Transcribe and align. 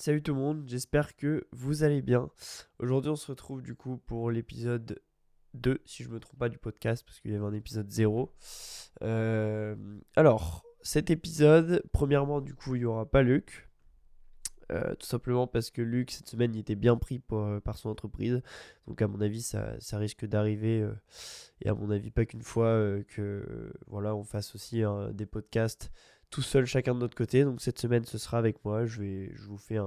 Salut 0.00 0.22
tout 0.22 0.32
le 0.32 0.40
monde, 0.40 0.64
j'espère 0.66 1.14
que 1.14 1.46
vous 1.52 1.82
allez 1.82 2.00
bien. 2.00 2.30
Aujourd'hui 2.78 3.10
on 3.10 3.16
se 3.16 3.26
retrouve 3.26 3.60
du 3.60 3.74
coup 3.74 3.98
pour 3.98 4.30
l'épisode 4.30 4.98
2, 5.52 5.78
si 5.84 6.04
je 6.04 6.08
me 6.08 6.18
trompe 6.18 6.38
pas 6.38 6.48
du 6.48 6.56
podcast, 6.56 7.04
parce 7.04 7.20
qu'il 7.20 7.32
y 7.32 7.34
avait 7.34 7.44
un 7.44 7.52
épisode 7.52 7.90
0. 7.90 8.32
Euh, 9.02 9.76
alors, 10.16 10.64
cet 10.80 11.10
épisode, 11.10 11.82
premièrement 11.92 12.40
du 12.40 12.54
coup 12.54 12.76
il 12.76 12.78
n'y 12.78 12.84
aura 12.86 13.04
pas 13.04 13.20
Luc. 13.20 13.68
Euh, 14.72 14.94
tout 14.94 15.06
simplement 15.06 15.46
parce 15.46 15.70
que 15.70 15.82
Luc 15.82 16.12
cette 16.12 16.28
semaine 16.28 16.54
il 16.54 16.60
était 16.60 16.76
bien 16.76 16.96
pris 16.96 17.20
euh, 17.32 17.60
par 17.60 17.76
son 17.76 17.90
entreprise. 17.90 18.40
Donc 18.86 19.02
à 19.02 19.06
mon 19.06 19.20
avis 19.20 19.42
ça, 19.42 19.76
risque 19.98 20.24
d'arriver. 20.24 20.88
et 21.60 21.68
à 21.68 21.74
mon 21.74 21.90
avis 21.90 22.10
pas 22.10 22.24
qu'une 22.24 22.40
fois 22.40 23.02
que 23.08 23.70
voilà 23.86 24.16
on 24.16 24.24
fasse 24.24 24.54
aussi 24.54 24.82
des 25.12 25.26
podcasts 25.26 25.92
tout 26.30 26.42
seul 26.42 26.64
chacun 26.66 26.94
de 26.94 27.00
notre 27.00 27.16
côté. 27.16 27.44
Donc 27.44 27.60
cette 27.60 27.78
semaine 27.78 28.04
ce 28.04 28.18
sera 28.18 28.38
avec 28.38 28.64
moi. 28.64 28.86
Je, 28.86 29.02
vais, 29.02 29.32
vous 29.46 29.58
fais 29.58 29.78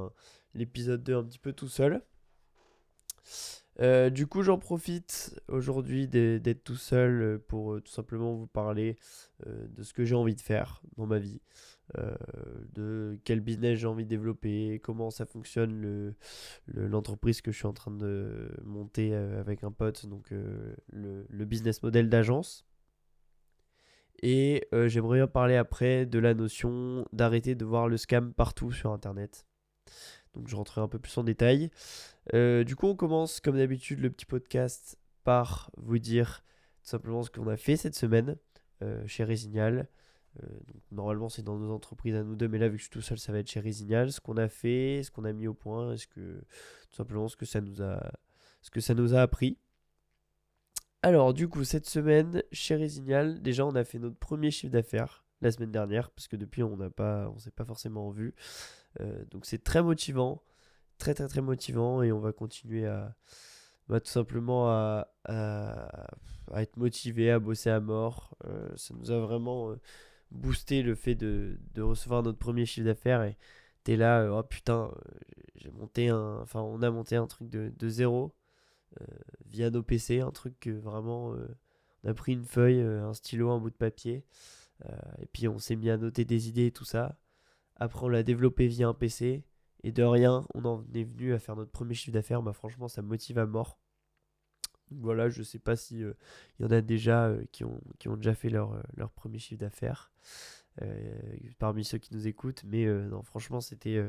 l'épisode 0.54 1.04
2 1.04 1.16
un 1.16 1.24
petit 1.24 1.40
peu 1.40 1.54
tout 1.54 1.70
seul. 1.70 2.02
Euh, 3.80 4.10
du 4.10 4.28
coup, 4.28 4.44
j'en 4.44 4.60
profite 4.60 5.40
aujourd'hui 5.48 6.08
d'être 6.08 6.64
tout 6.64 6.76
seul 6.76 7.22
euh, 7.22 7.38
pour 7.48 7.74
euh, 7.74 7.82
tout 7.82 7.92
simplement 7.92 8.34
vous 8.34 8.48
parler 8.48 8.98
de 9.46 9.84
ce 9.84 9.94
que 9.94 10.06
j'ai 10.06 10.16
envie 10.16 10.36
de 10.36 10.42
faire 10.42 10.82
dans 10.96 11.06
ma 11.06 11.20
vie, 11.20 11.42
de 12.72 13.20
quel 13.26 13.42
business 13.42 13.78
j'ai 13.78 13.88
envie 13.88 14.06
de 14.06 14.10
développer, 14.10 14.80
comment 14.82 15.12
ça 15.12 15.26
fonctionne 15.26 16.16
l'entreprise 16.68 17.42
que 17.42 17.52
je 17.52 17.58
suis 17.58 17.66
en 17.66 17.74
train 17.74 17.92
de 17.92 18.50
monter 18.64 19.14
avec 19.14 19.66
un 19.66 19.72
pote, 19.72 20.06
donc 20.06 20.32
le, 20.94 21.46
business 21.46 21.84
model 21.84 22.08
d'agence. 22.08 22.66
Et 24.26 24.70
euh, 24.74 24.88
j'aimerais 24.88 25.18
bien 25.18 25.28
parler 25.28 25.58
après 25.58 26.06
de 26.06 26.18
la 26.18 26.34
notion 26.34 27.06
d'arrêter 27.12 27.56
de 27.56 27.66
voir 27.66 27.90
le 27.90 27.98
scam 27.98 28.34
partout 28.34 28.72
sur 28.72 28.94
Internet. 28.94 29.46
Donc 30.34 30.48
je 30.48 30.56
rentrerai 30.56 30.80
un 30.80 30.88
peu 30.88 30.98
plus 30.98 31.18
en 31.18 31.26
détail. 31.26 31.70
Euh, 32.34 32.64
du 32.64 32.78
coup, 32.78 32.88
on 32.88 32.96
commence 32.96 33.42
comme 33.42 33.58
d'habitude 33.58 34.00
le 34.00 34.10
petit 34.10 34.26
podcast 34.26 34.98
par 35.26 35.72
vous 35.76 36.00
dire 36.00 36.42
tout 36.82 36.88
simplement 36.88 37.22
ce 37.24 37.30
qu'on 37.30 37.50
a 37.50 37.58
fait 37.58 37.76
cette 37.76 37.96
semaine 37.96 38.38
euh, 38.82 39.06
chez 39.08 39.26
Résignal. 39.26 39.90
normalement, 40.90 41.28
c'est 41.28 41.44
dans 41.44 41.58
nos 41.58 41.74
entreprises 41.74 42.16
à 42.16 42.24
nous 42.24 42.38
deux, 42.38 42.48
mais 42.48 42.60
là, 42.60 42.70
vu 42.70 42.78
que 42.78 42.80
je 42.80 42.84
suis 42.86 42.92
tout 42.92 43.02
seul, 43.02 43.20
ça 43.20 43.34
va 43.34 43.40
être 43.40 43.50
chez 43.50 43.60
Résignal. 43.60 44.10
Ce 44.10 44.22
qu'on 44.22 44.38
a 44.38 44.48
fait, 44.48 45.02
ce 45.04 45.12
qu'on 45.12 45.26
a 45.26 45.34
mis 45.34 45.48
au 45.48 45.54
point, 45.54 45.92
est-ce 45.92 46.08
que 46.08 46.40
tout 46.90 46.96
simplement 46.96 47.28
ce 47.28 47.36
que 47.36 47.46
ça 47.46 47.60
nous 47.60 47.82
a, 47.82 48.10
ce 48.62 48.72
que 48.72 48.80
ça 48.80 48.94
nous 48.94 49.14
a 49.16 49.22
appris. 49.22 49.58
Alors, 51.06 51.34
du 51.34 51.50
coup, 51.50 51.66
cette 51.66 51.86
semaine, 51.86 52.44
chez 52.54 52.76
Résignal, 52.76 53.42
déjà, 53.42 53.66
on 53.66 53.76
a 53.76 53.84
fait 53.84 54.00
notre 54.00 54.16
premier 54.16 54.52
chiffre 54.52 54.72
d'affaires 54.72 55.26
la 55.42 55.52
semaine 55.52 55.72
dernière, 55.72 56.10
parce 56.12 56.30
que 56.30 56.38
depuis, 56.38 56.64
on 56.64 56.78
n'a 56.78 56.90
pas, 56.90 57.30
on 57.36 57.40
s'est 57.40 57.52
pas 57.52 57.66
forcément 57.66 58.10
vu. 58.10 58.34
Euh, 59.02 59.26
donc, 59.30 59.46
c'est 59.46 59.62
très 59.62 59.84
motivant, 59.84 60.42
très, 60.98 61.14
très, 61.14 61.28
très 61.28 61.42
motivant, 61.42 62.04
et 62.04 62.14
on 62.14 62.22
va 62.22 62.32
continuer 62.32 62.88
à, 62.88 63.18
bah, 63.90 64.00
tout 64.00 64.10
simplement 64.12 64.70
à, 64.70 65.10
être 66.56 66.78
motivé, 66.78 67.32
à 67.32 67.40
bosser 67.40 67.70
à 67.70 67.82
mort. 67.82 68.38
Euh, 68.46 68.70
ça 68.78 68.94
nous 68.94 69.12
a 69.12 69.20
vraiment 69.20 69.72
euh, 69.72 69.76
boosté 70.32 70.84
le 70.84 70.96
fait 70.96 71.16
de, 71.16 71.60
recevoir 71.80 72.24
notre 72.24 72.40
premier 72.40 72.66
chiffre 72.66 72.86
d'affaires, 72.86 73.24
et 73.24 73.38
t'es 73.84 73.98
là, 73.98 74.30
oh 74.32 74.44
putain, 74.44 74.90
j'ai 75.56 75.72
monté 75.72 76.08
un, 76.08 76.40
enfin, 76.42 76.62
on 76.62 76.82
a 76.82 76.90
monté 76.92 77.18
un 77.18 77.28
truc 77.28 77.50
de, 77.50 77.74
de 77.78 77.90
zéro 77.90 78.34
via 79.46 79.70
nos 79.70 79.84
PC, 79.84 80.20
un 80.20 80.32
truc 80.32 80.60
que 80.60 80.72
vraiment 80.72 81.34
euh, 81.36 81.48
on 82.04 82.10
a 82.10 82.14
pris 82.14 82.34
une 82.34 82.46
feuille, 82.46 82.82
euh, 82.82 83.08
un 83.08 83.14
stylo, 83.14 83.52
un 83.52 83.60
bout 83.60 83.70
de 83.70 83.76
papier, 83.76 84.26
et 85.22 85.28
puis 85.28 85.48
on 85.48 85.60
s'est 85.60 85.78
mis 85.78 85.90
à 85.90 85.98
noter 85.98 86.26
des 86.26 86.50
idées 86.50 86.66
et 86.66 86.72
tout 86.72 86.84
ça. 86.84 87.18
Après 87.78 88.04
on 88.04 88.10
l'a 88.10 88.24
développé 88.24 88.68
via 88.68 88.88
un 88.90 88.94
PC, 88.94 89.44
et 89.84 89.92
de 89.92 90.04
rien, 90.04 90.46
on 90.54 90.66
en 90.66 90.86
est 90.94 91.04
venu 91.04 91.34
à 91.34 91.40
faire 91.40 91.56
notre 91.56 91.72
premier 91.72 91.94
chiffre 91.94 92.14
d'affaires. 92.14 92.42
Bah, 92.42 92.54
franchement, 92.54 92.88
ça 92.88 93.02
motive 93.02 93.38
à 93.38 93.46
mort. 93.46 93.80
voilà, 94.92 95.30
je 95.30 95.44
sais 95.44 95.60
pas 95.60 95.76
si 95.76 96.00
il 96.00 96.14
y 96.60 96.66
en 96.66 96.72
a 96.72 96.82
déjà 96.82 97.34
qui, 97.52 97.64
ont, 97.64 97.82
qui 98.00 98.10
ont 98.10 98.18
déjà 98.18 98.34
fait 98.34 98.50
leur, 98.50 98.82
leur 98.96 99.12
premier 99.12 99.40
chiffre 99.40 99.60
d'affaires 99.60 100.12
parmi 101.60 101.86
ceux 101.86 101.98
qui 101.98 102.14
nous 102.14 102.28
écoutent. 102.28 102.64
Mais 102.66 102.86
non, 102.86 103.24
franchement, 103.24 103.62
c'était 103.62 104.04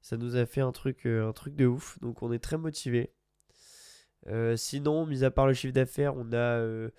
ça 0.00 0.16
nous 0.16 0.36
a 0.36 0.46
fait 0.46 0.60
un 0.60 0.72
truc, 0.72 1.06
un 1.06 1.32
truc 1.32 1.56
de 1.56 1.66
ouf. 1.66 1.98
Donc 2.00 2.22
on 2.22 2.32
est 2.32 2.38
très 2.38 2.58
motivé. 2.58 3.12
Euh, 4.28 4.56
sinon, 4.56 5.06
mis 5.06 5.24
à 5.24 5.30
part 5.30 5.46
le 5.46 5.54
chiffre 5.54 5.74
d'affaires, 5.74 6.16
on 6.16 6.32
a 6.32 6.36
euh, 6.36 6.90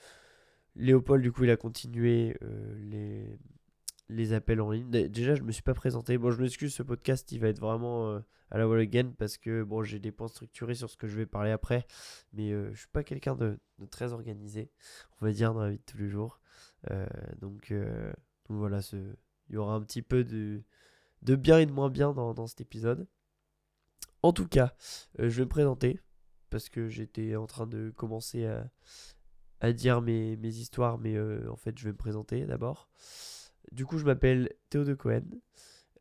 Léopold, 0.75 1.23
du 1.23 1.31
coup, 1.31 1.43
il 1.43 1.49
a 1.49 1.57
continué 1.57 2.37
euh, 2.43 2.75
les, 2.79 3.39
les 4.09 4.33
appels 4.33 4.61
en 4.61 4.71
ligne. 4.71 4.89
Déjà, 4.89 5.35
je 5.35 5.43
me 5.43 5.51
suis 5.51 5.63
pas 5.63 5.73
présenté. 5.73 6.17
Bon, 6.17 6.31
je 6.31 6.41
m'excuse, 6.41 6.73
ce 6.73 6.83
podcast, 6.83 7.31
il 7.31 7.39
va 7.39 7.47
être 7.47 7.59
vraiment 7.59 8.21
à 8.51 8.57
la 8.57 8.67
wall 8.67 8.79
again 8.79 9.11
parce 9.17 9.37
que 9.37 9.63
bon, 9.63 9.83
j'ai 9.83 9.99
des 9.99 10.11
points 10.11 10.27
structurés 10.27 10.75
sur 10.75 10.89
ce 10.89 10.97
que 10.97 11.07
je 11.07 11.15
vais 11.15 11.25
parler 11.25 11.51
après, 11.51 11.87
mais 12.33 12.51
je 12.51 12.77
suis 12.77 12.87
pas 12.87 13.03
quelqu'un 13.03 13.35
de, 13.35 13.57
très 13.89 14.13
organisé, 14.13 14.69
on 15.19 15.25
va 15.25 15.31
dire, 15.31 15.53
dans 15.53 15.61
la 15.61 15.71
vie 15.71 15.77
de 15.77 15.83
tous 15.83 15.97
les 15.97 16.09
jours. 16.09 16.39
donc, 17.39 17.73
voilà, 18.49 18.79
il 18.91 19.55
y 19.55 19.57
aura 19.57 19.73
un 19.73 19.81
petit 19.81 20.03
peu 20.03 20.23
de, 20.23 20.61
de 21.23 21.35
bien 21.35 21.59
et 21.59 21.65
de 21.65 21.71
moins 21.71 21.89
bien 21.89 22.13
dans, 22.13 22.33
dans 22.33 22.47
cet 22.47 22.61
épisode. 22.61 23.07
En 24.21 24.33
tout 24.33 24.47
cas, 24.47 24.75
je 25.17 25.27
vais 25.27 25.43
me 25.43 25.49
présenter 25.49 25.99
parce 26.55 26.69
que 26.69 26.87
j'étais 26.87 27.35
en 27.35 27.47
train 27.47 27.67
de 27.67 27.91
commencer 27.97 28.49
à, 29.59 29.73
dire 29.73 30.01
mes, 30.01 30.37
histoires, 30.41 30.97
mais 30.97 31.17
euh, 31.17 31.51
en 31.51 31.57
fait, 31.57 31.77
je 31.77 31.83
vais 31.83 31.91
me 31.91 31.97
présenter 31.97 32.45
d'abord. 32.45 32.89
Du 33.73 33.85
coup, 33.85 33.97
je 33.97 34.05
m'appelle 34.05 34.53
Théo 34.69 34.85
de 34.85 34.93
Cohen. 34.93 35.25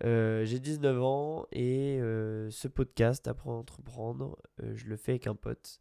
Euh, 0.05 0.45
j'ai 0.45 0.61
19 0.61 1.03
ans 1.03 1.47
et 1.51 1.99
euh, 2.01 2.53
ce 2.53 2.69
podcast, 2.69 3.27
Apprendre 3.27 3.57
à 3.57 3.61
entreprendre, 3.63 4.41
je 4.63 4.87
le 4.87 4.97
fais 4.97 5.13
avec 5.13 5.27
un 5.27 5.35
pote 5.35 5.81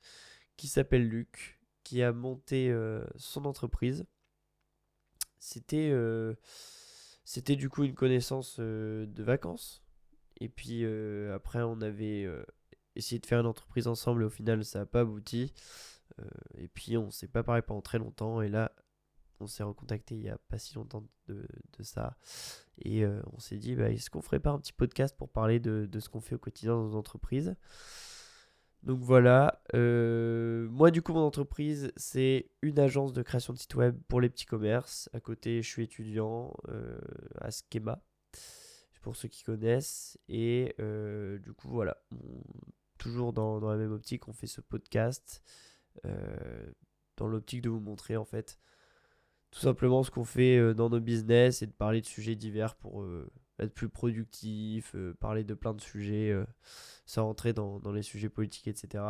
qui 0.57 0.67
s'appelle 0.67 1.07
Luc, 1.07 1.61
qui 1.83 2.01
a 2.01 2.11
monté 2.11 2.75
son 3.15 3.45
entreprise. 3.45 4.07
C'était, 5.37 5.93
c'était 7.25 7.55
du 7.55 7.69
coup 7.69 7.83
une 7.83 7.93
connaissance 7.93 8.59
de 8.59 9.23
vacances. 9.23 9.83
Et 10.39 10.49
puis 10.49 10.83
après, 11.31 11.61
on 11.61 11.79
avait 11.79 12.27
essayer 12.95 13.19
de 13.19 13.25
faire 13.25 13.39
une 13.39 13.45
entreprise 13.45 13.87
ensemble 13.87 14.23
et 14.23 14.25
au 14.25 14.29
final 14.29 14.63
ça 14.65 14.79
n'a 14.79 14.85
pas 14.85 15.01
abouti. 15.01 15.53
Euh, 16.19 16.25
et 16.57 16.67
puis 16.67 16.97
on 16.97 17.09
s'est 17.09 17.27
pas 17.27 17.43
parlé 17.43 17.61
pendant 17.61 17.81
très 17.81 17.97
longtemps 17.97 18.41
et 18.41 18.49
là 18.49 18.71
on 19.39 19.47
s'est 19.47 19.63
recontacté 19.63 20.15
il 20.15 20.21
y 20.21 20.29
a 20.29 20.37
pas 20.47 20.59
si 20.59 20.75
longtemps 20.75 21.03
de, 21.27 21.47
de 21.77 21.83
ça 21.83 22.17
et 22.77 23.03
euh, 23.03 23.21
on 23.33 23.39
s'est 23.39 23.57
dit 23.57 23.75
bah, 23.75 23.89
est-ce 23.89 24.09
qu'on 24.09 24.21
ferait 24.21 24.39
pas 24.39 24.51
un 24.51 24.59
petit 24.59 24.73
podcast 24.73 25.15
pour 25.17 25.29
parler 25.29 25.59
de, 25.59 25.87
de 25.89 25.99
ce 25.99 26.09
qu'on 26.09 26.21
fait 26.21 26.35
au 26.35 26.39
quotidien 26.39 26.73
dans 26.73 26.83
nos 26.83 26.95
entreprises? 26.95 27.55
Donc 28.83 28.99
voilà, 28.99 29.63
euh, 29.75 30.67
moi 30.69 30.91
du 30.91 31.01
coup 31.01 31.13
mon 31.13 31.21
entreprise 31.21 31.93
c'est 31.95 32.51
une 32.61 32.79
agence 32.79 33.13
de 33.13 33.21
création 33.21 33.53
de 33.53 33.57
sites 33.57 33.75
web 33.75 33.97
pour 34.09 34.19
les 34.19 34.29
petits 34.29 34.45
commerces. 34.45 35.09
À 35.13 35.21
côté 35.21 35.61
je 35.61 35.69
suis 35.69 35.83
étudiant 35.83 36.53
à 37.39 37.49
Schema, 37.49 38.03
pour 39.01 39.15
ceux 39.15 39.29
qui 39.29 39.43
connaissent. 39.43 40.19
Et 40.27 40.75
du 40.77 41.53
coup 41.53 41.69
voilà, 41.69 41.97
toujours 43.03 43.33
dans, 43.33 43.59
la 43.59 43.77
même 43.77 43.91
optique, 43.91 44.29
on 44.29 44.33
fait 44.33 44.47
ce 44.47 44.61
podcast 44.61 45.43
euh, 46.05 46.71
dans 47.17 47.27
l'optique 47.27 47.61
de 47.61 47.69
vous 47.69 47.81
montrer 47.81 48.15
en 48.15 48.23
fait 48.23 48.57
tout 49.51 49.59
simplement 49.59 50.03
ce 50.03 50.09
qu'on 50.09 50.23
fait 50.23 50.57
euh, 50.57 50.73
dans 50.73 50.89
nos 50.89 51.01
business 51.01 51.61
et 51.61 51.67
de 51.67 51.73
parler 51.73 52.01
de 52.01 52.05
sujets 52.05 52.35
divers 52.35 52.75
pour 52.75 53.01
euh, 53.01 53.29
être 53.59 53.73
plus 53.73 53.89
productif, 53.89 54.95
parler 55.19 55.43
de 55.43 55.53
plein 55.53 55.73
de 55.73 55.81
sujets 55.81 56.33
sans 57.05 57.25
rentrer 57.25 57.53
dans, 57.53 57.79
les 57.91 58.01
sujets 58.01 58.29
politiques, 58.29 58.67
etc. 58.67 59.03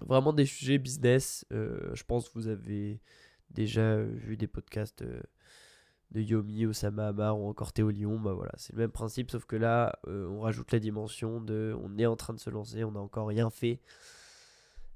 Vraiment 0.00 0.34
des 0.34 0.44
sujets 0.44 0.76
business. 0.76 1.46
je 1.50 2.02
pense 2.04 2.28
que 2.28 2.34
vous 2.34 2.48
avez 2.48 3.00
déjà 3.48 4.02
vu 4.02 4.36
des 4.36 4.46
podcasts 4.46 5.02
de 6.12 6.20
Yomi, 6.20 6.66
Osama 6.66 7.08
Hamar 7.08 7.38
ou 7.38 7.48
encore 7.48 7.72
Théo 7.72 7.90
Lyon, 7.90 8.18
bah 8.18 8.32
voilà, 8.32 8.52
c'est 8.56 8.72
le 8.72 8.80
même 8.80 8.90
principe, 8.90 9.30
sauf 9.30 9.44
que 9.44 9.56
là, 9.56 9.98
euh, 10.08 10.28
on 10.28 10.40
rajoute 10.40 10.72
la 10.72 10.80
dimension 10.80 11.40
de 11.40 11.76
on 11.82 11.96
est 11.98 12.06
en 12.06 12.16
train 12.16 12.34
de 12.34 12.40
se 12.40 12.50
lancer, 12.50 12.84
on 12.84 12.92
n'a 12.92 13.00
encore 13.00 13.28
rien 13.28 13.50
fait. 13.50 13.80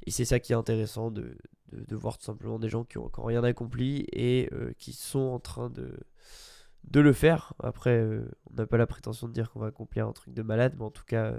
Et 0.06 0.10
c'est 0.10 0.24
ça 0.24 0.40
qui 0.40 0.52
est 0.52 0.56
intéressant 0.56 1.10
de, 1.10 1.36
de, 1.72 1.96
voir 1.96 2.18
tout 2.18 2.24
simplement 2.24 2.58
des 2.58 2.68
gens 2.68 2.84
qui 2.84 2.98
ont 2.98 3.06
encore 3.06 3.26
rien 3.26 3.44
accompli 3.44 4.06
et 4.12 4.50
euh, 4.52 4.72
qui 4.78 4.92
sont 4.92 5.20
en 5.20 5.38
train 5.38 5.70
de, 5.70 5.98
de 6.84 7.00
le 7.00 7.12
faire. 7.12 7.54
Après, 7.62 7.96
euh, 7.96 8.28
on 8.50 8.54
n'a 8.56 8.66
pas 8.66 8.76
la 8.76 8.86
prétention 8.86 9.28
de 9.28 9.32
dire 9.32 9.50
qu'on 9.50 9.60
va 9.60 9.68
accomplir 9.68 10.06
un 10.06 10.12
truc 10.12 10.34
de 10.34 10.42
malade, 10.42 10.74
mais 10.76 10.84
en 10.84 10.90
tout 10.90 11.04
cas, 11.06 11.32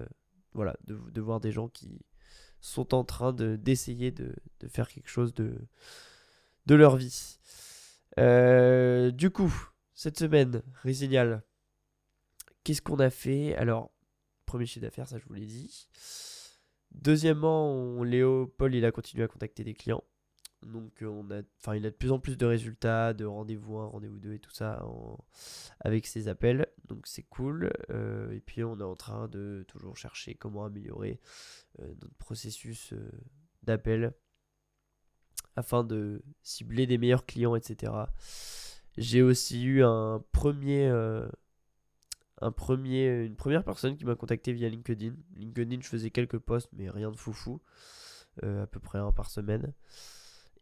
voilà, 0.53 0.75
de, 0.85 0.97
de, 1.11 1.21
voir 1.21 1.41
des 1.41 1.51
gens 1.51 1.67
qui 1.67 2.01
sont 2.61 2.95
en 2.95 3.03
train 3.03 3.33
d'essayer 3.33 4.11
de, 4.11 4.33
de, 4.61 4.67
faire 4.67 4.87
quelque 4.87 5.09
chose 5.09 5.33
de, 5.33 5.53
de 6.65 6.75
leur 6.75 6.95
vie. 6.95 7.37
Du 8.17 9.29
coup, 9.29 9.53
cette 9.95 10.19
semaine, 10.19 10.61
Résignal, 10.83 11.41
qu'est-ce 12.63 12.81
qu'on 12.81 12.99
a 12.99 13.09
fait? 13.09 13.55
Alors, 13.55 13.91
premier 14.45 14.65
chiffre 14.65 14.85
d'affaires, 14.85 15.07
ça 15.07 15.17
je 15.17 15.25
vous 15.25 15.33
l'ai 15.33 15.45
dit. 15.45 15.87
Deuxièmement, 16.91 18.03
Léo, 18.03 18.47
Paul, 18.57 18.75
il 18.75 18.85
a 18.85 18.91
continué 18.91 19.23
à 19.23 19.27
contacter 19.27 19.63
des 19.63 19.73
clients. 19.73 20.03
Donc 20.63 21.01
on 21.01 21.29
a, 21.31 21.41
enfin, 21.59 21.75
il 21.75 21.85
a 21.85 21.91
de 21.91 21.95
plus 21.95 22.11
en 22.11 22.19
plus 22.19 22.37
de 22.37 22.45
résultats, 22.45 23.13
de 23.13 23.23
rendez-vous 23.23 23.77
1, 23.77 23.87
rendez-vous 23.87 24.19
2 24.19 24.33
et 24.33 24.39
tout 24.39 24.51
ça 24.51 24.83
avec 25.79 26.07
ses 26.07 26.27
appels. 26.27 26.67
Donc 26.87 27.07
c'est 27.07 27.23
cool. 27.23 27.71
et 27.89 28.41
puis 28.41 28.63
on 28.63 28.79
est 28.79 28.83
en 28.83 28.95
train 28.95 29.27
de 29.27 29.63
toujours 29.67 29.95
chercher 29.95 30.35
comment 30.35 30.65
améliorer 30.65 31.19
notre 31.79 32.15
processus 32.15 32.93
d'appel 33.63 34.13
afin 35.55 35.83
de 35.83 36.23
cibler 36.41 36.87
des 36.87 36.97
meilleurs 36.97 37.25
clients, 37.25 37.55
etc. 37.55 37.93
J'ai 38.97 39.21
aussi 39.21 39.63
eu 39.63 39.83
un 39.83 40.23
premier, 40.31 40.87
euh, 40.87 41.27
un 42.41 42.51
premier, 42.51 43.25
une 43.25 43.35
première 43.35 43.63
personne 43.63 43.97
qui 43.97 44.05
m'a 44.05 44.15
contacté 44.15 44.53
via 44.53 44.69
LinkedIn. 44.69 45.15
LinkedIn, 45.35 45.81
je 45.81 45.87
faisais 45.87 46.11
quelques 46.11 46.39
posts, 46.39 46.69
mais 46.73 46.89
rien 46.89 47.11
de 47.11 47.17
foufou, 47.17 47.61
euh, 48.43 48.63
à 48.63 48.67
peu 48.67 48.79
près 48.79 48.99
un 48.99 49.11
par 49.11 49.29
semaine. 49.29 49.73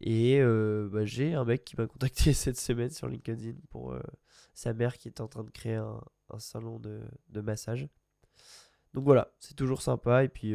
Et 0.00 0.40
euh, 0.40 0.88
bah, 0.92 1.04
j'ai 1.04 1.34
un 1.34 1.44
mec 1.44 1.64
qui 1.64 1.76
m'a 1.76 1.86
contacté 1.86 2.32
cette 2.32 2.58
semaine 2.58 2.90
sur 2.90 3.08
LinkedIn 3.08 3.54
pour 3.70 3.96
sa 4.52 4.72
mère 4.74 4.98
qui 4.98 5.08
est 5.08 5.20
en 5.20 5.28
train 5.28 5.44
de 5.44 5.50
créer 5.50 5.76
un, 5.76 6.00
salon 6.38 6.80
de, 6.80 7.02
de, 7.28 7.40
massage. 7.40 7.88
Donc 8.94 9.04
voilà, 9.04 9.32
c'est 9.38 9.54
toujours 9.54 9.82
sympa 9.82 10.24
et 10.24 10.28
puis 10.28 10.54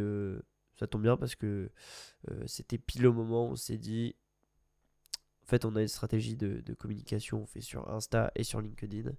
ça 0.76 0.88
tombe 0.88 1.04
bien 1.04 1.16
parce 1.16 1.36
que 1.36 1.72
c'était 2.46 2.78
pile 2.78 3.08
au 3.08 3.14
moment 3.14 3.48
où 3.48 3.52
on 3.52 3.56
s'est 3.56 3.78
dit 3.78 4.16
fait, 5.50 5.66
on 5.66 5.76
a 5.76 5.82
une 5.82 5.88
stratégie 5.88 6.36
de, 6.36 6.74
communication, 6.76 7.42
on 7.42 7.46
fait 7.46 7.62
sur 7.62 7.90
Insta 7.90 8.32
et 8.36 8.44
sur 8.44 8.62
LinkedIn. 8.62 9.10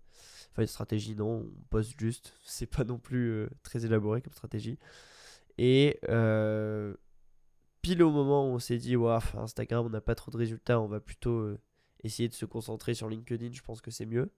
Enfin, 0.51 0.63
une 0.63 0.69
stratégie, 0.69 1.15
non, 1.15 1.47
on 1.47 1.65
poste 1.69 1.99
juste. 1.99 2.35
C'est 2.45 2.67
pas 2.67 2.85
non 2.85 2.99
plus 2.99 3.31
euh, 3.31 3.51
très 3.63 3.85
élaboré 3.85 4.23
comme 4.23 4.33
stratégie. 4.33 4.79
Et 5.59 5.99
euh, 6.09 6.95
pile 7.83 8.03
au 8.03 8.11
moment 8.11 8.49
où 8.49 8.55
on 8.55 8.59
s'est 8.59 8.79
dit, 8.79 8.97
ouais, 8.97 9.19
Instagram, 9.35 9.87
on 9.87 9.91
n'a 9.91 10.01
pas 10.01 10.15
trop 10.15 10.31
de 10.31 10.37
résultats, 10.37 10.81
on 10.81 10.87
va 10.87 11.01
plutôt 11.01 11.39
euh, 11.39 11.59
essayer 12.03 12.29
de 12.29 12.35
se 12.35 12.47
concentrer 12.47 12.95
sur 12.95 13.09
LinkedIn, 13.09 13.53
je 13.53 13.63
pense 13.63 13.81
que 13.81 13.91
c'est 13.91 14.07
mieux. 14.07 14.31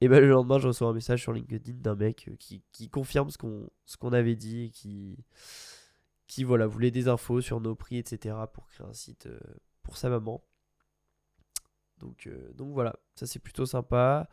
Et 0.00 0.08
ben 0.08 0.20
le 0.20 0.28
lendemain, 0.28 0.58
je 0.58 0.66
reçois 0.66 0.88
un 0.88 0.92
message 0.92 1.22
sur 1.22 1.32
LinkedIn 1.32 1.78
d'un 1.78 1.94
mec 1.94 2.28
qui, 2.40 2.88
confirme 2.90 3.30
ce 3.30 3.38
qu'on 3.38 3.70
ce 3.84 3.96
qu'on 3.96 4.12
avait 4.12 4.34
dit, 4.34 4.72
qui, 4.72 5.16
qui 6.26 6.42
voilà, 6.42 6.66
voulait 6.66 6.90
des 6.90 7.06
infos 7.06 7.40
sur 7.40 7.60
nos 7.60 7.76
prix, 7.76 7.98
etc. 7.98 8.34
pour 8.52 8.66
créer 8.66 8.84
un 8.84 8.92
site 8.92 9.28
pour 9.84 9.96
sa 9.96 10.08
maman. 10.08 10.42
Donc, 12.02 12.26
euh, 12.26 12.52
donc 12.54 12.72
voilà, 12.72 12.96
ça 13.14 13.26
c'est 13.26 13.38
plutôt 13.38 13.64
sympa. 13.64 14.28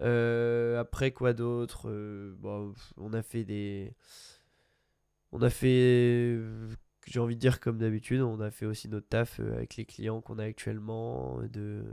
Euh, 0.00 0.80
après 0.80 1.12
quoi 1.12 1.32
d'autre 1.32 1.88
euh, 1.88 2.34
On 2.96 3.12
a 3.12 3.22
fait 3.22 3.44
des... 3.44 3.94
On 5.32 5.42
a 5.42 5.50
fait, 5.50 6.40
j'ai 7.06 7.20
envie 7.20 7.36
de 7.36 7.40
dire 7.40 7.60
comme 7.60 7.78
d'habitude, 7.78 8.20
on 8.20 8.40
a 8.40 8.50
fait 8.50 8.66
aussi 8.66 8.88
notre 8.88 9.08
taf 9.08 9.38
avec 9.38 9.76
les 9.76 9.84
clients 9.84 10.20
qu'on 10.20 10.40
a 10.40 10.44
actuellement, 10.44 11.40
de 11.44 11.84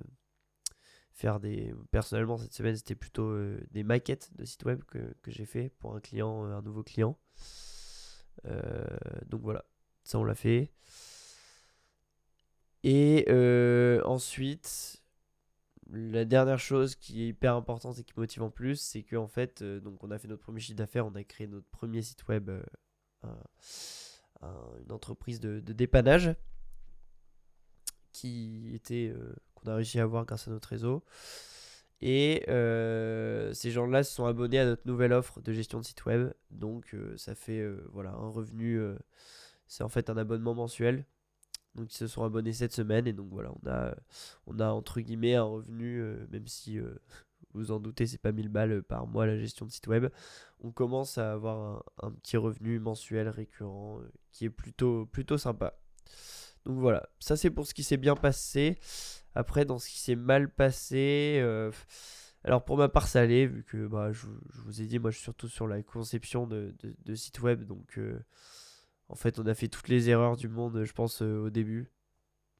faire 1.13 1.39
des... 1.39 1.71
Personnellement, 1.91 2.37
cette 2.37 2.53
semaine, 2.53 2.75
c'était 2.75 2.95
plutôt 2.95 3.37
des 3.69 3.83
maquettes 3.83 4.31
de 4.35 4.43
site 4.43 4.65
web 4.65 4.83
que, 4.85 5.13
que 5.21 5.29
j'ai 5.29 5.45
fait 5.45 5.69
pour 5.77 5.95
un 5.95 5.99
client, 5.99 6.45
un 6.45 6.63
nouveau 6.63 6.81
client. 6.81 7.15
donc 9.27 9.41
voilà, 9.43 9.65
ça 10.03 10.17
on 10.17 10.23
l'a 10.23 10.35
fait. 10.35 10.71
Et 12.83 13.25
euh, 13.29 14.01
ensuite, 14.05 15.03
la 15.91 16.25
dernière 16.25 16.59
chose 16.59 16.95
qui 16.95 17.23
est 17.23 17.27
hyper 17.29 17.55
importante 17.55 17.97
et 17.99 18.03
qui 18.03 18.13
motive 18.17 18.43
en 18.43 18.49
plus, 18.49 18.79
c'est 18.79 19.03
qu'en 19.03 19.27
fait, 19.27 19.61
euh, 19.61 19.79
donc 19.79 20.03
on 20.03 20.11
a 20.11 20.19
fait 20.19 20.27
notre 20.27 20.43
premier 20.43 20.59
chiffre 20.59 20.77
d'affaires, 20.77 21.05
on 21.05 21.15
a 21.15 21.23
créé 21.23 21.47
notre 21.47 21.67
premier 21.67 22.01
site 22.01 22.27
web, 22.27 22.49
euh, 22.49 23.29
une 24.85 24.91
entreprise 24.91 25.39
de, 25.39 25.59
dépannage 25.59 26.35
qui 28.13 28.71
était 28.73 29.13
qu'on 29.55 29.69
a 29.69 29.75
réussi 29.75 29.99
à 29.99 30.03
avoir 30.03 30.25
grâce 30.25 30.47
à 30.47 30.51
notre 30.51 30.69
réseau. 30.69 31.03
Et 32.01 32.43
ces 33.53 33.71
gens-là 33.71 34.03
se 34.03 34.13
sont 34.13 34.25
abonnés 34.25 34.59
à 34.59 34.65
notre 34.65 34.87
nouvelle 34.87 35.13
offre 35.13 35.41
de 35.41 35.51
gestion 35.51 35.79
de 35.79 35.85
site 35.85 36.05
web. 36.05 36.31
Donc 36.51 36.95
ça 37.15 37.35
fait 37.35 37.67
voilà 37.91 38.11
un 38.11 38.29
revenu. 38.29 38.81
c'est 39.67 39.83
en 39.83 39.89
fait 39.89 40.09
un 40.09 40.17
abonnement 40.17 40.53
mensuel 40.53 41.05
donc 41.77 41.93
ils 41.93 41.97
se 41.97 42.07
sont 42.07 42.23
abonnés 42.23 42.53
cette 42.53 42.73
semaine 42.73 43.07
et 43.07 43.13
donc 43.13 43.29
voilà, 43.29 43.51
on 43.63 43.69
a, 43.69 43.95
on 44.47 44.59
a 44.59 44.67
entre 44.69 44.99
guillemets 44.99 45.35
un 45.35 45.43
revenu, 45.43 46.01
euh, 46.01 46.25
même 46.31 46.47
si 46.47 46.79
euh, 46.79 46.95
vous 47.53 47.71
en 47.71 47.79
doutez, 47.79 48.07
c'est 48.07 48.17
pas 48.17 48.31
1000 48.31 48.49
balles 48.49 48.83
par 48.83 49.05
mois 49.05 49.27
la 49.27 49.37
gestion 49.37 49.65
de 49.65 49.71
site 49.71 49.87
web. 49.87 50.07
On 50.59 50.71
commence 50.71 51.19
à 51.19 51.33
avoir 51.33 51.83
un, 52.01 52.11
petit 52.11 52.35
revenu 52.35 52.79
mensuel 52.79 53.29
récurrent 53.29 53.99
euh, 53.99 54.11
qui 54.31 54.45
est 54.45 54.49
plutôt, 54.49 55.05
plutôt 55.05 55.37
sympa. 55.37 55.79
Donc 56.65 56.79
voilà, 56.79 57.07
ça 57.19 57.37
c'est 57.37 57.51
pour 57.51 57.67
ce 57.67 57.73
qui 57.73 57.83
s'est 57.83 57.97
bien 57.97 58.15
passé. 58.15 58.79
Après, 59.35 59.63
dans 59.63 59.77
ce 59.77 59.87
qui 59.87 59.99
s'est 59.99 60.15
mal 60.15 60.49
passé, 60.49 61.39
alors 62.43 62.65
pour 62.65 62.75
ma 62.75 62.89
part, 62.89 63.07
ça 63.07 63.21
allait, 63.21 63.45
vu 63.45 63.63
que 63.63 63.85
bah, 63.85 64.11
je, 64.11 64.25
vous 64.65 64.81
ai 64.81 64.87
dit, 64.87 64.97
moi 64.97 65.11
je 65.11 65.17
suis 65.17 65.23
surtout 65.23 65.47
sur 65.47 65.67
la 65.67 65.81
conception 65.83 66.47
de 66.47 66.73
site 67.13 67.39
web, 67.41 67.63
donc 67.65 67.99
en 69.09 69.15
fait, 69.15 69.39
on 69.39 69.45
a 69.45 69.53
fait 69.53 69.67
toutes 69.67 69.87
les 69.87 70.09
erreurs 70.09 70.35
du 70.35 70.49
monde, 70.49 70.83
je 70.83 70.93
pense, 70.93 71.21
euh, 71.21 71.45
au 71.45 71.49
début. 71.49 71.91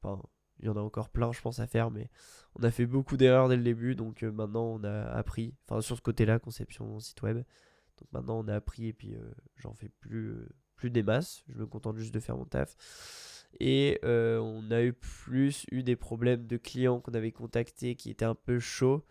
Enfin, 0.01 0.21
il 0.59 0.65
y 0.65 0.69
en 0.69 0.77
a 0.77 0.81
encore 0.81 1.09
plein, 1.09 1.31
je 1.31 1.41
pense, 1.41 1.59
à 1.59 1.67
faire, 1.67 1.91
mais 1.91 2.09
on 2.55 2.63
a 2.63 2.71
fait 2.71 2.85
beaucoup 2.85 3.17
d'erreurs 3.17 3.49
dès 3.49 3.57
le 3.57 3.63
début, 3.63 3.95
donc 3.95 4.23
euh, 4.23 4.31
maintenant 4.31 4.63
on 4.63 4.83
a 4.83 5.03
appris. 5.11 5.55
Enfin, 5.65 5.81
sur 5.81 5.97
ce 5.97 6.01
côté-là, 6.01 6.39
conception 6.39 6.99
site 6.99 7.21
web. 7.21 7.37
Donc 7.37 8.11
maintenant 8.11 8.39
on 8.39 8.47
a 8.47 8.55
appris 8.55 8.87
et 8.87 8.93
puis 8.93 9.15
euh, 9.15 9.31
j'en 9.57 9.73
fais 9.73 9.89
plus, 9.89 10.35
plus 10.75 10.89
des 10.89 11.03
masses. 11.03 11.43
Je 11.49 11.57
me 11.57 11.65
contente 11.65 11.97
juste 11.97 12.13
de 12.13 12.19
faire 12.19 12.37
mon 12.37 12.45
taf. 12.45 12.75
Et 13.59 13.99
on 14.03 14.69
a 14.71 14.83
eu 14.83 14.93
plus 14.93 15.65
eu 15.71 15.81
des 15.81 15.95
problèmes 15.95 16.45
de 16.47 16.57
clients 16.57 16.99
qu'on 16.99 17.13
avait 17.13 17.31
contactés 17.31 17.95
qui 17.95 18.09
étaient 18.09 18.25
un 18.25 18.35
peu 18.35 18.59
chauds. 18.59 19.05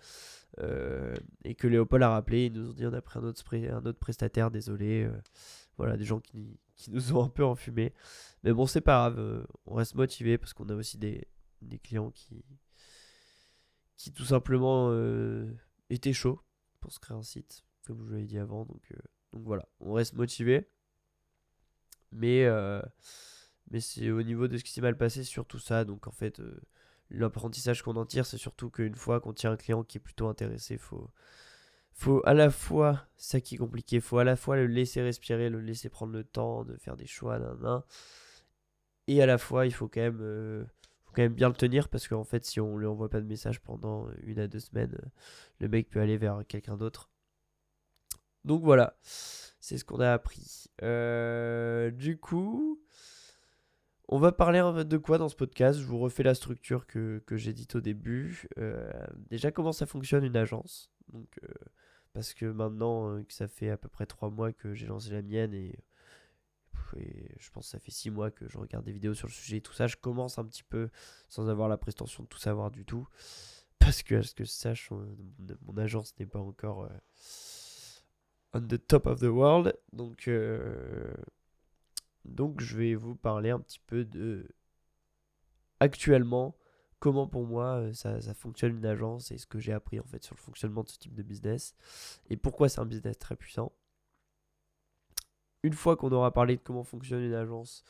et 1.44 1.54
que 1.54 1.66
Léopold 1.66 2.02
a 2.02 2.10
rappelé, 2.10 2.46
ils 2.46 2.52
nous 2.52 2.70
ont 2.70 2.74
dit 2.74 2.86
on 2.86 2.92
a 2.92 3.00
pris 3.00 3.18
un 3.18 3.24
autre, 3.24 3.42
un 3.54 3.86
autre 3.86 3.98
prestataire, 3.98 4.50
désolé. 4.50 5.08
voilà, 5.78 5.96
des 5.96 6.04
gens 6.04 6.20
qui, 6.20 6.58
qui 6.76 6.90
nous 6.90 7.14
ont 7.14 7.24
un 7.24 7.28
peu 7.28 7.44
enfumé. 7.44 7.92
Mais 8.44 8.52
bon, 8.52 8.66
c'est 8.66 8.80
pas 8.80 9.10
grave, 9.10 9.18
euh, 9.18 9.44
on 9.66 9.74
reste 9.74 9.94
motivé 9.94 10.38
parce 10.38 10.52
qu'on 10.52 10.68
a 10.68 10.74
aussi 10.74 10.98
des, 10.98 11.26
clients 11.82 12.10
qui, 12.10 12.44
qui 13.96 14.12
tout 14.12 14.24
simplement 14.24 14.90
euh, 14.90 15.52
étaient 15.90 16.12
chauds 16.12 16.40
pour 16.80 16.92
se 16.92 17.00
créer 17.00 17.16
un 17.16 17.22
site, 17.22 17.64
comme 17.86 17.98
je 17.98 18.04
vous 18.04 18.10
l'avais 18.10 18.24
dit 18.24 18.38
avant. 18.38 18.64
Donc, 18.64 18.82
euh, 18.92 18.98
donc 19.32 19.42
voilà, 19.44 19.68
on 19.80 19.94
reste 19.94 20.14
motivé. 20.14 20.68
Mais, 22.12 22.46
mais 23.70 23.80
c'est 23.80 24.10
au 24.10 24.22
niveau 24.22 24.48
de 24.48 24.56
ce 24.56 24.64
qui 24.64 24.70
s'est 24.70 24.80
mal 24.80 24.96
passé, 24.96 25.24
surtout 25.24 25.58
ça. 25.58 25.84
Donc 25.84 26.06
en 26.06 26.12
fait, 26.12 26.40
l'apprentissage 27.10 27.82
qu'on 27.82 27.96
en 27.96 28.06
tire, 28.06 28.24
c'est 28.24 28.38
surtout 28.38 28.70
qu'une 28.70 28.94
fois 28.94 29.20
qu'on 29.20 29.34
tient 29.34 29.52
un 29.52 29.56
client 29.56 29.82
qui 29.82 29.98
est 29.98 30.00
plutôt 30.00 30.28
intéressé, 30.28 30.74
il 30.74 30.80
faut 30.80 31.10
faut 31.96 32.20
à 32.26 32.34
la 32.34 32.50
fois, 32.50 33.06
ça 33.16 33.40
qui 33.40 33.54
est 33.54 33.58
compliqué, 33.58 34.00
faut 34.00 34.18
à 34.18 34.24
la 34.24 34.36
fois 34.36 34.56
le 34.56 34.66
laisser 34.66 35.00
respirer, 35.00 35.48
le 35.48 35.60
laisser 35.60 35.88
prendre 35.88 36.12
le 36.12 36.24
temps 36.24 36.62
de 36.62 36.76
faire 36.76 36.94
des 36.94 37.06
choix, 37.06 37.38
nan, 37.38 37.82
et 39.08 39.22
à 39.22 39.26
la 39.26 39.38
fois 39.38 39.66
il 39.66 39.72
faut 39.72 39.88
quand 39.88 40.02
même, 40.02 40.20
euh, 40.20 40.64
faut 41.04 41.12
quand 41.14 41.22
même 41.22 41.34
bien 41.34 41.48
le 41.48 41.54
tenir 41.54 41.88
parce 41.88 42.06
qu'en 42.06 42.24
fait 42.24 42.44
si 42.44 42.60
on 42.60 42.76
lui 42.76 42.86
envoie 42.86 43.08
pas 43.08 43.20
de 43.20 43.26
message 43.26 43.60
pendant 43.60 44.08
une 44.24 44.38
à 44.38 44.46
deux 44.46 44.60
semaines, 44.60 44.94
euh, 44.94 45.08
le 45.60 45.68
mec 45.68 45.88
peut 45.88 46.00
aller 46.00 46.18
vers 46.18 46.42
quelqu'un 46.46 46.76
d'autre. 46.76 47.10
Donc 48.44 48.62
voilà, 48.62 48.98
c'est 49.02 49.78
ce 49.78 49.84
qu'on 49.84 50.00
a 50.00 50.12
appris. 50.12 50.66
Euh, 50.82 51.90
du 51.90 52.18
coup, 52.18 52.80
on 54.08 54.18
va 54.18 54.32
parler 54.32 54.60
de 54.84 54.96
quoi 54.98 55.18
dans 55.18 55.28
ce 55.28 55.34
podcast? 55.34 55.80
Je 55.80 55.86
vous 55.86 55.98
refais 55.98 56.22
la 56.22 56.34
structure 56.34 56.86
que, 56.86 57.22
que 57.26 57.36
j'ai 57.36 57.52
dite 57.54 57.74
au 57.74 57.80
début. 57.80 58.48
déjà 59.30 59.50
comment 59.50 59.72
ça 59.72 59.86
fonctionne 59.86 60.24
une 60.24 60.36
agence? 60.36 60.92
Parce 62.16 62.32
que 62.32 62.46
maintenant 62.46 63.10
euh, 63.10 63.22
que 63.24 63.34
ça 63.34 63.46
fait 63.46 63.68
à 63.68 63.76
peu 63.76 63.90
près 63.90 64.06
3 64.06 64.30
mois 64.30 64.50
que 64.50 64.72
j'ai 64.72 64.86
lancé 64.86 65.10
la 65.10 65.20
mienne 65.20 65.52
et, 65.52 65.78
je 67.38 67.50
pense 67.50 67.66
que 67.66 67.70
ça 67.72 67.78
fait 67.78 67.90
6 67.90 68.08
mois 68.08 68.30
que 68.30 68.48
je 68.48 68.56
regarde 68.56 68.86
des 68.86 68.92
vidéos 68.92 69.12
sur 69.12 69.28
le 69.28 69.32
sujet 69.34 69.58
et 69.58 69.60
tout 69.60 69.74
ça, 69.74 69.86
je 69.86 69.96
commence 69.96 70.38
un 70.38 70.46
petit 70.46 70.62
peu 70.62 70.88
sans 71.28 71.50
avoir 71.50 71.68
la 71.68 71.76
prestation 71.76 72.22
de 72.22 72.28
tout 72.28 72.38
savoir 72.38 72.70
du 72.70 72.86
tout. 72.86 73.06
Parce 73.78 74.02
que, 74.02 74.14
à 74.14 74.22
ce 74.22 74.34
que 74.34 74.44
je 74.44 74.48
sache, 74.48 74.90
mon, 74.90 75.76
agence 75.76 76.18
n'est 76.18 76.24
pas 76.24 76.38
encore 76.38 76.84
euh, 76.84 76.88
on 78.54 78.62
the 78.62 78.78
top 78.86 79.06
of 79.06 79.20
the 79.20 79.24
world. 79.24 79.78
Donc, 79.92 80.26
euh, 80.26 81.12
donc 82.24 82.62
je 82.62 82.78
vais 82.78 82.94
vous 82.94 83.14
parler 83.14 83.50
un 83.50 83.60
petit 83.60 83.80
peu 83.86 84.06
de 84.06 84.48
actuellement 85.80 86.56
comment 86.98 87.26
pour 87.26 87.46
moi 87.46 87.80
euh, 87.80 87.92
ça, 87.92 88.20
fonctionne 88.34 88.76
une 88.76 88.86
agence 88.86 89.30
et 89.30 89.38
ce 89.38 89.46
que 89.46 89.58
j'ai 89.58 89.72
appris 89.72 90.00
en 90.00 90.04
fait 90.04 90.22
sur 90.24 90.34
le 90.34 90.40
fonctionnement 90.40 90.82
de 90.82 90.88
ce 90.88 90.98
type 90.98 91.14
de 91.14 91.22
business 91.22 91.74
et 92.30 92.36
pourquoi 92.36 92.68
c'est 92.68 92.80
un 92.80 92.86
business 92.86 93.18
très 93.18 93.36
puissant. 93.36 93.72
Une 95.62 95.72
fois 95.72 95.96
qu'on 95.96 96.12
aura 96.12 96.32
parlé 96.32 96.56
de 96.56 96.62
comment 96.62 96.84
fonctionne 96.84 97.22
une 97.22 97.34
agence, 97.34 97.82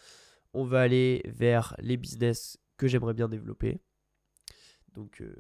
on 0.55 0.65
va 0.65 0.81
aller 0.81 1.23
vers 1.27 1.75
les 1.79 1.97
business 1.97 2.59
que 2.77 2.89
j'aimerais 2.89 3.15
bien 3.15 3.29
développer. 3.29 3.81
Donc 4.95 5.21
euh, 5.21 5.35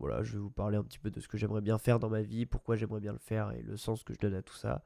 voilà, 0.00 0.22
je 0.22 0.32
vais 0.32 0.38
vous 0.38 0.50
parler 0.50 0.76
un 0.76 0.82
petit 0.82 0.98
peu 0.98 1.10
de 1.10 1.20
ce 1.20 1.28
que 1.28 1.38
j'aimerais 1.38 1.60
bien 1.60 1.78
faire 1.78 2.00
dans 2.00 2.08
ma 2.08 2.22
vie, 2.22 2.46
pourquoi 2.46 2.74
j'aimerais 2.74 3.00
bien 3.00 3.12
le 3.12 3.18
faire 3.18 3.52
et 3.52 3.62
le 3.62 3.76
sens 3.76 4.02
que 4.02 4.14
je 4.14 4.18
donne 4.18 4.34
à 4.34 4.42
tout 4.42 4.54
ça, 4.54 4.82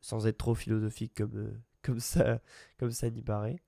sans 0.00 0.26
être 0.26 0.38
trop 0.38 0.54
philosophique 0.54 1.14
comme, 1.14 1.36
euh, 1.36 1.60
comme 1.82 2.00
ça, 2.00 2.40
comme 2.78 2.90
ça 2.90 3.10
n'y 3.10 3.22
paraît. 3.22 3.60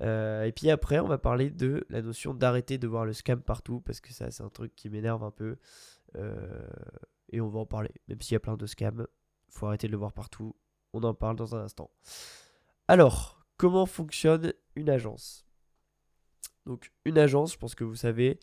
Et 0.00 0.52
puis 0.54 0.70
après, 0.70 0.98
on 1.00 1.08
va 1.08 1.18
parler 1.18 1.50
de 1.50 1.86
la 1.88 2.02
notion 2.02 2.34
d'arrêter 2.34 2.78
de 2.78 2.86
voir 2.86 3.04
le 3.04 3.12
scam 3.12 3.40
partout, 3.40 3.80
parce 3.80 4.00
que 4.00 4.12
ça, 4.12 4.30
c'est 4.30 4.42
un 4.42 4.48
truc 4.50 4.74
qui 4.74 4.88
m'énerve 4.88 5.22
un 5.24 5.30
peu. 5.30 5.56
et 7.30 7.40
on 7.40 7.48
va 7.48 7.60
en 7.60 7.66
parler. 7.66 7.92
Même 8.08 8.20
s'il 8.20 8.34
y 8.34 8.36
a 8.36 8.40
plein 8.40 8.56
de 8.56 8.66
scams, 8.66 9.06
faut 9.48 9.66
arrêter 9.66 9.86
de 9.86 9.92
le 9.92 9.98
voir 9.98 10.12
partout. 10.12 10.54
On 10.92 11.02
en 11.02 11.14
parle 11.14 11.36
dans 11.36 11.54
un 11.54 11.64
instant. 11.64 11.90
Alors, 12.88 13.44
comment 13.56 13.86
fonctionne 13.86 14.52
une 14.76 14.90
agence? 14.90 15.46
Donc, 16.66 16.92
une 17.04 17.18
agence, 17.18 17.52
je 17.52 17.58
pense 17.58 17.74
que 17.74 17.84
vous 17.84 17.96
savez, 17.96 18.38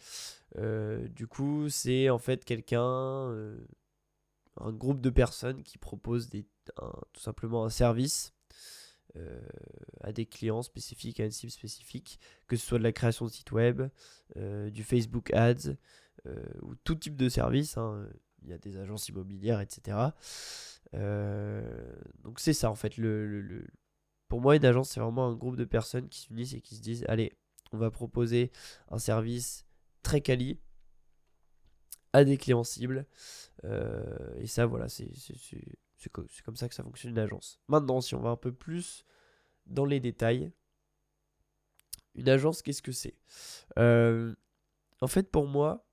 du 0.58 1.27
coup, 1.27 1.70
c'est 1.70 2.10
en 2.10 2.20
fait 2.20 2.46
quelqu'un, 2.46 3.29
un 4.58 4.72
groupe 4.74 5.01
de 5.01 5.10
personnes 5.10 5.63
qui 5.63 5.77
proposent 5.77 6.29
des, 6.29 6.46
tout 7.13 7.22
simplement 7.22 7.65
un 7.65 7.70
service 7.70 8.34
euh, 9.18 9.41
à 10.01 10.13
des 10.13 10.25
clients 10.25 10.62
spécifiques, 10.62 11.20
à 11.20 11.25
une 11.25 11.32
cible 11.32 11.51
spécifique, 11.51 12.20
que 12.48 12.56
ce 12.56 12.65
soit 12.65 12.77
de 12.77 12.84
la 12.84 12.94
création 12.94 13.25
de 13.25 13.32
site 13.32 13.51
web, 13.51 13.82
euh, 14.38 14.70
du 14.70 14.84
Facebook 14.84 15.34
Ads, 15.34 15.75
euh, 16.25 16.44
ou 16.62 16.75
tout 16.75 16.96
type 16.96 17.18
de 17.18 17.27
service. 17.27 17.77
Hein. 17.77 18.08
Il 18.41 18.50
y 18.50 18.53
a 18.53 18.58
des 18.58 18.77
agences 18.77 19.10
immobilières, 19.10 19.60
etc. 19.60 19.98
donc 20.94 22.39
c'est 22.39 22.53
ça 22.53 22.72
en 22.72 22.75
fait. 22.75 22.98
Le, 22.98 23.68
Pour 24.27 24.41
moi, 24.41 24.56
une 24.56 24.65
agence, 24.65 24.89
c'est 24.89 25.00
vraiment 25.00 25.27
un 25.27 25.36
groupe 25.36 25.58
de 25.58 25.65
personnes 25.65 26.08
qui 26.10 26.22
s'unissent 26.22 26.53
et 26.53 26.62
qui 26.62 26.75
se 26.75 26.82
disent, 26.82 27.06
allez, 27.08 27.34
on 27.72 27.77
va 27.77 27.91
proposer 27.91 28.51
un 28.89 28.98
service 28.98 29.65
très 30.03 30.22
quali 30.22 30.60
à 32.13 32.24
des 32.24 32.38
clients 32.38 32.63
cibles. 32.63 33.06
et 33.63 34.48
ça, 34.48 34.65
voilà, 34.65 34.89
c'est 34.89 35.12
c'est 36.01 36.43
comme 36.43 36.55
ça 36.55 36.67
que 36.67 36.75
ça 36.75 36.84
fonctionne 36.84 37.12
une 37.12 37.20
agence. 37.20 37.60
Maintenant, 37.67 38.01
si 38.01 38.15
on 38.15 38.22
va 38.22 38.31
un 38.31 38.38
peu 38.38 38.51
plus 38.51 39.05
dans 39.67 39.86
les 39.86 40.00
détails, 40.00 40.51
une 42.15 42.29
agence, 42.29 42.62
qu'est-ce 42.62 42.81
que 42.81 42.91
c'est? 42.91 43.15
Euh, 43.77 44.36
En 45.01 45.08
fait, 45.08 45.31
pour 45.31 45.48
moi, 45.48 45.88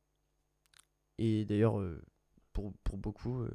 et 1.18 1.44
d'ailleurs 1.44 1.78
euh, 1.80 2.02
pour, 2.52 2.72
beaucoup, 2.94 3.40
euh, 3.42 3.50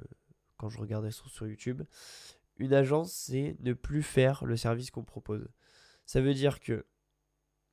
quand 0.58 0.70
je 0.70 0.80
regardais 0.80 1.12
sur, 1.12 1.30
sur 1.30 1.48
YouTube, 1.48 1.84
une 2.58 2.74
agence, 2.74 3.12
c'est 3.12 3.58
ne 3.60 3.74
plus 3.74 4.04
faire 4.04 4.46
le 4.46 4.56
service 4.56 4.92
qu'on 4.92 5.04
propose. 5.04 5.48
Ça 6.06 6.22
veut 6.22 6.34
dire 6.34 6.60
que, 6.60 6.86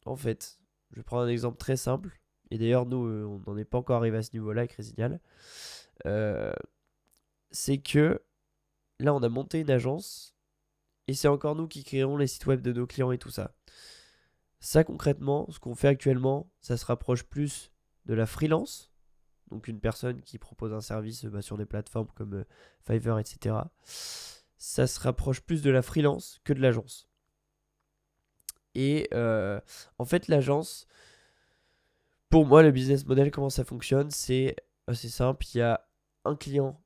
en 0.07 0.17
fait, 0.17 0.59
je 0.93 1.03
prends 1.03 1.21
un 1.21 1.29
exemple 1.29 1.59
très 1.59 1.77
simple, 1.77 2.21
et 2.51 2.59
d'ailleurs, 2.59 2.87
nous, 2.87 2.97
on 2.97 3.39
n'en 3.47 3.57
est 3.57 3.65
pas 3.65 3.79
encore 3.79 3.99
arrivé 3.99 4.17
à 4.17 4.23
ce 4.23 4.33
niveau-là 4.33 4.63
avec 4.63 4.73
Résignal. 4.73 5.21
c'est 7.53 7.79
que 7.79 8.21
là, 9.01 9.15
on 9.15 9.23
a 9.23 9.29
monté 9.29 9.61
une 9.61 9.71
agence 9.71 10.35
et 11.09 11.15
c'est 11.15 11.29
encore 11.29 11.57
nous 11.57 11.67
qui 11.67 11.85
créerons 11.85 12.17
les 12.17 12.27
sites 12.27 12.47
web 12.47 12.61
de 12.63 12.73
nos 12.73 12.87
clients 12.87 13.13
et 13.13 13.19
tout 13.19 13.31
ça. 13.31 13.55
Ça, 14.61 14.85
concrètement, 14.85 15.51
ce 15.51 15.59
qu'on 15.59 15.75
fait 15.75 15.89
actuellement, 15.89 16.53
ça 16.61 16.77
se 16.77 16.85
rapproche 16.85 17.25
plus 17.25 17.73
de 18.07 18.15
la 18.15 18.27
freelance. 18.27 18.93
Donc, 19.51 19.67
une 19.67 19.81
personne 19.81 20.23
qui 20.23 20.39
propose 20.39 20.73
un 20.73 20.81
service 20.81 21.25
bah, 21.25 21.43
sur 21.43 21.57
des 21.57 21.67
plateformes 21.67 22.09
comme 22.15 22.35
euh, 22.35 22.45
Fiverr, 22.87 23.19
etc. 23.19 23.57
Ça 24.59 24.87
se 24.87 25.01
rapproche 25.01 25.41
plus 25.41 25.63
de 25.63 25.71
la 25.71 25.83
freelance 25.83 26.41
que 26.45 26.53
de 26.53 26.61
l'agence. 26.61 27.09
Et 28.75 29.09
euh, 29.13 29.61
en 29.99 30.05
fait, 30.05 30.29
l'agence, 30.29 30.87
pour 32.29 32.47
moi, 32.47 32.63
le 32.63 32.71
business 32.71 33.05
model, 33.07 33.31
comment 33.31 33.51
ça 33.51 33.65
fonctionne, 33.65 34.11
c'est 34.11 34.55
assez 34.87 35.09
simple. 35.09 35.45
Il 35.55 35.59
y 35.59 35.63
a 35.63 35.89
un 36.25 36.37
client 36.37 36.80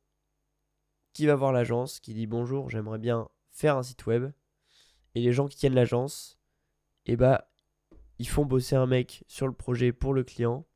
qui 1.14 1.26
va 1.26 1.36
voir 1.36 1.52
l'agence, 1.52 2.00
qui 2.00 2.12
dit 2.12 2.26
bonjour, 2.26 2.68
j'aimerais 2.68 2.98
bien 2.98 3.28
faire 3.50 3.78
un 3.78 3.82
site 3.82 4.04
web. 4.04 4.30
Et 5.14 5.22
les 5.22 5.32
gens 5.32 5.46
qui 5.46 5.56
tiennent 5.56 5.74
l'agence, 5.74 6.38
eh 7.06 7.16
bah, 7.16 7.48
ils 8.18 8.28
font 8.28 8.44
bosser 8.44 8.76
un 8.76 8.86
mec 8.86 9.24
sur 9.28 9.46
le 9.46 9.52
projet 9.52 9.92
pour 9.92 10.12
le 10.12 10.24
client. 10.24 10.66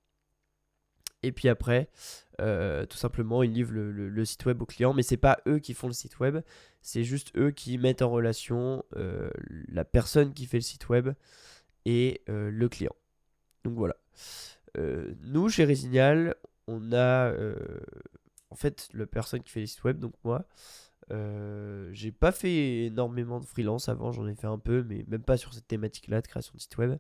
Et 1.24 1.32
puis 1.32 1.48
après, 1.48 1.90
euh, 2.40 2.86
tout 2.86 2.96
simplement, 2.96 3.42
ils 3.42 3.52
livrent 3.52 3.72
le, 3.72 4.24
site 4.24 4.46
web 4.46 4.62
au 4.62 4.66
client. 4.66 4.94
Mais 4.94 5.02
c'est 5.02 5.16
pas 5.16 5.40
eux 5.48 5.58
qui 5.58 5.74
font 5.74 5.88
le 5.88 5.92
site 5.92 6.20
web, 6.20 6.38
c'est 6.80 7.02
juste 7.02 7.36
eux 7.36 7.50
qui 7.50 7.76
mettent 7.76 8.02
en 8.02 8.10
relation 8.10 8.84
euh, 8.96 9.30
la 9.68 9.84
personne 9.84 10.32
qui 10.32 10.46
fait 10.46 10.58
le 10.58 10.62
site 10.62 10.88
web 10.88 11.10
et 11.84 12.22
euh, 12.28 12.50
le 12.50 12.68
client. 12.68 12.94
Donc 13.64 13.74
voilà. 13.74 13.96
nous, 14.76 15.48
chez 15.48 15.64
Resignal, 15.64 16.36
on 16.68 16.92
a 16.92 17.32
en 18.50 18.56
fait, 18.56 18.88
la 18.94 19.06
personne 19.06 19.42
qui 19.42 19.50
fait 19.50 19.60
les 19.60 19.66
sites 19.66 19.84
web, 19.84 19.98
donc 19.98 20.14
moi, 20.24 20.46
euh, 21.10 21.88
j'ai 21.92 22.12
pas 22.12 22.32
fait 22.32 22.86
énormément 22.86 23.40
de 23.40 23.46
freelance 23.46 23.88
avant, 23.88 24.12
j'en 24.12 24.26
ai 24.26 24.34
fait 24.34 24.46
un 24.46 24.58
peu, 24.58 24.82
mais 24.82 25.04
même 25.08 25.22
pas 25.22 25.36
sur 25.36 25.54
cette 25.54 25.66
thématique-là 25.66 26.20
de 26.20 26.26
création 26.26 26.52
de 26.54 26.60
site 26.60 26.76
web. 26.78 26.98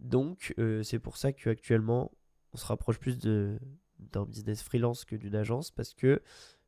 Donc, 0.00 0.54
euh, 0.58 0.82
c'est 0.82 0.98
pour 0.98 1.16
ça 1.16 1.32
qu'actuellement, 1.32 2.12
on 2.52 2.56
se 2.56 2.66
rapproche 2.66 2.98
plus 2.98 3.18
d'un 3.18 4.24
business 4.26 4.62
freelance 4.62 5.04
que 5.04 5.16
d'une 5.16 5.34
agence, 5.34 5.70
parce 5.70 5.94
que 5.94 6.22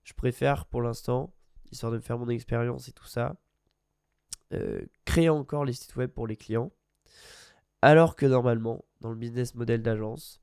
je 0.04 0.12
préfère 0.12 0.66
pour 0.66 0.82
l'instant, 0.82 1.34
histoire 1.70 1.92
de 1.92 1.96
me 1.96 2.02
faire 2.02 2.18
mon 2.18 2.28
expérience 2.28 2.88
et 2.88 2.92
tout 2.92 3.06
ça, 3.06 3.36
euh, 4.52 4.82
créer 5.04 5.28
encore 5.28 5.64
les 5.64 5.72
sites 5.72 5.96
web 5.96 6.10
pour 6.10 6.26
les 6.26 6.36
clients. 6.36 6.70
Alors 7.82 8.16
que 8.16 8.26
normalement, 8.26 8.84
dans 9.00 9.10
le 9.10 9.16
business 9.16 9.54
model 9.54 9.82
d'agence, 9.82 10.40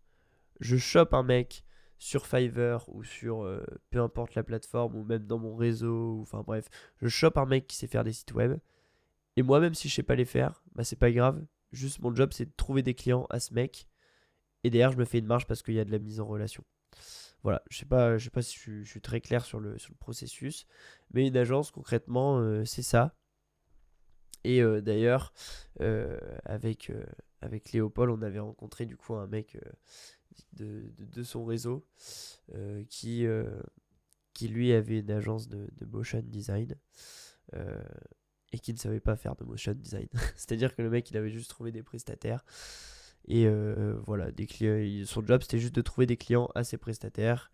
je 0.60 0.78
chope 0.78 1.14
un 1.14 1.24
mec 1.24 1.64
sur 2.04 2.28
Fiverr 2.28 2.84
ou 2.90 3.06
sur 3.06 3.44
euh, 3.44 3.64
peu 3.90 4.02
importe 4.02 4.36
la 4.36 4.44
plateforme 4.44 4.94
ou 4.96 5.06
même 5.06 5.26
dans 5.26 5.40
mon 5.40 5.56
réseau, 5.56 6.20
enfin 6.22 6.44
bref, 6.46 6.68
je 6.98 7.08
chope 7.08 7.38
un 7.38 7.46
mec 7.46 7.66
qui 7.66 7.78
sait 7.78 7.88
faire 7.88 8.04
des 8.04 8.12
sites 8.12 8.34
web. 8.34 8.58
Et 9.38 9.42
moi, 9.42 9.62
même 9.62 9.74
si 9.74 9.88
je 9.88 9.96
sais 9.96 10.04
pas 10.04 10.16
les 10.16 10.26
faire, 10.26 10.62
bah 10.76 10.84
c'est 10.84 10.98
pas 10.98 11.12
grave. 11.12 11.46
Juste 11.72 12.00
mon 12.02 12.14
job, 12.14 12.32
c'est 12.34 12.46
de 12.46 12.52
trouver 12.58 12.84
des 12.84 12.94
clients 12.94 13.26
à 13.30 13.40
ce 13.40 13.54
mec. 13.54 13.88
Et 14.66 14.70
derrière, 14.70 14.92
je 14.92 14.98
me 14.98 15.06
fais 15.06 15.20
une 15.20 15.28
marge 15.28 15.48
parce 15.48 15.64
qu'il 15.64 15.76
y 15.76 15.80
a 15.80 15.86
de 15.86 15.92
la 15.92 16.00
mise 16.00 16.20
en 16.20 16.26
relation. 16.26 16.66
Voilà, 17.42 17.64
je 17.70 17.78
sais 17.78 17.86
pas, 17.86 18.18
je 18.18 18.26
sais 18.26 18.30
pas 18.30 18.42
si 18.42 18.60
je, 18.60 18.84
suis 18.84 19.02
très 19.02 19.22
clair 19.22 19.46
sur 19.46 19.62
le, 19.62 19.78
sur 19.78 19.92
le 19.92 19.98
processus, 19.98 20.68
mais 21.14 21.26
une 21.28 21.38
agence 21.38 21.72
concrètement, 21.72 22.38
euh, 22.40 22.66
c'est 22.66 22.84
ça. 22.84 23.16
Et 24.44 24.62
euh, 24.62 24.82
d'ailleurs, 24.82 25.34
avec, 26.44 26.92
avec 27.40 27.72
Léopold, 27.72 28.12
on 28.12 28.22
avait 28.22 28.40
rencontré 28.40 28.86
du 28.86 28.98
coup 28.98 29.16
un 29.16 29.28
mec 29.28 29.58
de, 30.54 31.24
son 31.24 31.46
réseau 31.46 31.86
euh, 32.54 32.84
qui, 32.90 33.26
euh, 33.26 33.62
qui 34.34 34.48
lui 34.48 34.74
avait 34.74 35.00
une 35.00 35.12
agence 35.12 35.48
de, 35.48 35.70
motion 35.86 36.22
design 36.24 36.76
euh, 37.56 37.82
et 38.52 38.60
qui 38.60 38.74
ne 38.74 38.78
savait 38.78 39.00
pas 39.00 39.16
faire 39.16 39.36
de 39.36 39.44
motion 39.44 39.74
design. 39.74 40.08
C'est-à-dire 40.36 40.76
que 40.76 40.82
le 40.82 40.90
mec 40.90 41.10
il 41.12 41.18
avait 41.18 41.32
juste 41.32 41.50
trouvé 41.50 41.72
des 41.72 41.84
prestataires 41.84 42.46
et 43.26 43.48
voilà, 44.06 44.32
des 44.32 44.46
clients, 44.46 45.06
son 45.06 45.26
job 45.26 45.42
c'était 45.44 45.60
juste 45.60 45.76
de 45.76 45.82
trouver 45.82 46.06
des 46.06 46.18
clients 46.18 46.50
à 46.56 46.66
ses 46.66 46.78
prestataires 46.78 47.54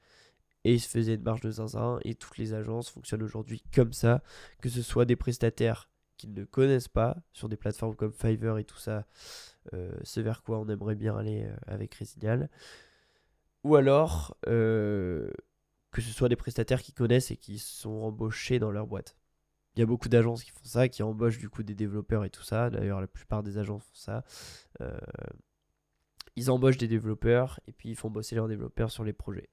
et 0.63 0.73
il 0.73 0.79
se 0.79 0.89
faisait 0.89 1.13
une 1.13 1.21
marge 1.21 1.41
de 1.41 1.51
zinzin 1.51 1.99
et 2.03 2.15
toutes 2.15 2.37
les 2.37 2.53
agences 2.53 2.89
fonctionnent 2.89 3.21
aujourd'hui 3.21 3.63
comme 3.73 3.93
ça, 3.93 4.23
que 4.61 4.69
ce 4.69 4.81
soit 4.81 5.05
des 5.05 5.15
prestataires 5.15 5.89
qu'ils 6.19 6.33
ne 6.33 6.43
connaissent 6.43 6.89
pas 6.89 7.17
sur 7.33 7.49
des 7.49 7.55
plateformes 7.55 7.95
comme 7.95 8.11
Fiverr 8.11 8.57
et 8.57 8.65
tout 8.65 8.77
ça, 8.77 9.07
ce 10.03 10.19
vers 10.19 10.43
quoi 10.43 10.59
on 10.59 10.67
aimerait 10.69 10.95
bien 10.95 11.17
aller 11.17 11.43
euh, 11.43 11.55
avec 11.67 11.93
Resignal. 11.95 12.49
Ou 13.63 13.75
alors 13.75 14.37
euh, 14.47 15.29
que 15.91 16.01
ce 16.01 16.11
soit 16.11 16.29
des 16.29 16.35
prestataires 16.35 16.81
qui 16.81 16.93
connaissent 16.93 17.31
et 17.31 17.37
qui 17.37 17.59
sont 17.59 18.01
embauchés 18.01 18.59
dans 18.59 18.71
leur 18.71 18.87
boîte. 18.87 19.15
Il 19.75 19.79
y 19.79 19.83
a 19.83 19.85
beaucoup 19.85 20.09
d'agences 20.09 20.43
qui 20.43 20.51
font 20.51 20.63
ça, 20.63 20.89
qui 20.89 21.03
embauchent 21.03 21.37
du 21.37 21.49
coup 21.49 21.63
des 21.63 21.75
développeurs 21.75 22.25
et 22.25 22.29
tout 22.29 22.43
ça. 22.43 22.69
D'ailleurs, 22.69 23.01
la 23.01 23.07
plupart 23.07 23.43
des 23.43 23.57
agences 23.57 23.83
font 23.83 23.95
ça. 23.95 24.23
ils 26.35 26.49
embauchent 26.49 26.77
des 26.77 26.87
développeurs 26.87 27.59
et 27.67 27.71
puis 27.71 27.89
ils 27.89 27.95
font 27.95 28.09
bosser 28.09 28.35
leurs 28.35 28.47
développeurs 28.47 28.91
sur 28.91 29.03
les 29.03 29.13
projets. 29.13 29.49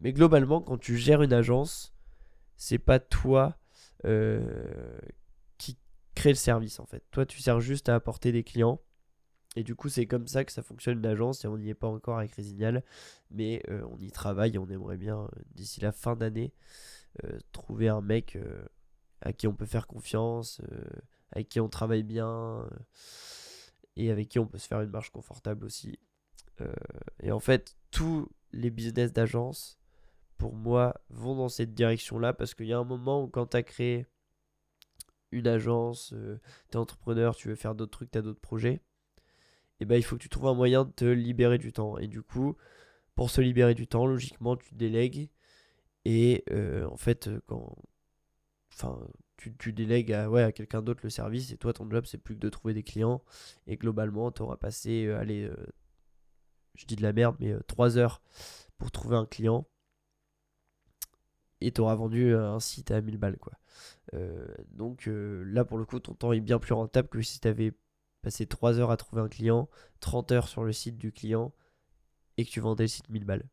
mais 0.00 0.12
globalement, 0.12 0.60
quand 0.60 0.78
tu 0.78 0.96
gères 0.96 1.22
une 1.22 1.32
agence, 1.32 1.94
c'est 2.56 2.78
pas 2.78 2.98
toi 2.98 3.56
qui 4.02 5.78
crée 6.14 6.30
le 6.30 6.34
service 6.34 6.80
en 6.80 6.86
fait. 6.86 7.04
Toi, 7.10 7.24
tu 7.24 7.40
sers 7.40 7.60
juste 7.60 7.88
à 7.88 7.94
apporter 7.94 8.32
des 8.32 8.42
clients 8.42 8.80
et 9.56 9.62
du 9.62 9.74
coup, 9.74 9.88
c'est 9.88 10.06
comme 10.06 10.26
ça 10.26 10.44
que 10.44 10.52
ça 10.52 10.62
fonctionne 10.62 10.98
une 10.98 11.06
agence 11.06 11.44
et 11.44 11.48
on 11.48 11.56
n'y 11.56 11.70
est 11.70 11.74
pas 11.74 11.86
encore 11.86 12.18
avec 12.18 12.34
Resignal, 12.34 12.82
mais 13.30 13.62
euh, 13.68 13.86
on 13.90 13.98
y 13.98 14.10
travaille 14.10 14.54
et 14.54 14.58
on 14.58 14.68
aimerait 14.68 14.96
bien, 14.96 15.20
euh, 15.20 15.28
d'ici 15.54 15.80
la 15.80 15.92
fin 15.92 16.16
d'année, 16.16 16.52
euh, 17.24 17.38
trouver 17.52 17.88
un 17.88 18.00
mec 18.00 18.36
à 19.20 19.32
qui 19.32 19.46
on 19.46 19.54
peut 19.54 19.66
faire 19.66 19.86
confiance, 19.86 20.60
avec 21.30 21.48
qui 21.48 21.60
on 21.60 21.68
travaille 21.68 22.02
bien 22.02 22.68
et 23.96 24.10
avec 24.10 24.28
qui 24.28 24.38
on 24.38 24.46
peut 24.46 24.58
se 24.58 24.66
faire 24.66 24.80
une 24.80 24.90
marche 24.90 25.10
confortable 25.10 25.64
aussi. 25.64 25.98
et 27.22 27.32
en 27.32 27.40
fait, 27.40 27.76
tous 27.90 28.28
les 28.52 28.70
business 28.70 29.12
d'agence, 29.12 29.78
pour 30.36 30.54
moi, 30.54 31.00
vont 31.10 31.36
dans 31.36 31.48
cette 31.48 31.74
direction-là 31.74 32.32
parce 32.32 32.54
qu'il 32.54 32.66
y 32.66 32.72
a 32.72 32.78
un 32.78 32.84
moment 32.84 33.22
où 33.22 33.28
quand 33.28 33.46
tu 33.46 33.56
as 33.56 33.62
créé 33.62 34.06
une 35.30 35.46
agence, 35.46 36.12
tu 36.70 36.76
es 36.76 36.76
entrepreneur, 36.76 37.36
tu 37.36 37.48
veux 37.48 37.54
faire 37.56 37.74
d'autres 37.74 37.92
trucs, 37.92 38.10
tu 38.10 38.18
as 38.18 38.22
d'autres 38.22 38.40
projets 38.40 38.82
et 39.80 39.84
ben, 39.84 39.96
il 39.96 40.02
faut 40.02 40.16
que 40.16 40.22
tu 40.22 40.28
trouves 40.28 40.46
un 40.48 40.54
moyen 40.54 40.84
de 40.84 40.90
te 40.92 41.04
libérer 41.04 41.58
du 41.58 41.72
temps. 41.72 41.98
Et 41.98 42.06
du 42.06 42.22
coup, 42.22 42.56
pour 43.14 43.30
se 43.30 43.40
libérer 43.40 43.74
du 43.74 43.86
temps, 43.86 44.06
logiquement, 44.06 44.56
tu 44.56 44.74
délègues. 44.74 45.30
Et 46.04 46.44
euh, 46.50 46.86
en 46.88 46.96
fait, 46.96 47.30
quand. 47.46 47.76
Enfin, 48.72 48.98
tu, 49.36 49.72
délègues 49.72 50.12
à, 50.12 50.30
ouais, 50.30 50.42
à 50.42 50.52
quelqu'un 50.52 50.82
d'autre 50.82 51.00
le 51.04 51.10
service 51.10 51.52
et 51.52 51.58
toi, 51.58 51.72
ton 51.72 51.88
job, 51.90 52.06
c'est 52.06 52.18
plus 52.18 52.34
que 52.34 52.40
de 52.40 52.48
trouver 52.48 52.74
des 52.74 52.82
clients. 52.82 53.22
Et 53.66 53.76
globalement, 53.76 54.32
tu 54.32 54.42
auras 54.42 54.56
passé, 54.56 55.06
euh, 55.06 55.18
allez, 55.18 55.44
euh, 55.44 55.54
je 56.74 56.86
dis 56.86 56.96
de 56.96 57.02
la 57.02 57.12
merde, 57.12 57.36
mais 57.40 57.54
3 57.68 57.98
heures 57.98 58.22
pour 58.78 58.90
trouver 58.90 59.16
un 59.16 59.26
client. 59.26 59.66
Et 61.60 61.72
tu 61.72 61.80
auras 61.80 61.94
vendu 61.94 62.34
un 62.34 62.60
site 62.60 62.90
à 62.90 63.00
1000 63.00 63.16
balles. 63.18 63.38
Quoi. 63.38 63.52
donc 64.72 65.08
là, 65.08 65.64
pour 65.64 65.78
le 65.78 65.84
coup, 65.84 66.00
ton 66.00 66.14
temps 66.14 66.32
est 66.32 66.40
bien 66.40 66.58
plus 66.58 66.74
rentable 66.74 67.08
que 67.08 67.22
si 67.22 67.40
tu 67.40 67.48
avais 67.48 67.72
passé 68.24 68.46
3 68.46 68.78
heures 68.80 68.90
à 68.90 68.96
trouver 68.96 69.22
un 69.22 69.28
client, 69.28 69.68
30 70.00 70.32
heures 70.32 70.48
sur 70.48 70.64
le 70.64 70.72
site 70.72 70.98
du 70.98 71.12
client 71.12 71.52
et 72.36 72.44
que 72.44 72.50
tu 72.50 72.60
vendais 72.60 72.84
le 72.84 72.88
site 72.88 73.08
1000 73.10 73.24
balles. 73.24 73.48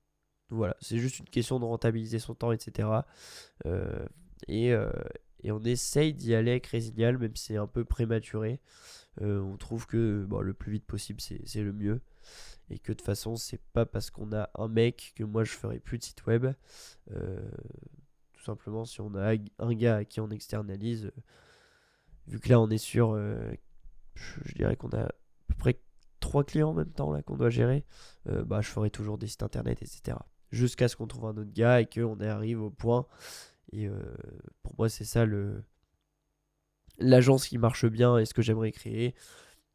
Voilà, 0.50 0.76
c'est 0.82 0.98
juste 0.98 1.20
une 1.20 1.30
question 1.30 1.60
de 1.60 1.66
rentabiliser 1.66 2.20
son 2.20 2.36
temps, 2.36 2.52
etc. 2.52 2.90
et, 4.48 4.74
et 5.44 5.52
on 5.52 5.60
essaye 5.64 6.14
d'y 6.14 6.36
aller 6.36 6.52
avec 6.52 6.68
Résignal, 6.68 7.18
même 7.18 7.36
si 7.36 7.46
c'est 7.46 7.58
un 7.58 7.68
peu 7.68 7.86
prématuré. 7.86 8.60
Euh, 9.22 9.42
on 9.42 9.58
trouve 9.58 9.88
que 9.88 10.28
le 10.30 10.54
plus 10.54 10.72
vite 10.72 10.86
possible, 10.86 11.20
c'est 11.22 11.62
le 11.62 11.74
mieux. 11.74 12.02
Et 12.70 12.80
que 12.80 12.92
de 12.92 12.98
toute 12.98 13.06
façon, 13.06 13.36
c'est 13.36 13.62
pas 13.74 13.86
parce 13.86 14.10
qu'on 14.10 14.32
a 14.34 14.50
un 14.56 14.68
mec 14.68 15.14
que 15.16 15.24
moi 15.24 15.44
je 15.44 15.52
ferai 15.52 15.80
plus 15.80 15.98
de 15.98 16.04
site 16.04 16.26
web. 16.26 16.48
Euh, 17.12 17.52
tout 18.34 18.44
simplement, 18.44 18.86
si 18.86 19.02
on 19.02 19.14
a 19.16 19.36
un 19.60 19.74
gars 19.74 19.98
à 19.98 20.06
qui 20.06 20.22
on 20.22 20.30
externalise, 20.30 21.06
euh, 21.06 21.22
vu 22.28 22.40
que 22.40 22.50
là 22.50 22.62
on 22.62 22.70
est 22.70 22.78
sur, 22.78 23.20
je 24.46 24.54
dirais 24.54 24.76
qu'on 24.76 24.90
a 24.90 25.04
à 25.04 25.12
peu 25.48 25.56
près 25.58 25.80
trois 26.20 26.44
clients 26.44 26.70
en 26.70 26.74
même 26.74 26.92
temps 26.92 27.12
là 27.12 27.22
qu'on 27.22 27.38
doit 27.38 27.50
gérer, 27.50 27.84
bah 28.26 28.62
je 28.62 28.70
ferai 28.70 28.90
toujours 28.90 29.18
des 29.18 29.28
sites 29.28 29.44
internet, 29.44 29.82
etc. 29.82 30.18
Jusqu'à 30.52 30.88
ce 30.88 30.96
qu'on 30.96 31.08
trouve 31.08 31.26
un 31.26 31.38
autre 31.38 31.52
gars 31.52 31.82
et 31.82 31.86
qu'on 31.88 32.20
arrive 32.20 32.62
au 32.62 32.70
point. 32.70 33.08
Et 33.72 33.88
euh, 33.88 34.00
pour 34.64 34.76
moi, 34.78 34.90
c'est 34.90 35.06
ça 35.06 35.26
le 35.26 35.64
l'agence 36.98 37.48
qui 37.48 37.58
marche 37.58 37.86
bien 37.86 38.18
et 38.18 38.26
ce 38.26 38.34
que 38.34 38.42
j'aimerais 38.42 38.72
créer, 38.72 39.16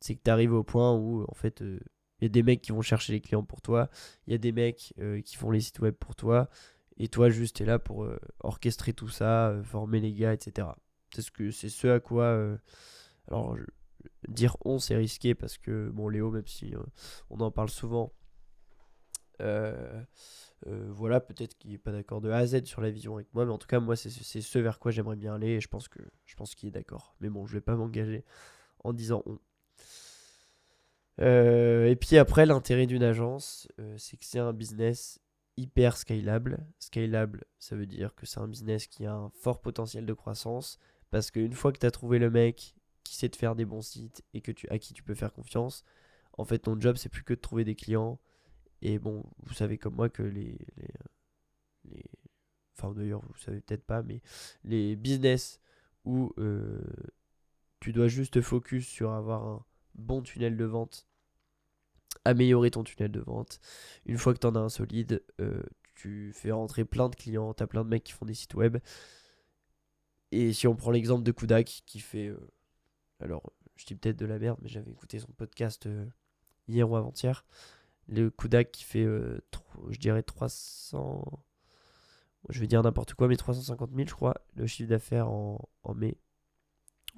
c'est 0.01 0.15
que 0.15 0.23
tu 0.23 0.31
arrives 0.31 0.53
au 0.53 0.63
point 0.63 0.95
où 0.95 1.25
en 1.29 1.35
fait 1.35 1.61
il 1.61 1.67
euh, 1.67 1.81
y 2.21 2.27
a 2.27 2.29
des 2.29 2.43
mecs 2.43 2.63
qui 2.63 2.73
vont 2.73 2.83
chercher 2.83 3.13
les 3.13 3.21
clients 3.21 3.43
pour 3.43 3.63
toi, 3.63 3.89
il 4.27 4.33
y 4.33 4.35
a 4.35 4.39
des 4.39 4.53
mecs 4.53 4.93
euh, 5.01 5.21
qui 5.23 5.37
font 5.37 5.51
les 5.51 5.61
sites 5.61 5.81
web 5.81 5.95
pour 5.95 6.15
toi, 6.15 6.49
et 6.99 7.09
toi 7.09 7.31
juste 7.31 7.61
es 7.61 7.65
là 7.65 7.79
pour 7.79 8.09
orchestrer 8.41 8.93
tout 8.93 9.09
ça, 9.09 9.59
former 9.65 9.99
les 9.99 10.13
gars, 10.13 10.35
etc. 10.35 10.69
C'est 11.15 11.23
ce 11.23 11.31
que 11.31 11.51
c'est 11.51 11.69
ce 11.69 11.89
à 11.89 12.01
quoi 12.01 12.39
alors 13.29 13.57
dire 14.29 14.57
on 14.65 14.79
c'est 14.79 14.97
risqué 14.97 15.35
parce 15.35 15.59
que 15.59 15.89
bon 15.91 16.09
Léo 16.09 16.31
même 16.31 16.47
si 16.47 16.75
on 17.31 17.41
en 17.41 17.51
parle 17.51 17.71
souvent 17.71 18.13
euh, 20.67 20.87
voilà, 20.89 21.21
peut-être 21.21 21.57
qu'il 21.59 21.71
n'est 21.73 21.79
pas 21.79 21.93
d'accord 21.93 22.21
de 22.21 22.31
A 22.31 22.39
à 22.39 22.47
Z 22.47 22.65
sur 22.65 22.81
la 22.81 22.91
vision 22.91 23.17
avec 23.17 23.33
moi, 23.35 23.45
mais 23.45 23.53
en 23.53 23.59
tout 23.59 23.67
cas, 23.67 23.79
moi, 23.79 23.95
c'est 23.97 24.11
ce 24.11 24.59
vers 24.59 24.79
quoi 24.79 24.91
j'aimerais 24.91 25.17
bien 25.17 25.35
aller 25.35 25.51
et 25.51 25.61
je 25.61 25.69
pense 25.69 25.89
que 25.89 26.01
je 26.25 26.35
pense 26.35 26.55
qu'il 26.55 26.69
est 26.69 26.73
d'accord. 26.73 27.15
Mais 27.21 27.29
bon, 27.29 27.47
je 27.47 27.53
vais 27.53 27.61
pas 27.61 27.77
m'engager 27.77 28.25
en 28.85 28.93
disant 28.93 29.23
on. 29.27 29.39
Euh, 31.21 31.87
et 31.87 31.97
puis 31.97 32.19
après, 32.19 32.47
l'intérêt 32.47 32.87
d'une 32.87 33.03
agence, 33.03 33.69
euh, 33.81 33.97
c'est 33.99 34.17
que 34.17 34.25
c'est 34.25 34.39
un 34.39 34.53
business 34.53 35.21
hyper 35.57 35.97
scalable. 35.97 36.67
Scalable, 36.79 37.45
ça 37.59 37.77
veut 37.77 37.87
dire 37.87 38.15
que 38.15 38.27
c'est 38.27 38.41
un 38.41 38.49
business 38.49 38.87
qui 38.87 39.07
a 39.07 39.15
un 39.15 39.31
fort 39.31 39.61
potentiel 39.61 40.05
de 40.05 40.13
croissance 40.13 40.79
parce 41.11 41.31
qu'une 41.31 41.55
fois 41.55 41.73
que 41.73 41.79
tu 41.79 41.87
as 41.87 41.91
trouvé 41.91 42.19
le 42.19 42.31
mec 42.31 42.76
qui 43.09 43.17
sait 43.17 43.29
te 43.29 43.37
faire 43.37 43.55
des 43.55 43.65
bons 43.65 43.83
sites 43.83 44.23
et 44.35 44.41
que 44.41 44.53
tu, 44.53 44.69
à 44.69 44.79
qui 44.79 44.95
tu 44.95 45.03
peux 45.03 45.15
faire 45.15 45.33
confiance, 45.33 45.85
en 46.35 46.45
fait, 46.45 46.61
ton 46.61 46.79
job, 46.81 46.97
c'est 46.97 47.09
plus 47.09 47.25
que 47.25 47.35
de 47.35 47.41
trouver 47.41 47.65
des 47.65 47.75
clients 47.75 48.19
et 48.83 48.99
bon, 48.99 49.25
vous 49.39 49.55
savez 49.55 49.79
comme 49.79 49.95
moi 49.95 50.09
que 50.09 50.23
les. 50.23 50.59
les, 51.85 52.05
enfin, 52.77 52.93
d'ailleurs, 52.93 53.23
vous 53.23 53.39
savez 53.39 53.61
peut-être 53.61 53.85
pas, 53.85 54.03
mais 54.03 54.21
les 54.65 54.97
business 54.97 55.61
où 56.05 56.33
euh, 56.39 56.81
tu 57.81 57.93
dois 57.93 58.09
juste 58.09 58.41
focus 58.41 58.87
sur 58.87 59.13
avoir 59.13 59.45
un 59.45 59.65
bon 59.95 60.23
tunnel 60.23 60.57
de 60.57 60.65
vente, 60.65 61.07
améliorer 62.25 62.71
ton 62.71 62.85
tunnel 62.85 63.11
de 63.11 63.21
vente. 63.21 63.61
Une 64.05 64.19
fois 64.19 64.35
que 64.35 64.39
tu 64.39 64.47
en 64.47 64.55
as 64.55 64.61
un 64.61 64.69
solide, 64.69 65.25
euh, 65.41 65.63
tu 65.95 66.33
fais 66.35 66.53
rentrer 66.53 66.85
plein 66.85 67.09
de 67.09 67.17
clients, 67.17 67.55
tu 67.55 67.63
as 67.63 67.67
plein 67.67 67.85
de 67.85 67.89
mecs 67.89 68.05
qui 68.05 68.13
font 68.13 68.27
des 68.27 68.35
sites 68.35 68.55
web. 68.55 68.79
Et 70.33 70.53
si 70.53 70.67
on 70.69 70.77
prend 70.77 70.91
l'exemple 70.91 71.25
de 71.25 71.33
Kudak 71.33 71.83
qui 71.87 72.01
fait. 72.01 72.29
Euh, 72.29 72.39
alors, 73.21 73.53
je 73.77 73.87
dis 73.87 73.95
peut-être 73.95 74.17
de 74.19 74.27
la 74.27 74.39
merde, 74.39 74.59
mais 74.63 74.69
j'avais 74.69 74.91
écouté 74.91 75.19
son 75.19 75.33
podcast 75.33 75.89
hier 76.69 76.91
ou 76.91 76.97
avant-hier. 76.97 77.45
Le 78.09 78.31
Kudak 78.31 78.71
qui 78.71 78.85
fait, 78.85 79.05
euh, 79.05 79.41
je 79.91 79.99
dirais, 79.99 80.23
300. 80.23 81.43
Je 82.49 82.61
vais 82.61 82.67
dire 82.69 82.83
n'importe 82.83 83.15
quoi, 83.15 83.27
mais 83.27 83.37
350 83.37 83.91
000, 83.95 84.07
je 84.07 84.15
crois, 84.15 84.35
le 84.55 84.67
chiffre 84.67 84.89
d'affaires 84.89 85.29
en, 85.29 85.69
mai 85.97 86.17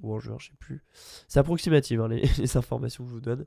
ou 0.01 0.13
en 0.13 0.19
juin, 0.19 0.37
je 0.39 0.47
sais 0.47 0.55
plus. 0.57 0.83
C'est 1.27 1.39
approximatif 1.39 1.99
hein, 1.99 2.07
les, 2.07 2.57
informations 2.57 3.03
que 3.03 3.09
je 3.09 3.15
vous 3.15 3.21
donne. 3.21 3.45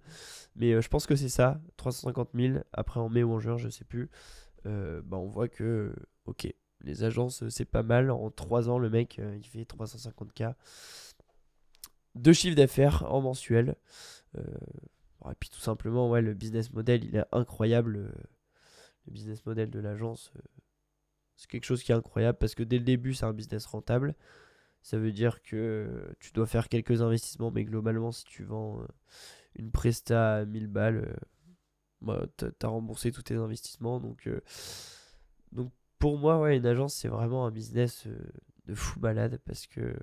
Mais 0.55 0.73
euh, 0.73 0.81
je 0.81 0.89
pense 0.89 1.07
que 1.07 1.17
c'est 1.17 1.29
ça, 1.29 1.61
350 1.79 2.31
000. 2.35 2.59
Après 2.73 3.01
en 3.01 3.09
mai 3.09 3.25
ou 3.25 3.33
en 3.33 3.41
juin, 3.41 3.57
je 3.57 3.69
sais 3.69 3.85
plus. 3.85 4.11
Euh, 4.67 5.03
bah, 5.05 5.17
on 5.17 5.27
voit 5.27 5.49
que, 5.49 5.93
ok, 6.27 6.47
les 6.83 7.03
agences, 7.03 7.49
c'est 7.49 7.65
pas 7.65 7.83
mal. 7.83 8.13
En 8.13 8.31
3 8.31 8.69
ans, 8.69 8.79
le 8.79 8.91
mec, 8.91 9.19
il 9.19 9.47
fait 9.47 9.65
350K 9.65 10.55
de 12.15 12.33
chiffre 12.33 12.57
d'affaires 12.57 13.05
en 13.13 13.21
mensuel 13.21 13.77
et 15.31 15.35
puis 15.39 15.49
tout 15.49 15.61
simplement, 15.61 16.11
ouais, 16.11 16.23
le 16.23 16.35
business 16.35 16.73
model, 16.73 17.05
il 17.05 17.17
est 17.17 17.25
incroyable. 17.33 17.97
Euh, 17.97 18.13
le 19.07 19.13
business 19.13 19.45
model 19.47 19.71
de 19.71 19.81
l'agence, 19.81 20.33
euh, 20.37 20.41
c'est 21.37 21.49
quelque 21.49 21.65
chose 21.65 21.83
qui 21.83 21.93
est 21.93 21.95
incroyable 21.95 22.39
parce 22.39 22.55
que 22.55 22.63
dès 22.63 22.79
le 22.79 22.85
début, 22.85 23.15
c'est 23.15 23.27
un 23.27 23.33
business 23.33 23.67
rentable. 23.67 24.15
Ça 24.83 24.99
veut 24.99 25.13
dire 25.13 25.43
que 25.43 26.15
tu 26.21 26.33
dois 26.33 26.47
faire 26.47 26.69
quelques 26.69 27.03
investissements, 27.03 27.51
mais 27.51 27.65
globalement, 27.65 28.11
si 28.13 28.25
tu 28.25 28.43
vends 28.45 28.81
euh, 28.81 28.87
une 29.57 29.71
presta 29.71 30.37
à 30.37 30.45
1000 30.45 30.67
balles, 30.67 31.17
bah, 32.01 32.27
tu 32.37 32.47
as 32.63 32.69
remboursé 32.69 33.13
tous 33.13 33.23
tes 33.23 33.37
investissements. 33.37 34.01
Donc, 34.01 34.29
donc 35.53 35.73
pour 35.99 36.19
moi, 36.19 36.41
ouais, 36.41 36.57
une 36.57 36.67
agence, 36.67 36.95
c'est 36.95 37.09
vraiment 37.09 37.47
un 37.47 37.53
business 37.53 38.09
de 38.67 38.75
fou 38.75 38.99
malade 38.99 39.41
parce 39.45 39.69
que 39.69 39.95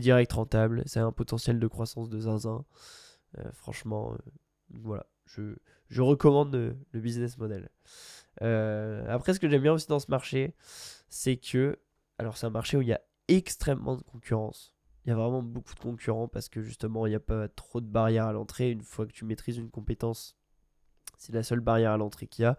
direct 0.00 0.32
rentable, 0.32 0.84
a 0.94 1.00
un 1.00 1.12
potentiel 1.12 1.58
de 1.58 1.66
croissance 1.66 2.08
de 2.08 2.20
zinzin. 2.20 2.64
Euh, 3.38 3.50
franchement, 3.52 4.12
euh, 4.12 4.16
voilà, 4.70 5.06
je, 5.26 5.56
je 5.88 6.02
recommande 6.02 6.54
le, 6.54 7.00
business 7.00 7.38
model. 7.38 7.70
Euh, 8.42 9.04
après, 9.08 9.34
ce 9.34 9.40
que 9.40 9.48
j'aime 9.48 9.62
bien 9.62 9.72
aussi 9.72 9.86
dans 9.88 9.98
ce 9.98 10.10
marché, 10.10 10.54
c'est 11.08 11.36
que, 11.36 11.78
alors 12.18 12.36
c'est 12.36 12.46
un 12.46 12.50
marché 12.50 12.76
où 12.76 12.82
il 12.82 12.88
y 12.88 12.92
a 12.92 13.00
extrêmement 13.28 13.96
de 13.96 14.02
concurrence. 14.02 14.74
Il 15.04 15.10
y 15.10 15.12
a 15.12 15.16
vraiment 15.16 15.42
beaucoup 15.42 15.74
de 15.74 15.80
concurrents 15.80 16.28
parce 16.28 16.48
que 16.48 16.62
justement, 16.62 17.06
il 17.06 17.10
n'y 17.10 17.16
a 17.16 17.20
pas 17.20 17.48
trop 17.48 17.80
de 17.80 17.86
barrières 17.86 18.26
à 18.26 18.32
l'entrée. 18.32 18.70
Une 18.70 18.82
fois 18.82 19.06
que 19.06 19.12
tu 19.12 19.24
maîtrises 19.24 19.58
une 19.58 19.70
compétence, 19.70 20.36
c'est 21.18 21.34
la 21.34 21.42
seule 21.42 21.60
barrière 21.60 21.92
à 21.92 21.96
l'entrée 21.96 22.26
qu'il 22.26 22.44
y 22.44 22.46
a. 22.46 22.58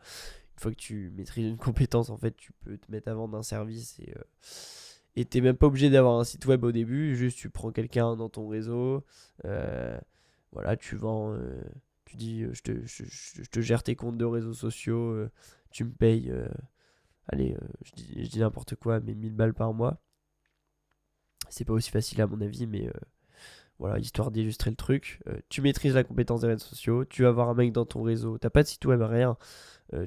Une 0.53 0.59
fois 0.59 0.71
que 0.71 0.77
tu 0.77 1.11
maîtrises 1.15 1.47
une 1.47 1.57
compétence, 1.57 2.09
en 2.09 2.17
fait, 2.17 2.35
tu 2.35 2.53
peux 2.53 2.77
te 2.77 2.91
mettre 2.91 3.07
à 3.09 3.13
vendre 3.13 3.37
un 3.37 3.43
service 3.43 3.99
et 3.99 4.13
et 5.15 5.25
t'es 5.25 5.41
même 5.41 5.55
pas 5.55 5.67
obligé 5.67 5.89
d'avoir 5.89 6.19
un 6.19 6.23
site 6.23 6.45
web 6.45 6.63
au 6.63 6.71
début, 6.71 7.15
juste 7.15 7.37
tu 7.37 7.49
prends 7.49 7.71
quelqu'un 7.71 8.15
dans 8.15 8.29
ton 8.29 8.47
réseau, 8.47 9.05
euh, 9.45 9.97
voilà, 10.51 10.75
tu 10.75 10.95
vends, 10.95 11.33
euh, 11.33 11.61
tu 12.05 12.17
dis 12.17 12.43
euh, 12.43 12.53
je 12.53 13.43
te, 13.49 13.61
gère 13.61 13.83
tes 13.83 13.95
comptes 13.95 14.17
de 14.17 14.25
réseaux 14.25 14.53
sociaux, 14.53 15.15
tu 15.71 15.85
me 15.85 15.91
payes, 15.91 16.33
allez, 17.27 17.55
je 17.83 17.91
dis, 17.95 18.25
je 18.25 18.29
dis 18.29 18.39
n'importe 18.39 18.75
quoi, 18.75 18.99
mais 18.99 19.15
1000 19.15 19.33
balles 19.33 19.53
par 19.53 19.73
mois. 19.73 20.01
C'est 21.49 21.65
pas 21.65 21.73
aussi 21.73 21.91
facile 21.91 22.21
à 22.21 22.27
mon 22.27 22.41
avis, 22.41 22.67
mais 22.67 22.89
voilà, 23.79 23.99
histoire 23.99 24.31
d'illustrer 24.31 24.69
le 24.69 24.75
truc. 24.75 25.21
tu 25.49 25.61
maîtrises 25.61 25.95
la 25.95 26.03
compétence 26.03 26.41
des 26.41 26.47
réseaux 26.47 26.65
sociaux, 26.65 27.05
tu 27.05 27.23
vas 27.23 27.31
voir 27.31 27.49
un 27.49 27.53
mec 27.53 27.71
dans 27.71 27.85
ton 27.85 28.03
réseau, 28.03 28.37
t'as 28.37 28.49
pas 28.49 28.63
de 28.63 28.67
site 28.67 28.85
web, 28.85 29.01
rien. 29.01 29.37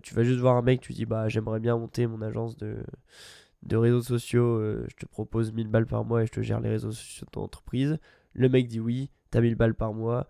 tu 0.02 0.14
vas 0.14 0.22
juste 0.22 0.40
voir 0.40 0.56
un 0.56 0.62
mec, 0.62 0.80
tu 0.80 0.92
dis 0.92 1.06
bah 1.06 1.28
j'aimerais 1.30 1.60
bien 1.60 1.78
monter 1.78 2.06
mon 2.06 2.20
agence 2.20 2.56
de 2.56 2.82
de 3.62 3.76
réseaux 3.76 4.02
sociaux, 4.02 4.58
euh, 4.58 4.86
je 4.88 4.96
te 4.96 5.06
propose 5.06 5.52
1000 5.52 5.68
balles 5.68 5.86
par 5.86 6.04
mois 6.04 6.22
et 6.22 6.26
je 6.26 6.32
te 6.32 6.42
gère 6.42 6.60
les 6.60 6.70
réseaux 6.70 6.92
sociaux 6.92 7.26
de 7.26 7.30
ton 7.30 7.42
entreprise. 7.42 7.98
Le 8.32 8.48
mec 8.48 8.68
dit 8.68 8.80
oui, 8.80 9.10
t'as 9.30 9.40
1000 9.40 9.54
balles 9.56 9.74
par 9.74 9.92
mois. 9.92 10.28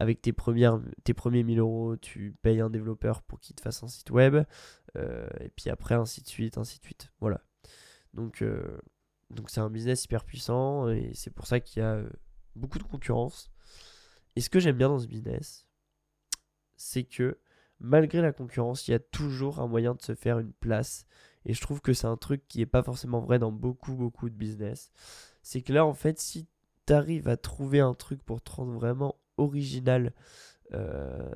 Avec 0.00 0.22
tes, 0.22 0.32
premières, 0.32 0.80
tes 1.02 1.12
premiers 1.12 1.42
1000 1.42 1.58
euros, 1.58 1.96
tu 1.96 2.36
payes 2.42 2.60
un 2.60 2.70
développeur 2.70 3.22
pour 3.22 3.40
qu'il 3.40 3.56
te 3.56 3.62
fasse 3.62 3.82
un 3.82 3.88
site 3.88 4.10
web. 4.10 4.44
Euh, 4.96 5.28
et 5.40 5.48
puis 5.48 5.70
après, 5.70 5.96
ainsi 5.96 6.22
de 6.22 6.28
suite, 6.28 6.56
ainsi 6.56 6.78
de 6.78 6.84
suite. 6.84 7.10
Voilà. 7.20 7.42
Donc, 8.14 8.42
euh, 8.42 8.78
donc 9.30 9.50
c'est 9.50 9.60
un 9.60 9.70
business 9.70 10.04
hyper 10.04 10.24
puissant 10.24 10.88
et 10.88 11.10
c'est 11.14 11.32
pour 11.32 11.48
ça 11.48 11.58
qu'il 11.58 11.82
y 11.82 11.84
a 11.84 12.00
beaucoup 12.54 12.78
de 12.78 12.84
concurrence. 12.84 13.50
Et 14.36 14.40
ce 14.40 14.50
que 14.50 14.60
j'aime 14.60 14.76
bien 14.76 14.88
dans 14.88 15.00
ce 15.00 15.08
business, 15.08 15.66
c'est 16.76 17.02
que 17.02 17.40
malgré 17.80 18.20
la 18.22 18.32
concurrence, 18.32 18.86
il 18.86 18.92
y 18.92 18.94
a 18.94 19.00
toujours 19.00 19.60
un 19.60 19.66
moyen 19.66 19.94
de 19.94 20.02
se 20.02 20.14
faire 20.14 20.38
une 20.38 20.52
place 20.52 21.06
et 21.44 21.54
je 21.54 21.60
trouve 21.60 21.80
que 21.80 21.92
c'est 21.92 22.06
un 22.06 22.16
truc 22.16 22.46
qui 22.48 22.58
n'est 22.58 22.66
pas 22.66 22.82
forcément 22.82 23.20
vrai 23.20 23.38
dans 23.38 23.52
beaucoup, 23.52 23.94
beaucoup 23.94 24.28
de 24.28 24.34
business. 24.34 24.90
C'est 25.42 25.62
que 25.62 25.72
là, 25.72 25.86
en 25.86 25.94
fait, 25.94 26.18
si 26.18 26.46
tu 26.86 26.92
arrives 26.92 27.28
à 27.28 27.36
trouver 27.36 27.80
un 27.80 27.94
truc 27.94 28.22
pour 28.22 28.42
te 28.42 28.50
rendre 28.50 28.72
vraiment 28.72 29.16
original 29.36 30.12
euh, 30.72 31.30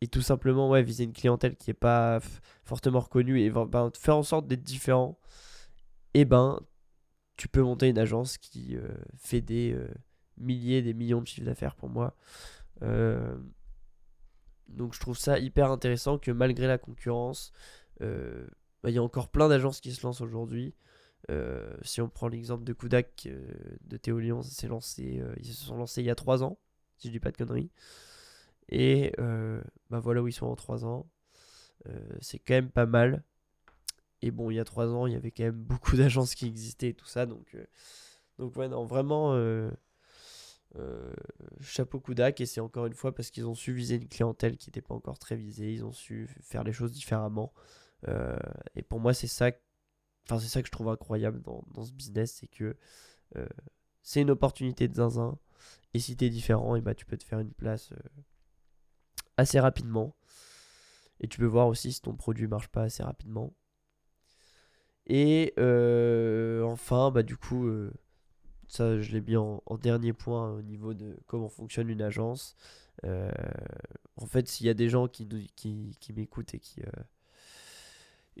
et 0.00 0.08
tout 0.08 0.22
simplement 0.22 0.70
ouais, 0.70 0.82
viser 0.82 1.04
une 1.04 1.12
clientèle 1.12 1.56
qui 1.56 1.70
n'est 1.70 1.74
pas 1.74 2.20
fortement 2.64 3.00
reconnue 3.00 3.40
et 3.40 3.50
ben, 3.50 3.90
faire 3.94 4.16
en 4.16 4.22
sorte 4.22 4.46
d'être 4.46 4.62
différent, 4.62 5.18
et 6.14 6.20
eh 6.20 6.24
ben 6.24 6.60
tu 7.36 7.48
peux 7.48 7.62
monter 7.62 7.88
une 7.88 7.98
agence 7.98 8.38
qui 8.38 8.76
fait 9.16 9.40
des 9.40 9.76
milliers, 10.38 10.82
des 10.82 10.94
millions 10.94 11.20
de 11.20 11.26
chiffres 11.26 11.46
d'affaires 11.46 11.74
pour 11.74 11.88
moi. 11.90 12.16
donc 14.68 14.94
je 14.94 15.00
trouve 15.00 15.18
ça 15.18 15.38
hyper 15.38 15.70
intéressant 15.70 16.18
que 16.18 16.30
malgré 16.30 16.66
la 16.66 16.78
concurrence, 16.78 17.52
bah, 18.00 18.90
il 18.90 18.94
y 18.94 18.98
a 18.98 19.02
encore 19.02 19.28
plein 19.28 19.48
d'agences 19.48 19.80
qui 19.80 19.92
se 19.92 20.02
lancent 20.06 20.20
aujourd'hui. 20.20 20.74
Euh, 21.28 21.76
si 21.82 22.00
on 22.00 22.08
prend 22.08 22.28
l'exemple 22.28 22.64
de 22.64 22.72
Kudak 22.72 23.26
euh, 23.26 23.46
de 23.82 23.96
Théo 23.96 24.18
Lyon, 24.18 24.40
lancé, 24.68 25.20
euh, 25.20 25.34
ils 25.38 25.52
se 25.52 25.64
sont 25.64 25.76
lancés 25.76 26.00
il 26.00 26.06
y 26.06 26.10
a 26.10 26.14
3 26.14 26.42
ans, 26.42 26.58
si 26.96 27.08
je 27.08 27.12
dis 27.12 27.20
pas 27.20 27.30
de 27.30 27.36
conneries. 27.36 27.70
Et 28.68 29.12
bah 29.90 29.98
voilà 29.98 30.22
où 30.22 30.28
ils 30.28 30.32
sont 30.32 30.46
en 30.46 30.54
3 30.54 30.84
ans. 30.84 31.08
c'est 32.20 32.38
quand 32.38 32.54
même 32.54 32.70
pas 32.70 32.86
mal. 32.86 33.24
Et 34.22 34.30
bon, 34.30 34.50
il 34.50 34.56
y 34.56 34.60
a 34.60 34.64
3 34.64 34.88
ans, 34.94 35.06
il 35.06 35.12
y 35.12 35.16
avait 35.16 35.32
quand 35.32 35.44
même 35.44 35.62
beaucoup 35.62 35.96
d'agences 35.96 36.34
qui 36.34 36.46
existaient 36.46 36.90
et 36.90 36.94
tout 36.94 37.06
ça. 37.06 37.26
Donc, 37.26 37.56
donc 38.38 38.56
ouais, 38.56 38.68
non, 38.68 38.84
vraiment, 38.84 39.34
chapeau 41.60 41.98
Kudak. 41.98 42.40
Et 42.40 42.46
c'est 42.46 42.60
encore 42.60 42.86
une 42.86 42.94
fois 42.94 43.12
parce 43.12 43.30
qu'ils 43.30 43.46
ont 43.46 43.56
su 43.56 43.72
viser 43.72 43.96
une 43.96 44.08
clientèle 44.08 44.56
qui 44.56 44.68
n'était 44.68 44.82
pas 44.82 44.94
encore 44.94 45.18
très 45.18 45.36
visée. 45.36 45.72
Ils 45.72 45.84
ont 45.84 45.92
su 45.92 46.28
faire 46.40 46.62
les 46.62 46.72
choses 46.72 46.92
différemment. 46.92 47.52
Et 48.74 48.82
pour 48.82 49.00
moi, 49.00 49.14
c'est 49.14 49.26
ça 49.26 49.50
Enfin, 50.30 50.38
c'est 50.38 50.48
ça 50.48 50.62
que 50.62 50.66
je 50.66 50.72
trouve 50.72 50.88
incroyable 50.88 51.42
dans, 51.42 51.84
ce 51.84 51.92
business, 51.92 52.32
c'est 52.40 52.46
que 52.46 52.76
euh, 53.36 53.46
c'est 54.02 54.22
une 54.22 54.30
opportunité 54.30 54.86
de 54.88 54.94
zinzin. 54.94 55.38
Et 55.94 55.98
si 55.98 56.16
tu 56.16 56.24
es 56.24 56.30
différent, 56.30 56.76
et 56.76 56.80
bah, 56.80 56.94
tu 56.94 57.04
peux 57.04 57.16
te 57.16 57.24
faire 57.24 57.40
une 57.40 57.52
place 57.52 57.92
euh, 57.92 58.22
assez 59.36 59.58
rapidement. 59.58 60.14
Et 61.20 61.28
tu 61.28 61.38
peux 61.38 61.46
voir 61.46 61.66
aussi 61.66 61.92
si 61.92 62.00
ton 62.00 62.14
produit 62.14 62.46
marche 62.46 62.68
pas 62.68 62.82
assez 62.82 63.02
rapidement. 63.02 63.52
Et 65.06 65.52
euh, 65.58 66.62
enfin, 66.62 67.10
bah, 67.10 67.22
du 67.22 67.36
coup, 67.36 67.68
ça 68.68 69.00
je 69.00 69.12
l'ai 69.12 69.20
mis 69.20 69.36
en, 69.36 69.62
dernier 69.82 70.12
point 70.12 70.52
au 70.52 70.62
niveau 70.62 70.94
de 70.94 71.18
comment 71.26 71.48
fonctionne 71.48 71.90
une 71.90 72.02
agence. 72.02 72.54
en 73.04 74.26
fait, 74.26 74.48
s'il 74.48 74.66
y 74.66 74.70
a 74.70 74.74
des 74.74 74.88
gens 74.88 75.08
qui, 75.08 75.26
qui, 75.56 75.96
qui 76.00 76.12
m'écoutent 76.12 76.54
et 76.54 76.60
qui 76.60 76.82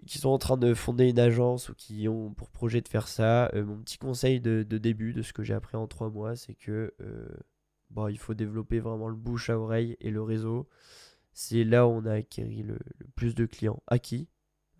qui 0.06 0.18
sont 0.18 0.30
en 0.30 0.38
train 0.38 0.56
de 0.56 0.74
fonder 0.74 1.08
une 1.08 1.18
agence 1.18 1.68
ou 1.68 1.74
qui 1.74 2.08
ont 2.08 2.32
pour 2.32 2.50
projet 2.50 2.80
de 2.80 2.88
faire 2.88 3.08
ça, 3.08 3.50
euh, 3.54 3.64
mon 3.64 3.78
petit 3.78 3.98
conseil 3.98 4.40
de, 4.40 4.62
début 4.62 5.12
de 5.12 5.22
ce 5.22 5.32
que 5.32 5.42
j'ai 5.42 5.54
appris 5.54 5.76
en 5.76 5.86
trois 5.86 6.10
mois, 6.10 6.36
c'est 6.36 6.54
que 6.54 6.94
euh, 7.00 7.28
bon, 7.90 8.08
il 8.08 8.18
faut 8.18 8.34
développer 8.34 8.80
vraiment 8.80 9.08
le 9.08 9.16
bouche 9.16 9.50
à 9.50 9.58
oreille 9.58 9.96
et 10.00 10.10
le 10.10 10.22
réseau. 10.22 10.68
C'est 11.32 11.64
là 11.64 11.86
où 11.86 11.90
on 11.90 12.06
a 12.06 12.14
acquis 12.14 12.42
le, 12.62 12.78
plus 13.14 13.34
de 13.34 13.46
clients. 13.46 13.82
Acquis. 13.86 14.28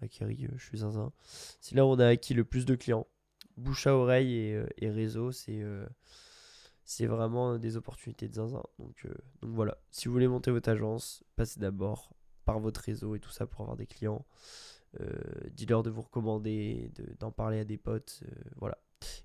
Acquis, 0.02 0.24
euh, 0.24 0.48
je 0.56 0.64
suis 0.64 0.78
zinzin. 0.78 1.12
C'est 1.60 1.74
là 1.74 1.86
où 1.86 1.90
on 1.90 1.98
a 1.98 2.06
acquis 2.06 2.34
le 2.34 2.44
plus 2.44 2.64
de 2.64 2.74
clients. 2.74 3.06
Bouche 3.56 3.86
à 3.86 3.94
oreille 3.94 4.34
et, 4.78 4.90
réseau, 4.90 5.32
c'est 5.32 5.62
c'est 6.84 7.06
vraiment 7.06 7.58
des 7.58 7.76
opportunités 7.76 8.26
de 8.26 8.34
zinzin. 8.34 8.62
Donc, 8.78 9.06
donc 9.42 9.54
voilà, 9.54 9.76
si 9.90 10.08
vous 10.08 10.14
voulez 10.14 10.28
monter 10.28 10.50
votre 10.50 10.70
agence, 10.70 11.22
passez 11.36 11.60
d'abord 11.60 12.14
par 12.44 12.58
votre 12.58 12.80
réseau 12.80 13.14
et 13.14 13.20
tout 13.20 13.30
ça 13.30 13.46
pour 13.46 13.60
avoir 13.60 13.76
des 13.76 13.86
clients. 13.86 14.24
Euh, 14.98 15.06
dis-leur 15.52 15.82
de 15.82 15.90
vous 15.90 16.02
recommander, 16.02 16.90
d'en 17.20 17.30
parler 17.30 17.60
à 17.60 17.64
des 17.64 17.76
potes, 17.76 18.22
euh, 18.24 18.50
voilà. 18.56 18.78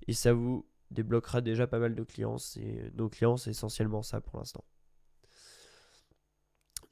Et 0.08 0.14
ça 0.14 0.34
vous 0.34 0.68
débloquera 0.92 1.42
déjà 1.42 1.66
pas 1.66 1.80
mal 1.80 1.96
de 1.96 2.04
clients. 2.04 2.38
Et 2.58 2.92
nos 2.94 3.10
clients, 3.10 3.38
c'est 3.38 3.50
essentiellement 3.50 4.04
ça 4.04 4.22
pour 4.22 4.38
l'instant. 4.38 4.64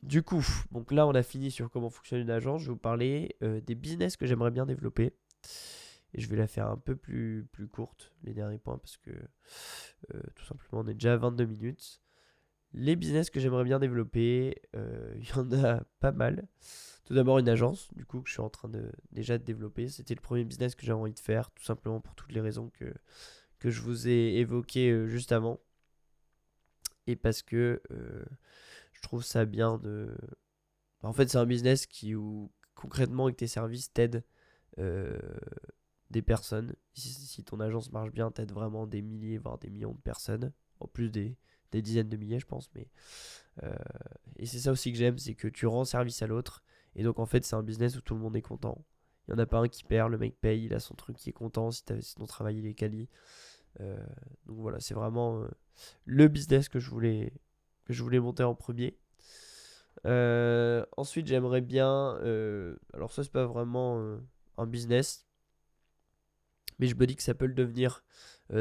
Du 0.02 0.22
coup, 0.22 0.46
donc 0.72 0.92
là 0.92 1.08
on 1.08 1.12
a 1.12 1.24
fini 1.24 1.50
sur 1.50 1.70
comment 1.70 1.90
fonctionne 1.90 2.20
une 2.20 2.32
agence. 2.32 2.62
Je 2.62 2.68
vais 2.68 2.74
vous 2.74 2.78
parler 2.78 3.38
euh, 3.42 3.62
des 3.62 3.76
business 3.76 4.18
que 4.18 4.26
j'aimerais 4.26 4.52
bien 4.52 4.66
développer. 4.66 5.14
Et 6.16 6.22
je 6.22 6.30
vais 6.30 6.36
la 6.36 6.48
faire 6.48 6.68
un 6.68 6.78
peu 6.78 6.96
plus, 6.96 7.48
plus 7.52 7.68
courte, 7.68 8.12
les 8.24 8.34
derniers 8.34 8.60
points, 8.60 8.78
parce 8.78 8.98
que 8.98 9.12
tout 10.36 10.46
simplement 10.46 10.84
on 10.84 10.88
est 10.88 10.94
déjà 10.94 11.14
à 11.14 11.18
22 11.18 11.46
minutes. 11.46 12.02
Les 12.74 12.96
business 12.96 13.32
que 13.32 13.40
j'aimerais 13.40 13.64
bien 13.64 13.80
développer, 13.80 14.62
il 14.76 15.28
y 15.28 15.34
en 15.34 15.52
a 15.54 15.84
pas 16.00 16.12
mal. 16.12 16.48
Tout 17.06 17.13
d'abord 17.13 17.38
une 17.38 17.50
agence, 17.50 17.94
du 17.96 18.06
coup, 18.06 18.22
que 18.22 18.30
je 18.30 18.34
suis 18.34 18.42
en 18.42 18.50
train 18.50 18.70
de 18.70 18.89
déjà 19.12 19.38
de 19.38 19.44
développer. 19.44 19.89
C'était 19.89 20.16
le 20.16 20.22
premier 20.22 20.46
business 20.46 20.74
que 20.74 20.86
j'avais 20.86 21.00
envie 21.00 21.13
de 21.13 21.20
faire, 21.20 21.52
tout 21.52 21.63
simplement 21.63 22.00
pour 22.00 22.16
toutes 22.16 22.32
les 22.32 22.39
raisons 22.39 22.70
que, 22.70 22.94
que 23.60 23.70
je 23.70 23.82
vous 23.82 24.08
ai 24.08 24.36
évoquées 24.38 24.89
euh, 24.89 25.08
juste 25.08 25.34
avant. 25.34 25.60
Et 27.08 27.18
parce 27.18 27.42
que 27.42 27.82
euh, 27.92 28.24
je 28.94 29.02
trouve 29.02 29.24
ça 29.24 29.44
bien 29.44 29.78
de... 29.78 30.16
En 31.02 31.12
fait, 31.12 31.30
c'est 31.30 31.38
un 31.38 31.46
business 31.46 31.86
qui, 31.86 32.16
où, 32.16 32.50
concrètement, 32.74 33.26
avec 33.26 33.36
tes 33.36 33.48
services, 33.48 33.92
t'aide 33.92 34.24
euh, 34.80 35.20
des 36.10 36.22
personnes. 36.22 36.74
Si, 36.94 37.44
ton 37.44 37.60
agence 37.60 37.92
marche 37.92 38.12
bien, 38.12 38.32
t'aide 38.32 38.54
vraiment 38.54 38.88
des 38.88 39.02
milliers, 39.02 39.38
voire 39.38 39.58
des 39.58 39.70
millions 39.70 39.92
de 39.92 40.02
personnes. 40.02 40.54
En 40.80 40.88
plus 40.88 41.10
des, 41.10 41.36
des 41.74 41.82
dizaines 41.82 42.08
de 42.08 42.16
milliers, 42.16 42.39
je 42.39 42.46
pense. 42.46 42.70
Mais, 42.76 42.88
et 44.38 44.46
c'est 44.46 44.60
ça 44.60 44.72
aussi 44.72 44.94
que 44.94 44.98
j'aime, 44.98 45.18
c'est 45.18 45.36
que 45.36 45.50
tu 45.50 45.68
rends 45.68 45.84
service 45.84 46.22
à 46.22 46.28
l'autre 46.28 46.63
et 46.95 47.03
donc 47.03 47.19
en 47.19 47.25
fait, 47.25 47.43
c'est 47.45 47.56
un 47.56 47.63
business 47.63 47.95
où 47.97 48.01
tout 48.01 48.13
le 48.13 48.19
monde 48.19 48.36
est 48.36 48.41
content. 48.41 48.86
Il 49.27 49.34
n'y 49.34 49.39
en 49.39 49.43
a 49.43 49.45
pas 49.45 49.60
un 49.60 49.67
qui 49.67 49.84
perd, 49.84 50.12
le 50.12 50.17
mec 50.17 50.39
paye, 50.39 50.65
il 50.65 50.73
a 50.73 50.79
son 50.79 50.95
truc 50.95 51.15
qui 51.17 51.29
est 51.29 51.34
content, 51.34 51.71
si, 51.71 51.84
ton 51.84 52.25
travail 52.25 52.58
il 52.58 52.65
est 52.65 52.73
quali. 52.73 53.10
Euh, 53.79 53.97
donc 54.45 54.58
voilà, 54.58 54.79
c'est 54.79 54.93
vraiment 54.93 55.41
euh, 55.41 55.47
le 56.06 56.27
business 56.27 56.69
que 56.69 56.79
je 56.79 56.89
voulais, 56.89 57.34
que 57.86 57.93
je 57.93 58.03
voulais 58.03 58.19
monter 58.19 58.43
en 58.43 58.53
premier. 58.53 58.97
Euh, 60.06 60.86
ensuite, 60.97 61.27
j'aimerais 61.27 61.62
bien. 61.62 62.17
alors, 62.93 63.12
ça, 63.12 63.23
c'est 63.23 63.32
pas 63.32 63.45
vraiment 63.45 64.19
un 64.58 64.65
business, 64.67 65.25
mais 66.79 66.88
je 66.88 66.95
me 66.95 67.08
dis 67.08 67.15
que 67.15 67.23
ça 67.23 67.34
peut 67.34 67.45
le 67.45 67.53
devenir. 67.53 68.03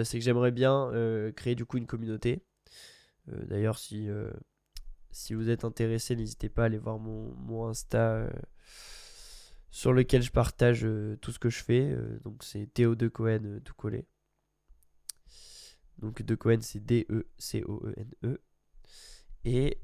c'est 0.05 0.19
que 0.19 0.25
j'aimerais 0.25 0.53
bien 0.53 0.91
créer 1.37 1.55
du 1.55 1.67
coup 1.67 1.79
une 1.79 1.87
communauté. 1.87 2.45
D'ailleurs, 3.27 3.79
si 3.79 4.09
si 5.13 5.35
vous 5.35 5.51
êtes 5.51 5.65
intéressé, 5.65 6.17
n'hésitez 6.17 6.49
pas 6.49 6.63
à 6.63 6.65
aller 6.67 6.79
voir 6.79 6.99
mon, 6.99 7.69
Insta 7.69 8.15
euh, 8.15 8.31
sur 9.71 9.93
lequel 9.93 10.23
je 10.23 10.33
partage 10.33 10.85
euh, 10.85 11.17
tout 11.21 11.33
ce 11.33 11.39
que 11.39 11.51
je 11.51 11.63
fais. 11.63 11.91
Euh, 11.91 12.19
donc 12.25 12.43
c'est 12.43 12.67
Théo 12.73 12.95
de 12.95 13.09
Cohen 13.09 13.61
tout 13.63 13.75
collé. 13.75 14.07
Donc 15.99 16.23
de 16.23 16.35
Cohen 16.35 16.59
c'est 16.63 16.81
D-E-C-O-E-N-E. 16.81 18.41
Et 19.45 19.79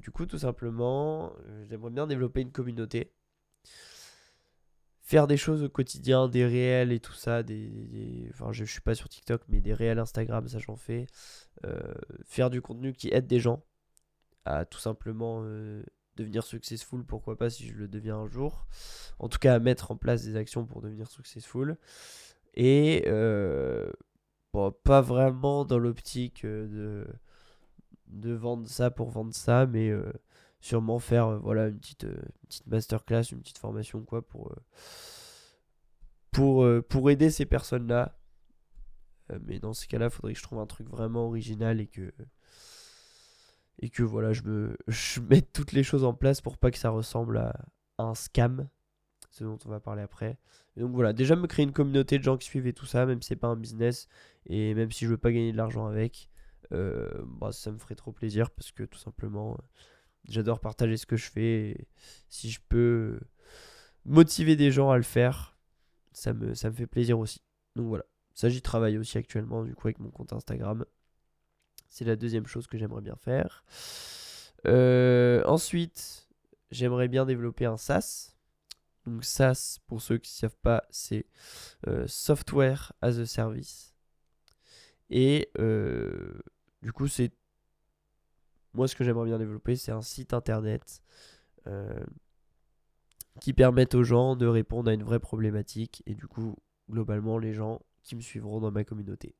du 0.00 0.10
coup 0.10 0.26
tout 0.26 0.38
simplement, 0.38 1.32
j'aimerais 1.68 1.90
bien 1.90 2.06
développer 2.06 2.40
une 2.40 2.52
communauté. 2.52 3.12
Faire 5.02 5.26
des 5.26 5.36
choses 5.36 5.62
au 5.64 5.68
quotidien, 5.68 6.28
des 6.28 6.46
réels 6.46 6.92
et 6.92 7.00
tout 7.00 7.12
ça, 7.12 7.42
des, 7.42 8.28
enfin 8.30 8.52
je, 8.52 8.64
je, 8.64 8.70
suis 8.70 8.80
pas 8.80 8.94
sur 8.94 9.08
TikTok 9.08 9.42
mais 9.48 9.60
des 9.60 9.74
réels 9.74 9.98
Instagram, 9.98 10.48
ça 10.48 10.58
j'en 10.58 10.76
fais. 10.76 11.06
faire 12.24 12.50
du 12.50 12.62
contenu 12.62 12.92
qui 12.92 13.08
aide 13.12 13.26
des 13.26 13.40
gens 13.40 13.62
à 14.44 14.64
tout 14.64 14.78
simplement 14.78 15.40
euh, 15.44 15.82
devenir 16.16 16.44
successful, 16.44 17.04
pourquoi 17.04 17.36
pas 17.36 17.50
si 17.50 17.66
je 17.66 17.74
le 17.74 17.88
deviens 17.88 18.16
un 18.16 18.26
jour. 18.26 18.66
En 19.18 19.28
tout 19.28 19.38
cas, 19.38 19.54
à 19.54 19.58
mettre 19.58 19.90
en 19.90 19.96
place 19.96 20.24
des 20.24 20.36
actions 20.36 20.66
pour 20.66 20.80
devenir 20.80 21.10
successful. 21.10 21.76
Et 22.54 23.04
euh, 23.06 23.90
bon, 24.52 24.72
pas 24.72 25.00
vraiment 25.00 25.64
dans 25.64 25.78
l'optique 25.78 26.44
euh, 26.44 26.66
de, 26.66 27.06
de 28.08 28.32
vendre 28.34 28.68
ça 28.68 28.90
pour 28.90 29.10
vendre 29.10 29.34
ça, 29.34 29.66
mais 29.66 29.92
sûrement 30.60 30.98
faire 30.98 31.38
voilà, 31.38 31.68
une, 31.68 31.78
petite, 31.78 32.06
petite 32.48 32.66
masterclass, 32.66 33.22
une 33.32 33.40
petite 33.40 33.58
formation 33.58 34.02
quoi, 34.02 34.26
pour, 34.26 34.54
pour, 36.30 36.66
pour 36.88 37.10
aider 37.10 37.30
ces 37.30 37.46
personnes-là. 37.46 38.18
mais 39.42 39.58
dans 39.60 39.72
ce 39.72 39.86
cas-là, 39.86 40.06
il 40.06 40.10
faudrait 40.10 40.32
que 40.32 40.38
je 40.38 40.44
trouve 40.44 40.58
un 40.58 40.66
truc 40.66 40.88
vraiment 40.88 41.26
original 41.26 41.80
et 41.80 41.86
que 41.86 42.12
et 43.80 43.90
que 43.90 44.02
voilà, 44.02 44.32
je, 44.32 44.42
me, 44.42 44.76
je 44.88 45.20
mette 45.20 45.52
toutes 45.52 45.72
les 45.72 45.82
choses 45.82 46.04
en 46.04 46.14
place 46.14 46.40
pour 46.40 46.58
pas 46.58 46.70
que 46.70 46.78
ça 46.78 46.90
ressemble 46.90 47.38
à, 47.38 47.54
un 47.98 48.14
scam, 48.14 48.68
ce 49.30 49.44
dont 49.44 49.58
on 49.66 49.68
va 49.68 49.80
parler 49.80 50.02
après. 50.02 50.38
donc 50.76 50.92
voilà, 50.92 51.12
déjà 51.12 51.36
me 51.36 51.46
créer 51.46 51.64
une 51.64 51.72
communauté 51.72 52.18
de 52.18 52.24
gens 52.24 52.38
qui 52.38 52.46
suivent 52.46 52.66
et 52.66 52.72
tout 52.72 52.86
ça, 52.86 53.04
même 53.04 53.20
si 53.20 53.28
c'est 53.28 53.36
pas 53.36 53.48
un 53.48 53.56
business 53.56 54.08
et 54.46 54.74
même 54.74 54.90
si 54.90 55.04
je 55.04 55.10
veux 55.10 55.18
pas 55.18 55.32
gagner 55.32 55.52
de 55.52 55.56
l'argent 55.58 55.86
avec, 55.86 56.30
euh, 56.72 57.08
bah, 57.26 57.52
ça 57.52 57.70
me 57.72 57.78
ferait 57.78 57.94
trop 57.94 58.12
plaisir 58.12 58.50
parce 58.50 58.72
que 58.72 58.84
tout 58.84 58.98
simplement, 58.98 59.58
j'adore 60.24 60.60
partager 60.60 60.96
ce 60.96 61.06
que 61.06 61.16
je 61.16 61.30
fais. 61.30 61.88
Si 62.28 62.50
je 62.50 62.60
peux 62.68 63.20
motiver 64.04 64.56
des 64.56 64.70
gens 64.70 64.90
à 64.90 64.96
le 64.96 65.02
faire, 65.02 65.58
ça 66.12 66.32
me, 66.32 66.54
ça 66.54 66.70
me 66.70 66.74
fait 66.74 66.86
plaisir 66.86 67.18
aussi. 67.18 67.42
Donc 67.76 67.88
voilà, 67.88 68.04
ça 68.34 68.48
j'y 68.48 68.62
travaille 68.62 68.98
aussi 68.98 69.18
actuellement 69.18 69.64
du 69.64 69.74
coup 69.74 69.88
avec 69.88 69.98
mon 69.98 70.10
compte 70.10 70.32
Instagram. 70.32 70.84
C'est 71.90 72.04
la 72.04 72.16
deuxième 72.16 72.46
chose 72.46 72.66
que 72.66 72.78
j'aimerais 72.78 73.02
bien 73.02 73.16
faire. 73.16 73.64
Euh, 74.66 75.42
ensuite, 75.44 76.28
j'aimerais 76.70 77.08
bien 77.08 77.26
développer 77.26 77.66
un 77.66 77.76
SaaS. 77.76 78.36
Donc 79.06 79.24
SaaS, 79.24 79.78
pour 79.86 80.00
ceux 80.00 80.18
qui 80.18 80.32
ne 80.32 80.38
savent 80.38 80.58
pas, 80.62 80.84
c'est 80.90 81.26
euh, 81.88 82.06
Software 82.06 82.92
as 83.02 83.18
a 83.18 83.26
Service. 83.26 83.94
Et 85.10 85.50
euh, 85.58 86.40
du 86.82 86.92
coup, 86.92 87.08
c'est 87.08 87.32
moi 88.72 88.86
ce 88.86 88.94
que 88.94 89.02
j'aimerais 89.02 89.26
bien 89.26 89.38
développer, 89.38 89.74
c'est 89.74 89.92
un 89.92 90.02
site 90.02 90.32
internet 90.32 91.02
qui 93.40 93.52
permette 93.52 93.94
aux 93.94 94.02
gens 94.02 94.34
de 94.34 94.46
répondre 94.46 94.90
à 94.90 94.94
une 94.94 95.02
vraie 95.04 95.20
problématique 95.20 96.02
et 96.06 96.14
du 96.14 96.26
coup 96.26 96.56
globalement 96.90 97.38
les 97.38 97.52
gens 97.52 97.80
qui 98.02 98.16
me 98.16 98.20
suivront 98.20 98.60
dans 98.60 98.70
ma 98.70 98.84
communauté. 98.84 99.34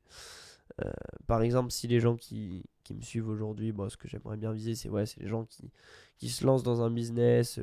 Par 1.26 1.42
exemple, 1.42 1.70
si 1.70 1.86
les 1.88 2.00
gens 2.00 2.16
qui, 2.16 2.64
qui 2.84 2.94
me 2.94 3.02
suivent 3.02 3.28
aujourd'hui, 3.28 3.72
bon, 3.72 3.88
ce 3.88 3.96
que 3.96 4.08
j'aimerais 4.08 4.36
bien 4.36 4.52
viser, 4.52 4.74
c'est 4.74 4.88
ouais, 4.88 5.04
les 5.18 5.28
gens 5.28 5.44
qui, 5.44 5.70
qui 6.16 6.28
se 6.28 6.44
lancent 6.44 6.62
dans 6.62 6.82
un 6.82 6.90
business 6.90 7.60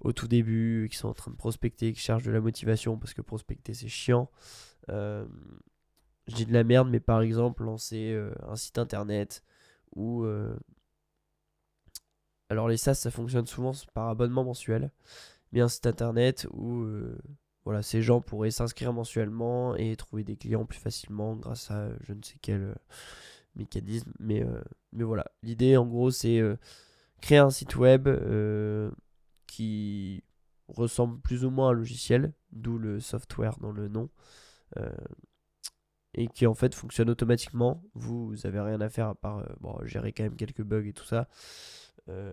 au 0.00 0.12
tout 0.12 0.28
début, 0.28 0.88
qui 0.90 0.96
sont 0.96 1.08
en 1.08 1.14
train 1.14 1.30
de 1.30 1.36
prospecter, 1.36 1.92
qui 1.92 2.00
cherchent 2.00 2.24
de 2.24 2.30
la 2.30 2.40
motivation, 2.40 2.98
parce 2.98 3.14
que 3.14 3.22
prospecter 3.22 3.74
c'est 3.74 3.88
chiant. 3.88 4.30
Euh, 4.88 5.26
je 6.26 6.34
dis 6.34 6.46
de 6.46 6.52
la 6.52 6.64
merde, 6.64 6.88
mais 6.88 7.00
par 7.00 7.20
exemple, 7.22 7.64
lancer 7.64 8.12
euh, 8.12 8.32
un 8.48 8.56
site 8.56 8.78
internet 8.78 9.44
ou. 9.94 10.24
Euh, 10.24 10.56
alors, 12.48 12.68
les 12.68 12.76
SaaS, 12.76 12.94
ça 12.94 13.10
fonctionne 13.12 13.46
souvent 13.46 13.72
par 13.94 14.08
abonnement 14.08 14.42
mensuel, 14.42 14.90
mais 15.52 15.60
un 15.60 15.68
site 15.68 15.86
internet 15.86 16.48
où 16.52 16.84
voilà, 17.64 17.82
ces 17.82 18.02
gens 18.02 18.20
pourraient 18.20 18.50
s'inscrire 18.50 18.92
mensuellement 18.92 19.76
et 19.76 19.94
trouver 19.96 20.24
des 20.24 20.36
clients 20.36 20.64
plus 20.64 20.78
facilement 20.78 21.36
grâce 21.36 21.70
à 21.70 21.90
je 22.00 22.12
ne 22.12 22.22
sais 22.22 22.38
quel 22.40 22.74
mécanisme. 23.54 24.12
Mais, 24.18 24.44
mais 24.92 25.04
voilà, 25.04 25.26
l'idée 25.42 25.76
en 25.76 25.86
gros, 25.86 26.10
c'est 26.10 26.40
créer 27.20 27.38
un 27.38 27.50
site 27.50 27.76
web 27.76 28.08
qui 29.46 30.22
ressemble 30.68 31.20
plus 31.20 31.44
ou 31.44 31.50
moins 31.50 31.68
à 31.68 31.70
un 31.72 31.74
logiciel, 31.74 32.32
d'où 32.52 32.78
le 32.78 33.00
software 33.00 33.58
dans 33.58 33.72
le 33.72 33.88
nom. 33.88 34.08
Euh, 34.76 34.90
et 36.14 36.26
qui 36.28 36.46
en 36.46 36.54
fait 36.54 36.74
fonctionne 36.74 37.10
automatiquement. 37.10 37.84
Vous, 37.94 38.34
avez 38.44 38.60
rien 38.60 38.80
à 38.80 38.88
faire 38.88 39.08
à 39.08 39.14
part 39.14 39.38
euh, 39.38 39.86
gérer 39.86 40.12
quand 40.12 40.24
même 40.24 40.36
quelques 40.36 40.62
bugs 40.62 40.86
et 40.86 40.92
tout 40.92 41.04
ça. 41.04 41.28
Euh, 42.08 42.32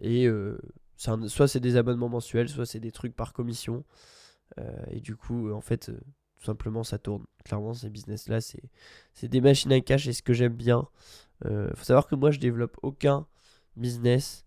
et 0.00 0.28
soit 0.96 1.48
c'est 1.48 1.60
des 1.60 1.76
abonnements 1.76 2.08
mensuels, 2.08 2.48
soit 2.48 2.66
c'est 2.66 2.80
des 2.80 2.92
trucs 2.92 3.14
par 3.14 3.32
commission. 3.32 3.84
et 4.90 5.00
du 5.00 5.16
coup, 5.16 5.50
en 5.52 5.60
fait, 5.60 5.90
tout 6.38 6.44
simplement, 6.44 6.84
ça 6.84 6.98
tourne. 6.98 7.24
Clairement, 7.44 7.74
ces 7.74 7.90
business-là, 7.90 8.40
c'est 8.40 9.28
des 9.28 9.40
machines 9.40 9.72
à 9.72 9.80
cash 9.80 10.06
et 10.06 10.12
ce 10.12 10.22
que 10.22 10.32
j'aime 10.32 10.54
bien. 10.54 10.88
Il 11.44 11.72
faut 11.74 11.84
savoir 11.84 12.06
que 12.06 12.14
moi, 12.14 12.30
je 12.30 12.38
développe 12.38 12.78
aucun 12.82 13.26
business 13.76 14.46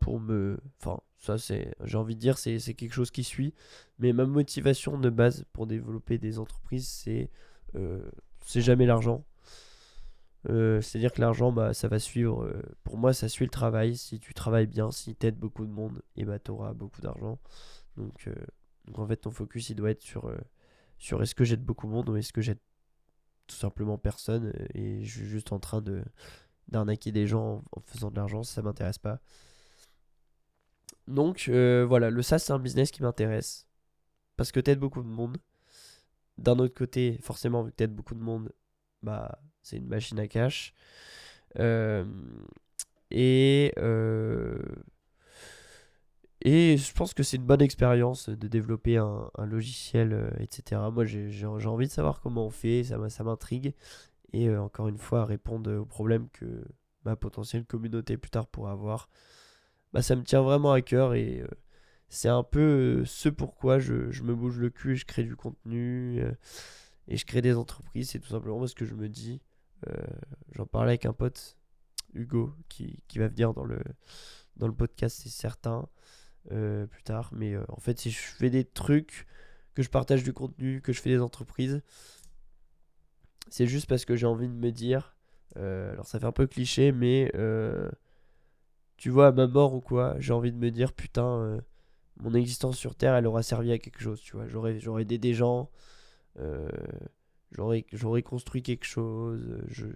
pour 0.00 0.20
me. 0.20 0.58
Enfin, 0.80 1.00
ça, 1.18 1.36
c'est, 1.36 1.74
j'ai 1.84 1.98
envie 1.98 2.14
de 2.14 2.20
dire, 2.20 2.38
c'est, 2.38 2.58
quelque 2.74 2.92
chose 2.92 3.10
qui 3.10 3.24
suit. 3.24 3.54
Mais 3.98 4.12
ma 4.12 4.24
motivation 4.24 4.98
de 4.98 5.10
base 5.10 5.44
pour 5.52 5.66
développer 5.66 6.18
des 6.18 6.38
entreprises, 6.38 6.88
c'est, 6.88 7.30
euh, 7.74 8.08
c'est 8.46 8.60
jamais 8.60 8.86
l'argent. 8.86 9.24
Euh, 10.48 10.80
c'est-à-dire 10.80 11.12
que 11.12 11.20
l'argent, 11.20 11.52
bah, 11.52 11.74
ça 11.74 11.88
va 11.88 11.98
suivre. 11.98 12.44
Euh, 12.44 12.62
pour 12.84 12.96
moi, 12.96 13.12
ça 13.12 13.28
suit 13.28 13.44
le 13.44 13.50
travail. 13.50 13.96
Si 13.96 14.18
tu 14.20 14.34
travailles 14.34 14.66
bien, 14.66 14.90
si 14.90 15.14
tu 15.14 15.26
aides 15.26 15.38
beaucoup 15.38 15.66
de 15.66 15.70
monde, 15.70 16.02
et 16.16 16.24
bah, 16.24 16.38
tu 16.38 16.50
auras 16.50 16.72
beaucoup 16.72 17.00
d'argent. 17.00 17.38
Donc, 17.96 18.28
donc, 18.86 18.98
en 18.98 19.06
fait, 19.06 19.16
ton 19.16 19.30
focus, 19.30 19.70
il 19.70 19.74
doit 19.76 19.90
être 19.90 20.02
sur, 20.02 20.32
sur 20.98 21.22
est-ce 21.22 21.34
que 21.34 21.44
j'aide 21.44 21.64
beaucoup 21.64 21.86
de 21.86 21.92
monde 21.92 22.08
ou 22.08 22.16
est-ce 22.16 22.32
que 22.32 22.40
j'aide 22.40 22.58
tout 23.48 23.56
simplement 23.56 23.98
personne 23.98 24.52
et 24.74 25.02
je 25.04 25.18
suis 25.18 25.26
juste 25.26 25.52
en 25.52 25.58
train 25.58 25.80
de 25.80 26.04
d'arnaquer 26.68 27.12
des 27.12 27.26
gens 27.26 27.64
en, 27.72 27.80
faisant 27.80 28.10
de 28.10 28.16
l'argent, 28.16 28.42
ça 28.42 28.62
m'intéresse 28.62 28.98
pas. 28.98 29.20
Donc 31.06 31.46
euh, 31.48 31.86
voilà, 31.88 32.10
le 32.10 32.22
SaaS 32.22 32.40
c'est 32.40 32.52
un 32.52 32.58
business 32.58 32.90
qui 32.90 33.02
m'intéresse. 33.02 33.66
Parce 34.36 34.52
que 34.52 34.60
t'aides 34.60 34.78
beaucoup 34.78 35.02
de 35.02 35.08
monde. 35.08 35.38
D'un 36.36 36.58
autre 36.58 36.74
côté, 36.74 37.18
forcément, 37.22 37.64
vu 37.64 37.70
que 37.72 37.76
t'aides 37.76 37.94
beaucoup 37.94 38.14
de 38.14 38.20
monde, 38.20 38.52
bah 39.02 39.40
c'est 39.62 39.76
une 39.76 39.88
machine 39.88 40.18
à 40.18 40.28
cash. 40.28 40.74
Euh, 41.58 42.04
et, 43.10 43.72
euh, 43.78 44.58
et 46.42 46.76
je 46.76 46.92
pense 46.92 47.14
que 47.14 47.22
c'est 47.22 47.36
une 47.36 47.46
bonne 47.46 47.62
expérience 47.62 48.28
de 48.28 48.48
développer 48.48 48.96
un, 48.96 49.30
logiciel, 49.38 50.32
etc. 50.40 50.80
Moi 50.92 51.04
j'ai 51.04 51.46
envie 51.46 51.86
de 51.86 51.92
savoir 51.92 52.20
comment 52.20 52.46
on 52.46 52.50
fait, 52.50 52.84
ça, 52.84 53.24
m'intrigue. 53.24 53.74
Et 54.32 54.54
encore 54.56 54.88
une 54.88 54.98
fois, 54.98 55.24
répondre 55.24 55.72
aux 55.74 55.86
problèmes 55.86 56.28
que 56.30 56.64
ma 57.04 57.16
potentielle 57.16 57.64
communauté 57.64 58.16
plus 58.16 58.30
tard 58.30 58.46
pourra 58.46 58.72
avoir 58.72 59.08
bah, 59.92 60.02
ça 60.02 60.16
me 60.16 60.22
tient 60.22 60.42
vraiment 60.42 60.72
à 60.72 60.82
cœur 60.82 61.14
et 61.14 61.40
euh, 61.40 61.48
c'est 62.08 62.28
un 62.28 62.42
peu 62.42 63.00
euh, 63.00 63.04
ce 63.04 63.28
pourquoi 63.28 63.78
je, 63.78 64.22
me 64.22 64.34
bouge 64.34 64.58
le 64.58 64.70
cul 64.70 64.96
je 64.96 65.06
crée 65.06 65.24
du 65.24 65.36
contenu 65.36 66.20
euh, 66.20 66.32
et 67.08 67.16
je 67.16 67.26
crée 67.26 67.42
des 67.42 67.54
entreprises. 67.54 68.10
C'est 68.10 68.20
tout 68.20 68.28
simplement 68.28 68.58
parce 68.58 68.74
que 68.74 68.84
je 68.84 68.94
me 68.94 69.08
dis, 69.08 69.40
j'en 70.52 70.66
parlais 70.66 70.90
avec 70.90 71.06
un 71.06 71.12
pote, 71.12 71.56
Hugo, 72.14 72.54
qui, 72.68 73.02
va 73.16 73.28
venir 73.28 73.52
dans 73.54 73.64
le, 73.64 73.80
dans 74.56 74.66
le 74.66 74.74
podcast, 74.74 75.20
c'est 75.22 75.28
certain, 75.28 75.88
plus 76.48 77.02
tard. 77.04 77.30
Mais 77.32 77.56
en 77.68 77.80
fait, 77.80 77.98
si 77.98 78.10
je 78.10 78.18
fais 78.18 78.50
des 78.50 78.64
trucs, 78.64 79.26
que 79.74 79.82
je 79.82 79.90
partage 79.90 80.24
du 80.24 80.32
contenu, 80.32 80.80
que 80.80 80.92
je 80.92 81.00
fais 81.00 81.10
des 81.10 81.20
entreprises, 81.20 81.82
c'est 83.48 83.66
juste 83.66 83.86
parce 83.86 84.04
que 84.04 84.16
j'ai 84.16 84.26
envie 84.26 84.48
de 84.48 84.54
me 84.54 84.70
dire, 84.70 85.16
alors 85.56 86.06
ça 86.06 86.20
fait 86.20 86.26
un 86.26 86.32
peu 86.32 86.46
cliché, 86.46 86.92
mais 86.92 87.32
tu 88.98 89.10
vois, 89.10 89.28
à 89.28 89.32
ma 89.32 89.46
mort 89.46 89.74
ou 89.74 89.80
quoi, 89.80 90.16
j'ai 90.18 90.32
envie 90.34 90.52
de 90.52 90.58
me 90.58 90.70
dire, 90.70 90.92
putain, 90.92 91.40
euh, 91.40 91.60
mon 92.16 92.34
existence 92.34 92.76
sur 92.76 92.96
Terre, 92.96 93.14
elle 93.14 93.26
aura 93.26 93.42
servi 93.42 93.72
à 93.72 93.78
quelque 93.78 94.00
chose, 94.00 94.20
tu 94.20 94.36
vois. 94.36 94.48
J'aurais, 94.48 94.76
aidé 95.00 95.18
des 95.18 95.34
gens, 95.34 95.60
euh, 95.60 95.64
j'aurais, 97.52 97.86
j'aurais 97.92 98.22
construit 98.22 98.62
quelque 98.62 98.84
chose, 98.84 99.42
euh, 99.48 99.62
je... 99.68 99.86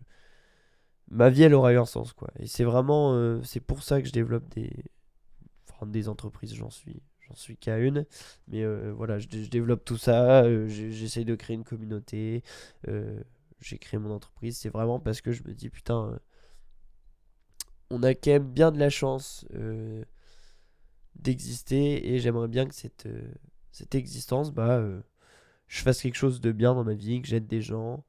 ma 1.10 1.30
vie, 1.30 1.42
elle 1.42 1.54
aura 1.54 1.72
eu 1.72 1.78
un 1.78 1.84
sens, 1.84 2.12
quoi. 2.12 2.30
Et 2.38 2.46
c'est 2.46 2.64
vraiment, 2.64 3.42
c'est 3.44 3.60
pour 3.60 3.82
ça 3.82 4.00
que 4.00 4.08
je 4.08 4.12
développe 4.12 4.48
des, 4.50 4.70
enfin, 5.70 5.86
des 5.86 6.08
entreprises, 6.08 6.54
j'en 6.54 6.70
suis, 6.70 7.02
j'en 7.20 7.34
suis 7.34 7.56
qu'à 7.56 7.78
une. 7.78 8.06
Mais 8.48 8.64
voilà, 8.92 9.18
je, 9.18 9.28
développe 9.28 9.84
tout 9.84 9.98
ça, 9.98 10.44
j'essaye 10.68 11.24
de 11.24 11.34
créer 11.34 11.56
une 11.56 11.64
communauté, 11.64 12.42
j'ai 13.60 13.78
créé 13.78 13.98
mon 14.00 14.10
entreprise. 14.10 14.56
C'est 14.58 14.70
vraiment 14.70 15.00
parce 15.00 15.20
que 15.20 15.32
je 15.32 15.42
me 15.44 15.54
dis, 15.54 15.70
putain 15.70 16.18
on 17.92 18.02
a 18.02 18.14
quand 18.14 18.30
même 18.30 18.50
bien 18.50 18.72
de 18.72 18.78
la 18.78 18.88
chance 18.88 19.44
euh, 19.54 20.02
d'exister 21.14 22.12
et 22.12 22.18
j'aimerais 22.18 22.48
bien 22.48 22.66
que 22.66 22.74
cette, 22.74 23.04
euh, 23.06 23.30
cette 23.70 23.94
existence, 23.94 24.50
bah, 24.50 24.78
euh, 24.78 25.02
je 25.72 25.80
fasse 25.80 26.02
quelque 26.02 26.16
chose 26.16 26.42
de 26.42 26.52
bien 26.52 26.74
dans 26.74 26.84
ma 26.84 26.92
vie, 26.92 27.22
que 27.22 27.28
j'aide 27.28 27.46
des 27.46 27.62
gens, 27.62 28.04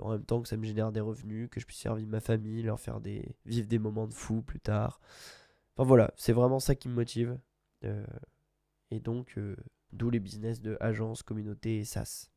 en 0.00 0.10
même 0.10 0.24
temps 0.24 0.42
que 0.42 0.48
ça 0.48 0.56
me 0.56 0.64
génère 0.64 0.90
des 0.90 1.00
revenus, 1.00 1.48
que 1.48 1.60
je 1.60 1.66
puisse 1.66 1.78
servir 1.78 2.04
ma 2.08 2.18
famille, 2.18 2.62
leur 2.62 2.80
faire 2.80 3.00
des, 3.00 3.36
vivre 3.46 3.68
des 3.68 3.78
moments 3.78 4.08
de 4.08 4.12
fou 4.12 4.42
plus 4.42 4.58
tard. 4.58 5.00
Enfin 5.76 5.86
voilà, 5.86 6.12
c'est 6.16 6.32
vraiment 6.32 6.58
ça 6.58 6.74
qui 6.74 6.88
me 6.88 6.94
motive. 6.94 7.38
et 8.90 8.98
donc, 8.98 9.38
d'où 9.92 10.10
les 10.10 10.18
business 10.18 10.60
de 10.60 10.76
agence, 10.80 11.22
communauté 11.22 11.78
et 11.78 11.84
SaaS. 11.84 12.30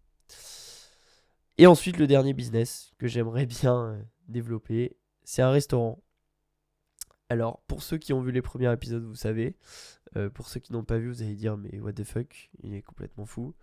Et 1.57 1.65
ensuite, 1.65 1.97
le 1.97 2.05
dernier 2.05 2.33
business 2.33 2.91
que 2.99 3.07
j'aimerais 3.07 3.45
bien 3.47 3.99
développer, 4.27 4.97
c'est 5.23 5.41
un 5.41 5.49
restaurant. 5.49 5.99
Alors, 7.29 7.61
pour 7.67 7.81
ceux 7.81 7.97
qui 7.97 8.13
ont 8.13 8.21
vu 8.21 8.31
les 8.31 8.43
premiers 8.43 8.71
épisodes, 8.71 9.03
vous 9.03 9.15
savez. 9.15 9.57
Euh, 10.15 10.29
pour 10.29 10.47
ceux 10.47 10.59
qui 10.59 10.73
n'ont 10.73 10.83
pas 10.83 10.99
vu, 10.99 11.09
vous 11.09 11.23
allez 11.23 11.35
dire, 11.35 11.57
mais 11.57 11.79
what 11.79 11.93
the 11.93 12.03
fuck, 12.03 12.51
il 12.61 12.75
est 12.75 12.83
complètement 12.83 13.25
fou. 13.25 13.55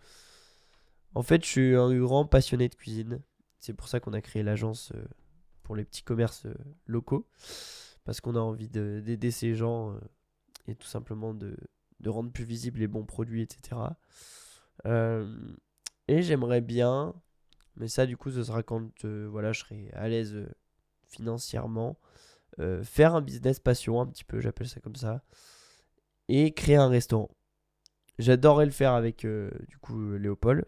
En 1.14 1.22
fait, 1.22 1.44
je 1.44 1.48
suis 1.48 1.76
un 1.76 1.96
grand 1.98 2.26
passionné 2.26 2.68
de 2.68 2.74
cuisine. 2.74 3.20
C'est 3.60 3.72
pour 3.74 3.88
ça 3.88 4.00
qu'on 4.00 4.12
a 4.12 4.20
créé 4.20 4.42
l'agence 4.42 4.92
euh, 4.94 5.04
pour 5.62 5.76
les 5.76 5.84
petits 5.84 6.02
commerces 6.02 6.46
euh, 6.46 6.54
locaux. 6.86 7.26
Parce 8.04 8.20
qu'on 8.20 8.36
a 8.36 8.40
envie 8.40 8.68
d'aider 8.68 9.30
ces 9.30 9.54
gens 9.54 9.96
et 10.68 10.74
tout 10.74 10.86
simplement 10.86 11.32
de, 11.32 11.56
rendre 12.04 12.30
plus 12.30 12.44
visibles 12.44 12.80
les 12.80 12.86
bons 12.86 13.06
produits, 13.06 13.40
etc. 13.40 13.80
et 14.84 16.20
j'aimerais 16.20 16.60
bien, 16.60 17.14
mais 17.76 17.88
ça 17.88 18.04
du 18.04 18.18
coup 18.18 18.30
ce 18.30 18.44
sera 18.44 18.62
quand 18.62 19.06
voilà, 19.06 19.52
je 19.52 19.60
serai 19.60 19.90
à 19.94 20.06
l'aise 20.08 20.46
financièrement, 21.14 21.98
euh, 22.60 22.84
faire 22.84 23.14
un 23.14 23.22
business 23.22 23.58
passion, 23.58 24.00
un 24.00 24.06
petit 24.06 24.24
peu, 24.24 24.40
j'appelle 24.40 24.68
ça 24.68 24.80
comme 24.80 24.96
ça, 24.96 25.22
et 26.28 26.52
créer 26.52 26.76
un 26.76 26.88
restaurant. 26.88 27.30
J'adorerais 28.18 28.66
le 28.66 28.70
faire 28.70 28.92
avec 28.92 29.24
euh, 29.24 29.50
du 29.68 29.78
coup 29.78 30.12
Léopold, 30.12 30.64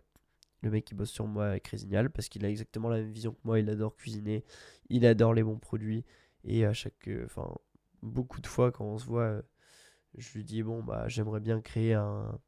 le 0.62 0.70
mec 0.70 0.84
qui 0.84 0.94
bosse 0.94 1.10
sur 1.10 1.26
moi 1.26 1.46
avec 1.46 1.66
Résignal, 1.68 2.10
parce 2.10 2.28
qu'il 2.28 2.44
a 2.44 2.50
exactement 2.50 2.88
la 2.88 2.98
même 2.98 3.12
vision 3.12 3.32
que 3.32 3.40
moi, 3.44 3.58
il 3.60 3.68
adore 3.70 3.96
cuisiner, 3.96 4.44
il 4.88 5.06
adore 5.06 5.34
les 5.34 5.42
bons 5.42 5.58
produits, 5.58 6.04
et 6.44 6.64
à 6.64 6.72
chaque, 6.72 7.08
euh, 7.08 7.24
enfin, 7.26 7.54
beaucoup 8.02 8.40
de 8.40 8.46
fois 8.46 8.72
quand 8.72 8.84
on 8.84 8.98
se 8.98 9.06
voit, 9.06 9.42
je 10.16 10.32
lui 10.34 10.44
dis 10.44 10.62
bon 10.62 10.82
bah 10.82 11.08
j'aimerais 11.08 11.40
bien 11.40 11.60
créer 11.60 11.94
un, 11.94 12.38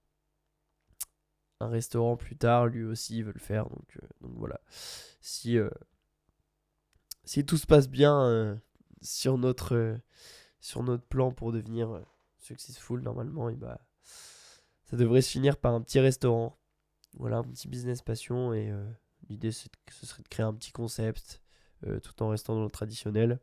un 1.61 1.68
restaurant 1.68 2.16
plus 2.16 2.37
tard, 2.37 2.66
lui 2.66 2.85
aussi 2.85 3.18
il 3.18 3.25
veut 3.25 3.33
le 3.33 3.40
faire, 3.40 3.68
donc, 3.68 3.99
donc 4.21 4.33
voilà. 4.37 4.61
Si, 5.21 5.59
si 7.25 7.44
tout 7.44 7.57
se 7.57 7.66
passe 7.66 7.88
bien, 7.88 8.61
sur 9.03 9.38
notre, 9.38 9.75
euh, 9.75 9.97
sur 10.61 10.83
notre 10.83 11.05
plan 11.05 11.33
pour 11.33 11.53
devenir 11.53 11.90
euh, 11.90 12.03
successful 12.38 13.01
normalement, 13.03 13.49
et 13.49 13.57
bah, 13.57 13.81
ça 14.85 14.97
devrait 14.97 15.23
se 15.23 15.31
finir 15.31 15.57
par 15.57 15.75
un 15.75 15.83
petit 15.83 16.01
restaurant. 16.01 16.58
Voilà, 17.19 17.39
un 17.39 17.45
petit 17.45 17.69
business 17.69 18.03
passion. 18.03 18.55
Et 18.55 18.71
euh, 18.71 18.85
l'idée, 19.29 19.53
ce 19.53 19.69
serait 20.07 20.23
de 20.23 20.29
créer 20.29 20.47
un 20.47 20.55
petit 20.55 20.73
concept 20.73 21.43
tout 22.03 22.25
en 22.25 22.31
restant 22.31 22.57
dans 22.57 22.65
le 22.65 22.71
traditionnel. 22.71 23.39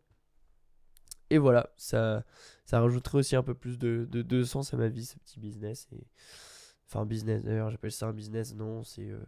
Et 1.29 1.37
voilà, 1.37 1.73
ça, 1.77 2.23
ça 2.65 2.79
rajouterait 2.79 3.19
aussi 3.19 3.35
un 3.35 3.43
peu 3.43 3.53
plus 3.53 3.77
de, 3.77 4.07
de, 4.09 4.43
sens 4.43 4.73
à 4.73 4.77
ma 4.77 4.87
vie, 4.87 5.05
ce 5.05 5.17
petit 5.17 5.39
business. 5.39 5.87
Et... 5.91 6.07
Enfin, 6.87 7.05
business, 7.05 7.43
d'ailleurs, 7.43 7.69
j'appelle 7.71 7.91
ça 7.91 8.07
un 8.07 8.13
business, 8.13 8.53
non, 8.53 8.83
c'est... 8.83 9.09
Euh, 9.09 9.23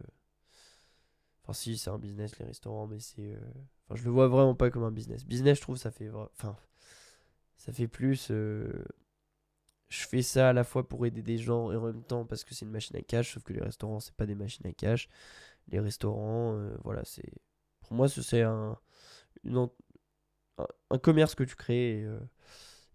enfin, 1.42 1.52
si, 1.52 1.76
c'est 1.76 1.90
un 1.90 1.98
business, 1.98 2.38
les 2.38 2.46
restaurants, 2.46 2.86
mais 2.86 3.00
c'est... 3.00 3.34
Euh, 3.34 3.40
enfin, 3.84 3.96
je 3.96 4.04
le 4.04 4.10
vois 4.10 4.28
vraiment 4.28 4.54
pas 4.54 4.70
comme 4.70 4.84
un 4.84 4.92
business. 4.92 5.24
Business, 5.24 5.58
je 5.58 5.62
trouve, 5.62 5.76
ça 5.76 5.90
fait... 5.90 6.10
Enfin, 6.10 6.56
ça 7.56 7.72
fait 7.72 7.88
plus... 7.88 8.30
Euh, 9.88 9.94
je 9.94 10.06
fais 10.06 10.22
ça 10.22 10.50
à 10.50 10.52
la 10.52 10.64
fois 10.64 10.88
pour 10.88 11.06
aider 11.06 11.22
des 11.22 11.38
gens 11.38 11.72
et 11.72 11.76
en 11.76 11.82
même 11.82 12.02
temps 12.02 12.24
parce 12.24 12.44
que 12.44 12.54
c'est 12.54 12.64
une 12.64 12.72
machine 12.72 12.96
à 12.96 13.02
cash, 13.02 13.34
sauf 13.34 13.42
que 13.42 13.52
les 13.52 13.62
restaurants, 13.62 14.00
c'est 14.00 14.14
pas 14.14 14.26
des 14.26 14.34
machines 14.34 14.66
à 14.66 14.72
cash. 14.72 15.08
Les 15.68 15.80
restaurants, 15.80 16.58
voilà, 16.84 17.04
c'est... 17.04 17.32
Pour 17.80 17.94
moi, 17.94 18.08
c'est 18.08 18.42
un... 18.42 18.78
Un 20.90 20.98
commerce 20.98 21.34
que 21.34 21.44
tu 21.44 21.54
crées. 21.54 22.02
Euh, 22.02 22.18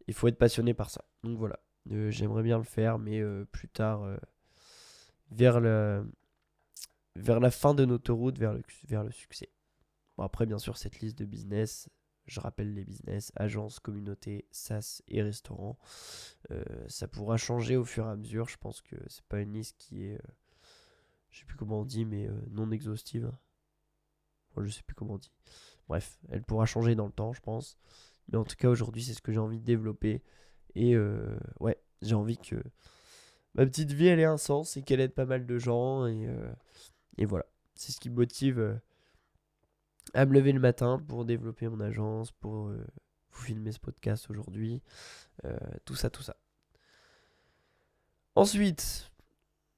il 0.08 0.14
faut 0.14 0.28
être 0.28 0.38
passionné 0.38 0.74
par 0.74 0.90
ça. 0.90 1.06
Donc 1.24 1.38
voilà, 1.38 1.60
euh, 1.92 2.12
j'aimerais 2.12 2.44
bien 2.44 2.58
le 2.58 2.64
faire, 2.64 3.00
mais 3.00 3.22
euh, 3.22 3.46
plus 3.46 3.70
tard, 3.70 4.06
vers, 5.32 5.62
le, 5.62 6.06
vers 7.16 7.40
la 7.40 7.52
fin 7.52 7.74
de 7.74 7.86
notre 7.86 8.12
route, 8.14 8.38
vers 8.38 8.54
le, 8.54 8.62
vers 8.88 9.04
le 9.04 9.12
succès. 9.12 9.50
Bon, 10.18 10.24
après, 10.24 10.46
bien 10.46 10.60
sûr, 10.60 10.78
cette 10.78 11.00
liste 11.00 11.18
de 11.18 11.26
business, 11.26 11.90
je 12.26 12.40
rappelle 12.40 12.74
les 12.74 12.86
business, 12.86 13.32
agences, 13.36 13.80
communautés, 13.80 14.46
SaaS 14.52 15.02
et 15.08 15.22
restaurants. 15.22 15.78
ça 16.88 17.08
pourra 17.08 17.38
changer 17.38 17.76
au 17.76 17.86
fur 17.86 18.06
et 18.06 18.10
à 18.10 18.16
mesure. 18.16 18.48
Je 18.48 18.58
pense 18.58 18.82
que 18.82 18.96
c'est 19.08 19.26
pas 19.26 19.42
une 19.42 19.54
liste 19.54 19.76
qui 19.78 20.04
est, 20.04 20.20
je 21.32 21.40
sais 21.40 21.46
plus 21.46 21.58
comment 21.58 21.82
on 21.82 21.86
dit, 21.86 22.06
mais 22.06 22.30
non 22.52 22.72
exhaustive. 22.72 23.32
je 24.58 24.70
sais 24.70 24.84
plus 24.84 24.96
comment 24.96 25.16
on 25.16 25.18
dit. 25.18 25.32
Bref, 25.88 26.18
elle 26.30 26.44
pourra 26.44 26.66
changer 26.66 26.96
dans 26.96 27.06
le 27.06 27.12
temps, 27.12 27.34
je 27.34 27.42
pense. 27.42 27.78
Mais 28.32 28.38
en 28.38 28.44
tout 28.44 28.56
cas, 28.56 28.70
aujourd'hui, 28.70 29.04
c'est 29.04 29.14
ce 29.14 29.22
que 29.22 29.32
j'ai 29.32 29.40
envie 29.40 29.60
de 29.60 29.66
développer. 29.66 30.22
Et 30.76 30.96
euh, 30.96 31.38
ouais, 31.60 31.80
j'ai 32.02 32.16
envie 32.16 32.38
que 32.38 32.56
ma 33.54 33.66
petite 33.66 33.92
vie, 33.92 34.08
ait 34.08 34.24
un 34.24 34.38
sens 34.38 34.78
et 34.78 34.82
qu'elle 34.82 35.02
aide 35.02 35.14
pas 35.14 35.26
mal 35.26 35.46
de 35.46 35.58
gens. 35.58 36.06
Et, 36.08 36.28
euh, 36.28 36.52
et 37.18 37.26
voilà, 37.26 37.46
c'est 37.76 37.92
ce 37.92 38.00
qui 38.00 38.10
me 38.10 38.16
motive 38.16 38.60
euh, 38.60 38.76
à 40.14 40.26
me 40.26 40.34
lever 40.34 40.52
le 40.52 40.60
matin 40.60 41.04
pour 41.08 41.26
développer 41.26 41.68
mon 41.68 41.80
agence, 41.80 42.32
pour 42.32 42.70
vous 42.70 43.42
filmer 43.42 43.72
ce 43.72 43.80
podcast 43.80 44.30
aujourd'hui. 44.30 44.82
tout 45.86 45.96
ça, 45.96 46.10
tout 46.10 46.24
ça. 46.24 46.36
Ensuite, 48.36 49.12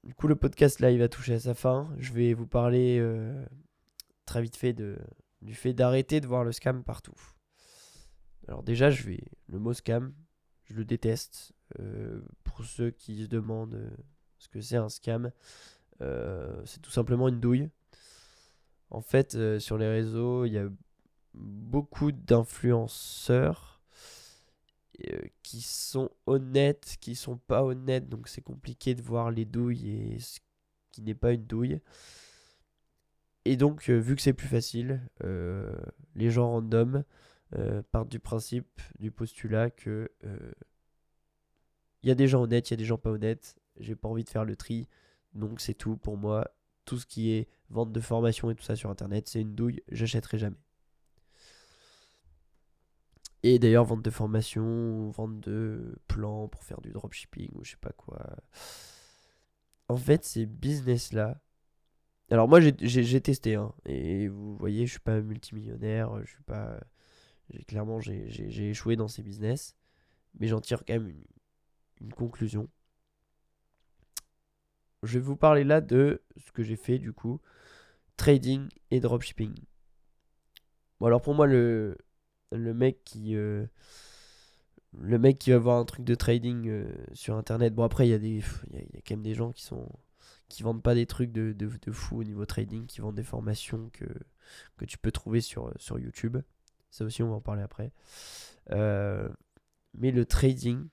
du 0.04 0.14
coup, 0.14 0.28
le 0.28 0.36
podcast 0.36 0.80
là, 0.80 0.90
il 0.90 0.98
va 0.98 1.08
toucher 1.08 1.34
à 1.34 1.40
sa 1.40 1.54
fin. 1.54 1.88
Je 1.98 2.12
vais 2.12 2.34
vous 2.34 2.46
parler 2.46 3.02
très 4.24 4.42
vite 4.42 4.56
fait 4.56 4.72
de 4.72 4.98
du 5.42 5.54
fait 5.54 5.72
d'arrêter 5.72 6.20
de 6.20 6.26
voir 6.26 6.44
le 6.44 6.52
scam 6.52 6.82
partout. 6.82 7.14
Alors 8.48 8.62
déjà, 8.62 8.90
je 8.90 9.04
vais 9.04 9.24
le 9.48 9.58
mot 9.58 9.72
scam, 9.72 10.12
je 10.64 10.74
le 10.74 10.84
déteste. 10.84 11.52
Euh, 11.80 12.20
pour 12.44 12.64
ceux 12.64 12.90
qui 12.90 13.24
se 13.24 13.28
demandent 13.28 13.74
euh, 13.74 13.90
ce 14.38 14.48
que 14.48 14.60
c'est 14.60 14.76
un 14.76 14.88
scam, 14.88 15.30
euh, 16.00 16.62
c'est 16.64 16.80
tout 16.80 16.90
simplement 16.90 17.28
une 17.28 17.40
douille. 17.40 17.70
En 18.90 19.00
fait, 19.00 19.58
sur 19.58 19.78
les 19.78 19.88
réseaux, 19.88 20.44
il 20.44 20.52
y 20.52 20.58
a 20.58 20.68
beaucoup 21.34 22.12
d'influenceurs 22.12 23.82
qui 25.42 25.60
sont 25.60 26.10
honnêtes, 26.26 26.96
qui 27.00 27.14
sont 27.14 27.36
pas 27.36 27.62
honnêtes, 27.64 28.08
donc 28.08 28.28
c'est 28.28 28.42
compliqué 28.42 28.94
de 28.94 29.02
voir 29.02 29.30
les 29.30 29.44
douilles 29.44 29.90
et 29.90 30.18
ce 30.18 30.40
qui 30.92 31.02
n'est 31.02 31.14
pas 31.14 31.32
une 31.32 31.44
douille. 31.44 31.80
Et 33.44 33.56
donc, 33.56 33.88
euh, 33.90 33.96
vu 33.96 34.16
que 34.16 34.22
c'est 34.22 34.32
plus 34.32 34.48
facile, 34.48 35.00
euh, 35.22 35.72
les 36.16 36.30
gens 36.30 36.50
random 36.50 37.04
euh, 37.54 37.80
partent 37.92 38.08
du 38.08 38.18
principe, 38.18 38.80
du 38.98 39.12
postulat 39.12 39.70
que 39.70 40.10
il 42.02 42.08
y 42.08 42.12
a 42.12 42.14
des 42.14 42.28
gens 42.28 42.42
honnêtes, 42.42 42.70
il 42.70 42.72
y 42.72 42.74
a 42.74 42.76
des 42.76 42.84
gens 42.84 42.98
pas 42.98 43.10
honnêtes. 43.10 43.56
J'ai 43.78 43.94
pas 43.94 44.08
envie 44.08 44.24
de 44.24 44.28
faire 44.28 44.44
le 44.44 44.56
tri, 44.56 44.88
donc 45.34 45.60
c'est 45.60 45.74
tout 45.74 45.96
pour 45.96 46.16
moi. 46.16 46.50
Tout 46.84 46.98
ce 46.98 47.06
qui 47.06 47.32
est 47.32 47.48
vente 47.70 47.92
de 47.92 48.00
formation 48.00 48.50
et 48.50 48.54
tout 48.54 48.62
ça 48.62 48.76
sur 48.76 48.90
internet, 48.90 49.28
c'est 49.28 49.40
une 49.40 49.54
douille, 49.54 49.82
j'achèterai 49.90 50.38
jamais. 50.38 50.56
Et 53.42 53.58
d'ailleurs, 53.58 53.84
vente 53.84 54.02
de 54.02 54.10
formation, 54.10 55.10
vente 55.10 55.38
de 55.40 55.96
plans 56.08 56.48
pour 56.48 56.64
faire 56.64 56.80
du 56.80 56.90
dropshipping 56.90 57.50
ou 57.54 57.64
je 57.64 57.72
sais 57.72 57.76
pas 57.76 57.92
quoi. 57.92 58.18
En 59.88 59.96
fait, 59.96 60.24
ces 60.24 60.46
business-là, 60.46 61.40
alors 62.30 62.48
moi 62.48 62.58
j'ai 62.60 63.20
testé, 63.22 63.54
hein, 63.54 63.72
et 63.84 64.26
vous 64.26 64.56
voyez, 64.56 64.86
je 64.86 64.92
suis 64.92 65.00
pas 65.00 65.20
multimillionnaire, 65.20 66.20
je 66.24 66.30
suis 66.30 66.42
pas... 66.42 66.80
Clairement, 67.68 68.00
j'ai 68.00 68.70
échoué 68.70 68.96
dans 68.96 69.06
ces 69.06 69.22
business, 69.22 69.76
mais 70.40 70.48
j'en 70.48 70.60
tire 70.60 70.84
quand 70.84 70.94
même 70.94 71.08
une, 71.08 71.24
une, 72.00 72.12
conclusion. 72.12 72.68
Je 75.04 75.20
vais 75.20 75.24
vous 75.24 75.36
parler 75.36 75.62
là 75.62 75.80
de 75.80 76.24
ce 76.36 76.50
que 76.50 76.64
j'ai 76.64 76.74
fait 76.74 76.98
du 76.98 77.12
coup, 77.12 77.40
trading 78.16 78.68
et 78.90 79.00
dropshipping. 79.00 79.54
Bon 81.00 81.06
alors 81.06 81.20
pour 81.20 81.34
moi 81.34 81.46
le, 81.46 81.96
le 82.52 82.74
mec 82.74 83.04
qui... 83.04 83.36
Euh, 83.36 83.66
le 84.98 85.18
mec 85.18 85.38
qui 85.38 85.50
va 85.50 85.58
voir 85.58 85.78
un 85.78 85.84
truc 85.84 86.06
de 86.06 86.14
trading 86.14 86.68
euh, 86.68 86.90
sur 87.12 87.36
internet, 87.36 87.74
bon 87.74 87.82
après 87.84 88.06
il 88.06 88.10
y, 88.10 88.14
a 88.14 88.18
des, 88.18 88.42
il 88.72 88.94
y 88.94 88.96
a 88.96 89.00
quand 89.06 89.10
même 89.10 89.22
des 89.22 89.34
gens 89.34 89.52
qui 89.52 89.62
sont 89.62 89.86
qui 90.48 90.62
vendent 90.62 90.82
pas 90.82 90.94
des 90.94 91.06
trucs 91.06 91.32
de, 91.32 91.52
de, 91.52 91.92
fou 91.92 92.20
au 92.20 92.24
niveau 92.24 92.46
trading, 92.46 92.86
qui 92.86 93.00
vendent 93.00 93.16
des 93.16 93.22
formations 93.22 93.90
que, 93.92 94.06
que 94.76 94.84
tu 94.84 94.98
peux 94.98 95.10
trouver 95.10 95.40
sur, 95.40 95.72
sur 95.76 95.98
YouTube. 95.98 96.38
Ça 96.90 97.04
aussi, 97.04 97.22
on 97.22 97.30
va 97.30 97.36
en 97.36 97.40
parler 97.40 97.62
après. 97.62 97.92
Euh, 98.70 99.28
mais 99.94 100.12
le 100.12 100.24
trading, 100.24 100.86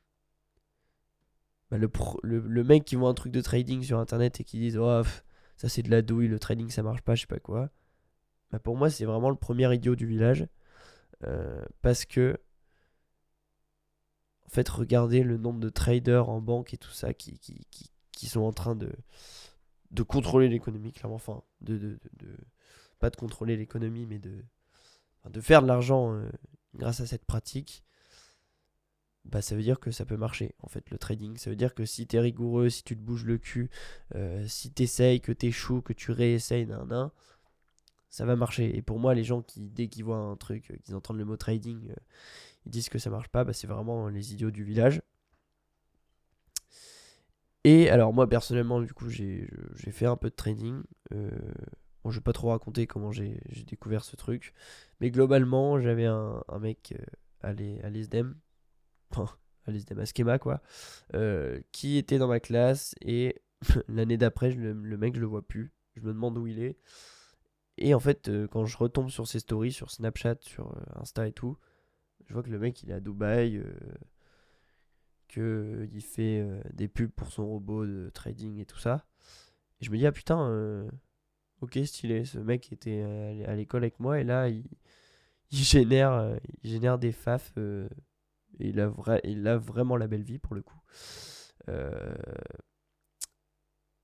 bah, 1.69 1.77
le, 1.77 1.89
le, 2.23 2.63
mec 2.63 2.85
qui 2.85 2.95
vend 2.95 3.09
un 3.09 3.13
truc 3.13 3.31
de 3.31 3.41
trading 3.41 3.83
sur 3.83 3.99
internet 3.99 4.39
et 4.39 4.43
qui 4.43 4.59
dit 4.59 4.77
oh, 4.77 5.01
ça 5.57 5.69
c'est 5.69 5.83
de 5.83 5.91
la 5.91 6.01
douille, 6.01 6.27
le 6.27 6.39
trading 6.39 6.69
ça 6.69 6.83
marche 6.83 7.01
pas, 7.01 7.15
je 7.15 7.21
sais 7.21 7.27
pas 7.27 7.39
quoi. 7.39 7.69
Bah, 8.51 8.59
pour 8.59 8.77
moi, 8.77 8.89
c'est 8.89 9.05
vraiment 9.05 9.29
le 9.29 9.35
premier 9.35 9.73
idiot 9.73 9.95
du 9.95 10.05
village. 10.05 10.47
Euh, 11.23 11.63
parce 11.81 12.05
que 12.05 12.37
en 14.45 14.49
fait, 14.49 14.69
regardez 14.69 15.23
le 15.23 15.37
nombre 15.37 15.59
de 15.59 15.69
traders 15.69 16.29
en 16.29 16.41
banque 16.41 16.73
et 16.73 16.77
tout 16.77 16.91
ça 16.91 17.13
qui, 17.13 17.39
qui, 17.39 17.65
qui, 17.71 17.89
qui 18.11 18.27
sont 18.27 18.41
en 18.41 18.51
train 18.51 18.75
de, 18.75 18.91
de 19.91 20.03
contrôler 20.03 20.49
l'économie, 20.49 20.91
clairement. 20.91 21.15
Enfin, 21.15 21.41
de, 21.61 21.77
de, 21.77 21.99
de, 22.19 22.37
pas 22.99 23.09
de 23.09 23.15
contrôler 23.15 23.57
l'économie, 23.57 24.05
mais 24.05 24.19
de, 24.19 24.43
de 25.27 25.41
faire 25.41 25.63
de 25.63 25.67
l'argent 25.67 26.13
euh, 26.13 26.29
grâce 26.75 26.99
à 26.99 27.07
cette 27.07 27.25
pratique. 27.25 27.83
Bah, 29.25 29.41
ça 29.41 29.55
veut 29.55 29.61
dire 29.61 29.79
que 29.79 29.91
ça 29.91 30.05
peut 30.05 30.17
marcher, 30.17 30.53
en 30.61 30.67
fait, 30.67 30.89
le 30.89 30.97
trading. 30.97 31.37
Ça 31.37 31.49
veut 31.49 31.55
dire 31.55 31.73
que 31.73 31.85
si 31.85 32.07
tu 32.07 32.17
es 32.17 32.19
rigoureux, 32.19 32.69
si 32.69 32.83
tu 32.83 32.95
te 32.95 33.01
bouges 33.01 33.25
le 33.25 33.37
cul, 33.37 33.69
euh, 34.15 34.45
si 34.47 34.71
tu 34.71 34.83
essayes, 34.83 35.21
que 35.21 35.31
tu 35.31 35.47
échoues, 35.47 35.81
que 35.81 35.93
tu 35.93 36.11
réessayes, 36.11 36.65
nan, 36.65 36.87
nan, 36.87 37.09
ça 38.09 38.25
va 38.25 38.35
marcher. 38.35 38.75
Et 38.77 38.81
pour 38.81 38.99
moi, 38.99 39.15
les 39.15 39.23
gens 39.23 39.41
qui, 39.41 39.61
dès 39.61 39.87
qu'ils 39.87 40.03
voient 40.03 40.17
un 40.17 40.35
truc, 40.35 40.71
euh, 40.71 40.77
qu'ils 40.83 40.95
entendent 40.95 41.17
le 41.17 41.25
mot 41.25 41.37
trading, 41.37 41.93
ils 42.65 42.71
disent 42.71 42.89
que 42.89 42.99
ça 42.99 43.09
marche 43.09 43.29
pas, 43.29 43.43
bah, 43.43 43.53
c'est 43.53 43.67
vraiment 43.67 44.09
les 44.09 44.33
idiots 44.33 44.51
du 44.51 44.63
village. 44.63 45.01
Et 47.63 47.89
alors 47.89 48.13
moi 48.13 48.27
personnellement 48.27 48.81
du 48.81 48.93
coup 48.93 49.09
j'ai 49.09 49.47
fait 49.91 50.05
un 50.05 50.17
peu 50.17 50.29
de 50.29 50.35
trading. 50.35 50.83
Euh, 51.13 51.29
bon, 52.03 52.11
je 52.11 52.19
vais 52.19 52.23
pas 52.23 52.33
trop 52.33 52.49
raconter 52.49 52.87
comment 52.87 53.11
j'ai 53.11 53.39
découvert 53.67 54.03
ce 54.03 54.15
truc. 54.15 54.53
Mais 54.99 55.11
globalement 55.11 55.79
j'avais 55.79 56.05
un, 56.05 56.43
mec 56.59 56.93
euh, 56.99 57.51
à 57.81 57.89
l'ESDEM, 57.89 58.35
l'ESDEM 59.67 59.99
à 59.99 60.05
Schema 60.05 60.39
quoi, 60.39 60.61
euh, 61.13 61.61
qui 61.71 61.97
était 61.97 62.17
dans 62.17 62.27
ma 62.27 62.39
classe 62.39 62.95
et 63.01 63.41
l'année 63.87 64.17
d'après 64.17 64.51
le, 64.51 64.73
mec 64.97 65.15
je 65.15 65.21
le 65.21 65.27
vois 65.27 65.45
plus. 65.45 65.71
Je 65.95 66.01
me 66.01 66.13
demande 66.13 66.37
où 66.37 66.47
il 66.47 66.59
est. 66.59 66.77
Et 67.77 67.93
en 67.93 67.99
fait 67.99 68.29
quand 68.51 68.65
je 68.65 68.77
retombe 68.77 69.09
sur 69.09 69.27
ses 69.27 69.39
stories 69.39 69.71
sur 69.71 69.91
Snapchat, 69.91 70.37
sur 70.41 70.75
Insta 70.95 71.27
et 71.27 71.33
tout, 71.33 71.57
je 72.27 72.33
vois 72.33 72.43
que 72.43 72.49
le 72.49 72.59
mec 72.59 72.81
il 72.83 72.91
est 72.91 72.93
à 72.93 72.99
Dubaï 72.99 73.63
qu'il 75.33 75.41
euh, 75.41 75.99
fait 75.99 76.39
euh, 76.41 76.61
des 76.73 76.87
pubs 76.87 77.11
pour 77.11 77.31
son 77.31 77.47
robot 77.47 77.85
de 77.85 78.11
trading 78.13 78.59
et 78.59 78.65
tout 78.65 78.77
ça. 78.77 79.05
Et 79.81 79.85
je 79.85 79.91
me 79.91 79.97
dis, 79.97 80.05
ah 80.05 80.11
putain, 80.11 80.47
euh, 80.49 80.87
ok, 81.61 81.79
stylé, 81.85 82.23
ce 82.25 82.37
mec 82.37 82.71
était 82.71 83.01
à 83.47 83.55
l'école 83.55 83.83
avec 83.83 83.99
moi 83.99 84.19
et 84.19 84.23
là, 84.23 84.47
il, 84.49 84.63
génère, 85.51 86.37
il 86.63 86.69
génère 86.69 86.99
des 86.99 87.11
faf. 87.11 87.53
Il 88.59 88.79
a, 88.79 89.57
vraiment 89.57 89.97
la 89.97 90.07
belle 90.07 90.23
vie 90.23 90.39
pour 90.39 90.55
le 90.55 90.61
coup. 90.61 90.79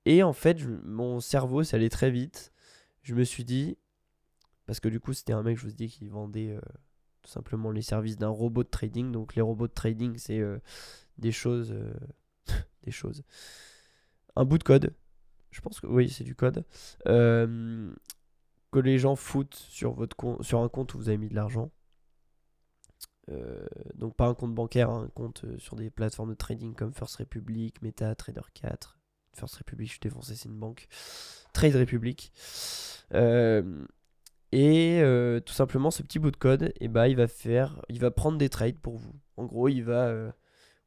et 0.04 0.22
en 0.22 0.32
fait, 0.32 0.64
mon 0.84 1.20
cerveau, 1.20 1.62
ça 1.62 1.76
allait 1.76 1.88
très 1.88 2.10
vite. 2.10 2.52
Je 3.02 3.14
me 3.14 3.24
suis 3.24 3.44
dit, 3.44 3.78
parce 4.66 4.80
que 4.80 4.88
du 4.88 5.00
coup, 5.00 5.12
c'était 5.12 5.32
un 5.32 5.42
mec, 5.42 5.58
je 5.58 5.66
vous 5.66 5.72
dis, 5.72 5.88
qui 5.88 6.08
vendait 6.08 6.58
tout 7.22 7.30
simplement 7.30 7.70
les 7.70 7.82
services 7.82 8.16
d'un 8.16 8.28
robot 8.28 8.62
de 8.62 8.68
trading. 8.68 9.12
Donc 9.12 9.34
les 9.34 9.42
robots 9.42 9.68
de 9.68 9.72
trading, 9.72 10.16
c'est 10.16 10.42
des 11.20 11.32
choses. 11.32 11.72
Euh, 11.72 11.92
des 12.82 12.90
choses. 12.90 13.22
Un 14.36 14.44
bout 14.44 14.58
de 14.58 14.64
code. 14.64 14.94
Je 15.50 15.60
pense 15.60 15.80
que 15.80 15.86
oui, 15.86 16.08
c'est 16.08 16.24
du 16.24 16.34
code. 16.34 16.64
Euh, 17.06 17.92
que 18.72 18.78
les 18.78 18.98
gens 18.98 19.16
foutent 19.16 19.54
sur, 19.54 19.92
votre 19.92 20.16
sur 20.42 20.60
un 20.60 20.68
compte 20.68 20.94
où 20.94 20.98
vous 20.98 21.08
avez 21.08 21.18
mis 21.18 21.28
de 21.28 21.34
l'argent. 21.34 21.70
Donc 23.94 24.16
pas 24.16 24.26
un 24.26 24.34
compte 24.34 24.54
bancaire, 24.54 24.90
un 24.90 25.08
compte 25.08 25.44
sur 25.58 25.76
des 25.76 25.90
plateformes 25.90 26.30
de 26.30 26.34
trading 26.34 26.74
comme 26.74 26.92
First 26.92 27.16
Republic, 27.16 27.80
Meta, 27.82 28.14
Trader 28.14 28.42
4. 28.54 28.98
First 29.34 29.56
Republic, 29.56 29.86
je 29.88 29.92
suis 29.92 30.00
défoncé, 30.00 30.34
c'est 30.34 30.48
une 30.48 30.58
banque. 30.58 30.88
Trade 31.52 31.76
Republic. 31.76 32.32
et 34.52 35.02
tout 35.46 35.52
simplement, 35.52 35.90
ce 35.90 36.02
petit 36.02 36.18
bout 36.18 36.30
de 36.30 36.36
code, 36.36 36.72
bah, 36.88 37.08
il 37.08 37.16
va 37.16 37.28
faire, 37.28 37.80
il 37.88 38.00
va 38.00 38.10
prendre 38.10 38.38
des 38.38 38.48
trades 38.48 38.78
pour 38.78 38.96
vous. 38.96 39.14
En 39.36 39.46
gros, 39.46 39.68
il 39.68 39.82
va, 39.82 40.32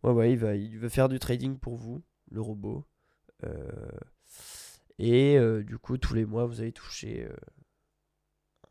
ouais, 0.04 0.12
ouais, 0.12 0.32
il 0.32 0.38
va, 0.38 0.56
il 0.56 0.80
va 0.80 0.90
faire 0.90 1.10
du 1.10 1.20
trading 1.20 1.58
pour 1.58 1.76
vous, 1.76 2.04
le 2.32 2.42
robot. 2.42 2.86
et 5.00 5.40
du 5.66 5.78
coup, 5.78 5.98
tous 5.98 6.14
les 6.14 6.26
mois, 6.26 6.46
vous 6.46 6.62
allez 6.62 6.74
toucher 6.74 7.28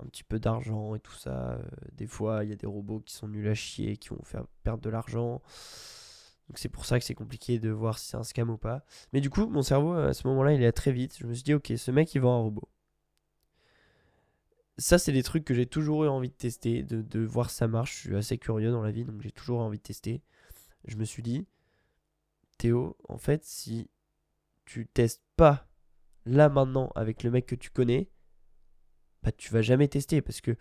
un 0.03 0.07
petit 0.07 0.25
peu 0.25 0.39
d'argent 0.39 0.95
et 0.95 1.01
tout 1.01 1.15
ça. 1.15 1.53
Euh, 1.53 1.63
des 1.93 2.07
fois, 2.07 2.45
il 2.45 2.51
y 2.51 2.53
a 2.53 2.57
des 2.57 2.67
robots 2.67 3.01
qui 3.01 3.15
sont 3.15 3.29
nuls 3.29 3.49
à 3.49 3.55
chier, 3.55 3.97
qui 3.97 4.11
vont 4.11 4.23
faire 4.25 4.45
perdre 4.65 4.83
de 4.83 4.91
l'argent. 4.91 5.43
Donc 6.49 6.59
c'est 6.59 6.69
pour 6.69 6.85
ça 6.85 6.99
que 6.99 7.05
c'est 7.05 7.15
compliqué 7.15 7.59
de 7.59 7.71
voir 7.71 7.99
si 7.99 8.09
c'est 8.09 8.17
un 8.17 8.25
scam 8.25 8.51
ou 8.51 8.59
pas. 8.59 8.85
Mais 9.13 9.21
du 9.21 9.31
coup, 9.31 9.47
mon 9.47 9.63
cerveau, 9.63 9.93
à 9.95 10.13
ce 10.13 10.27
moment-là, 10.29 10.53
il 10.53 10.63
est 10.63 10.73
très 10.73 10.93
vite. 10.93 11.17
Je 11.19 11.27
me 11.27 11.35
suis 11.35 11.45
dit, 11.45 11.55
ok, 11.55 11.73
ce 11.77 11.91
mec, 11.91 12.15
il 12.15 12.21
vend 12.21 12.39
un 12.39 12.43
robot. 12.43 12.69
Ça, 14.79 14.99
c'est 14.99 15.13
des 15.13 15.23
trucs 15.23 15.45
que 15.45 15.55
j'ai 15.55 15.67
toujours 15.67 16.05
eu 16.05 16.09
envie 16.09 16.31
de 16.31 16.35
tester, 16.35 16.83
de, 16.83 17.21
voir 17.25 17.51
ça 17.51 17.69
marche. 17.69 17.95
Je 17.95 18.09
suis 18.09 18.17
assez 18.17 18.39
curieux 18.39 18.71
dans 18.71 18.83
la 18.83 18.91
vie, 18.91 19.05
donc 19.05 19.21
j'ai 19.21 19.31
toujours 19.31 19.61
envie 19.61 19.79
de 19.79 19.83
tester. 19.83 20.23
Je 20.87 20.97
me 20.97 21.05
suis 21.05 21.23
dit, 21.23 21.47
Théo, 22.59 22.97
en 23.09 23.19
fait, 23.19 23.45
si 23.45 23.89
tu 24.65 24.87
testes 24.87 25.23
pas 25.37 25.69
là 26.25 26.49
maintenant 26.49 26.91
avec 26.95 27.23
le 27.23 27.31
mec 27.31 27.47
que 27.47 27.55
tu 27.55 27.71
connais, 27.71 28.11
bah, 29.23 29.33
tu 29.33 29.53
vas 29.53 29.63
jamais 29.63 29.89
tester 29.89 30.21
parce 30.21 30.41
que 30.41 30.57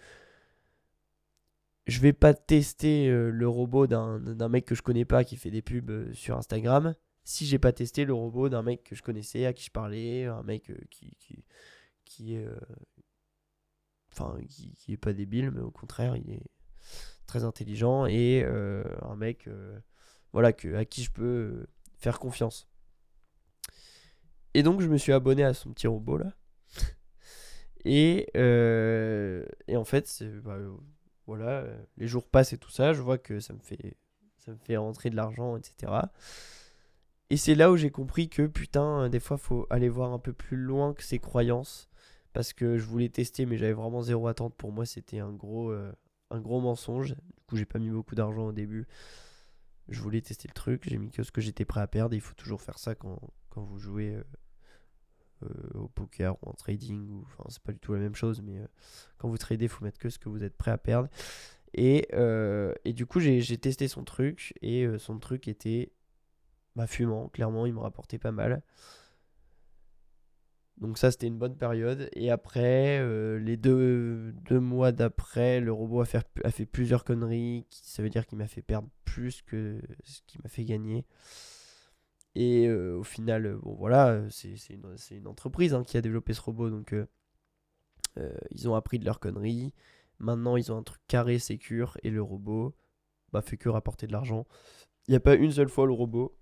je 1.87 1.99
vais 1.99 2.13
pas 2.13 2.33
tester 2.33 3.09
euh, 3.09 3.29
le 3.29 3.47
robot 3.47 3.87
d'un 3.87 4.49
mec 4.49 4.65
que 4.65 4.75
je 4.75 4.81
connais 4.81 5.05
pas 5.05 5.23
qui 5.23 5.35
fait 5.35 5.51
des 5.51 5.61
pubs 5.61 5.89
euh, 5.89 6.13
sur 6.13 6.37
Instagram 6.37 6.95
si 7.23 7.45
j'ai 7.45 7.59
pas 7.59 7.71
testé 7.71 8.05
le 8.05 8.13
robot 8.13 8.49
d'un 8.49 8.63
mec 8.63 8.83
que 8.83 8.95
je 8.95 9.03
connaissais, 9.03 9.45
à 9.45 9.53
qui 9.53 9.65
je 9.65 9.71
parlais, 9.71 10.25
un 10.25 10.41
mec 10.41 10.71
euh, 10.71 10.77
qui, 10.89 11.15
qui, 11.19 11.45
qui 12.03 12.33
est. 12.33 12.47
Enfin, 14.11 14.37
qui, 14.49 14.73
qui, 14.73 14.93
est 14.93 14.97
pas 14.97 15.13
débile, 15.13 15.51
mais 15.51 15.61
au 15.61 15.69
contraire, 15.69 16.17
il 16.17 16.31
est 16.31 16.43
très 17.27 17.43
intelligent 17.43 18.07
et 18.07 18.43
un 18.43 19.15
mec 19.15 19.47
voilà, 20.33 20.51
que, 20.51 20.75
à 20.75 20.83
qui 20.83 21.03
je 21.03 21.11
peux 21.11 21.67
faire 21.99 22.19
confiance. 22.19 22.67
Et 24.55 24.63
donc, 24.63 24.81
je 24.81 24.87
me 24.87 24.97
suis 24.97 25.13
abonné 25.13 25.43
à 25.43 25.53
son 25.53 25.71
petit 25.71 25.87
robot 25.87 26.17
là. 26.17 26.33
Et, 27.83 28.27
euh, 28.35 29.45
et 29.67 29.77
en 29.77 29.85
fait, 29.85 30.23
bah, 30.43 30.53
euh, 30.53 30.71
voilà, 31.25 31.65
les 31.97 32.07
jours 32.07 32.27
passent 32.27 32.53
et 32.53 32.57
tout 32.57 32.69
ça, 32.69 32.93
je 32.93 33.01
vois 33.01 33.17
que 33.17 33.39
ça 33.39 33.53
me 33.53 33.59
fait, 33.59 33.97
ça 34.37 34.51
me 34.51 34.57
fait 34.57 34.77
rentrer 34.77 35.09
de 35.09 35.15
l'argent, 35.15 35.57
etc. 35.57 35.91
Et 37.29 37.37
c'est 37.37 37.55
là 37.55 37.71
où 37.71 37.77
j'ai 37.77 37.91
compris 37.91 38.29
que 38.29 38.45
putain, 38.45 39.09
des 39.09 39.19
fois, 39.19 39.37
faut 39.37 39.65
aller 39.69 39.89
voir 39.89 40.11
un 40.13 40.19
peu 40.19 40.33
plus 40.33 40.57
loin 40.57 40.93
que 40.93 41.03
ses 41.03 41.19
croyances. 41.19 41.89
Parce 42.33 42.53
que 42.53 42.77
je 42.77 42.85
voulais 42.85 43.09
tester, 43.09 43.45
mais 43.45 43.57
j'avais 43.57 43.73
vraiment 43.73 44.01
zéro 44.01 44.27
attente. 44.27 44.55
Pour 44.55 44.71
moi, 44.71 44.85
c'était 44.85 45.19
un 45.19 45.31
gros, 45.31 45.71
euh, 45.71 45.91
un 46.29 46.39
gros 46.39 46.61
mensonge. 46.61 47.15
Du 47.15 47.43
coup, 47.47 47.57
j'ai 47.57 47.65
pas 47.65 47.79
mis 47.79 47.89
beaucoup 47.89 48.15
d'argent 48.15 48.47
au 48.47 48.51
début. 48.51 48.87
Je 49.89 50.01
voulais 50.01 50.21
tester 50.21 50.47
le 50.47 50.53
truc, 50.53 50.83
j'ai 50.87 50.97
mis 50.97 51.11
que 51.11 51.23
ce 51.23 51.31
que 51.31 51.41
j'étais 51.41 51.65
prêt 51.65 51.81
à 51.81 51.87
perdre. 51.87 52.15
il 52.15 52.21
faut 52.21 52.35
toujours 52.35 52.61
faire 52.61 52.79
ça 52.79 52.95
quand, 52.95 53.19
quand 53.49 53.61
vous 53.63 53.77
jouez 53.77 54.15
euh, 54.15 54.23
au 55.73 55.87
poker 55.87 56.35
ou 56.41 56.49
en 56.49 56.53
trading, 56.53 57.09
ou, 57.09 57.23
enfin 57.25 57.43
c'est 57.49 57.61
pas 57.61 57.71
du 57.71 57.79
tout 57.79 57.93
la 57.93 57.99
même 57.99 58.15
chose, 58.15 58.41
mais 58.41 58.57
euh, 58.57 58.67
quand 59.17 59.29
vous 59.29 59.37
tradez, 59.37 59.65
il 59.65 59.69
faut 59.69 59.83
mettre 59.83 59.99
que 59.99 60.09
ce 60.09 60.19
que 60.19 60.29
vous 60.29 60.43
êtes 60.43 60.55
prêt 60.55 60.71
à 60.71 60.77
perdre. 60.77 61.09
Et, 61.73 62.07
euh, 62.13 62.73
du 62.85 63.05
coup, 63.05 63.19
j'ai 63.19 63.57
testé 63.57 63.87
son 63.87 64.03
truc, 64.03 64.53
et 64.61 64.87
son 64.97 65.19
truc 65.19 65.47
était 65.47 65.91
bah, 66.75 66.87
fumant, 66.87 67.29
clairement, 67.29 67.65
il 67.65 67.73
me 67.73 67.79
rapportait 67.79 68.19
pas 68.19 68.31
mal. 68.31 68.61
Donc 70.77 70.97
ça, 70.97 71.11
c'était 71.11 71.27
une 71.27 71.37
bonne 71.37 71.55
période. 71.55 72.09
Et 72.13 72.31
après, 72.31 72.99
les 73.39 73.55
deux, 73.55 74.33
mois 74.49 74.91
d'après, 74.91 75.59
le 75.61 75.71
robot 75.71 76.01
a 76.01 76.05
fait, 76.05 76.25
a 76.43 76.51
fait 76.51 76.65
plusieurs 76.65 77.03
conneries. 77.03 77.65
Ça 77.69 78.01
veut 78.01 78.09
dire 78.09 78.25
qu'il 78.25 78.37
m'a 78.37 78.47
fait 78.47 78.63
perdre 78.63 78.89
plus 79.05 79.41
que 79.41 79.79
ce 80.03 80.21
qu'il 80.25 80.41
m'a 80.41 80.49
fait 80.49 80.65
gagner. 80.65 81.05
Et 82.35 82.67
euh, 82.67 82.97
au 82.97 83.03
final, 83.03 83.45
euh, 83.45 83.57
bon 83.61 83.73
voilà, 83.75 84.09
euh, 84.09 84.29
c'est 84.29 84.55
une, 84.69 84.95
une, 85.11 85.27
entreprise 85.27 85.73
hein, 85.73 85.83
qui 85.83 85.97
a 85.97 86.01
développé 86.01 86.33
ce 86.33 86.41
robot, 86.41 86.69
donc 86.69 86.95
ils 88.51 88.69
ont 88.69 88.75
appris 88.75 88.99
de 88.99 89.05
leur 89.05 89.19
conneries. 89.19 89.73
Maintenant, 90.19 90.55
ils 90.55 90.71
ont 90.71 90.77
un 90.77 90.83
truc 90.83 91.01
carré, 91.07 91.39
sécure, 91.39 91.97
et 92.03 92.09
le 92.09 92.21
robot 92.21 92.75
bah, 93.33 93.41
fait 93.41 93.57
que 93.57 93.69
rapporter 93.69 94.07
de 94.07 94.11
l'argent. 94.13 94.45
Il 95.07 95.11
n'y 95.11 95.17
a 95.17 95.21
pas 95.21 95.35
une 95.35 95.51
seule 95.51 95.69
fois 95.69 95.85
le 95.87 95.93
robot. 95.93 96.37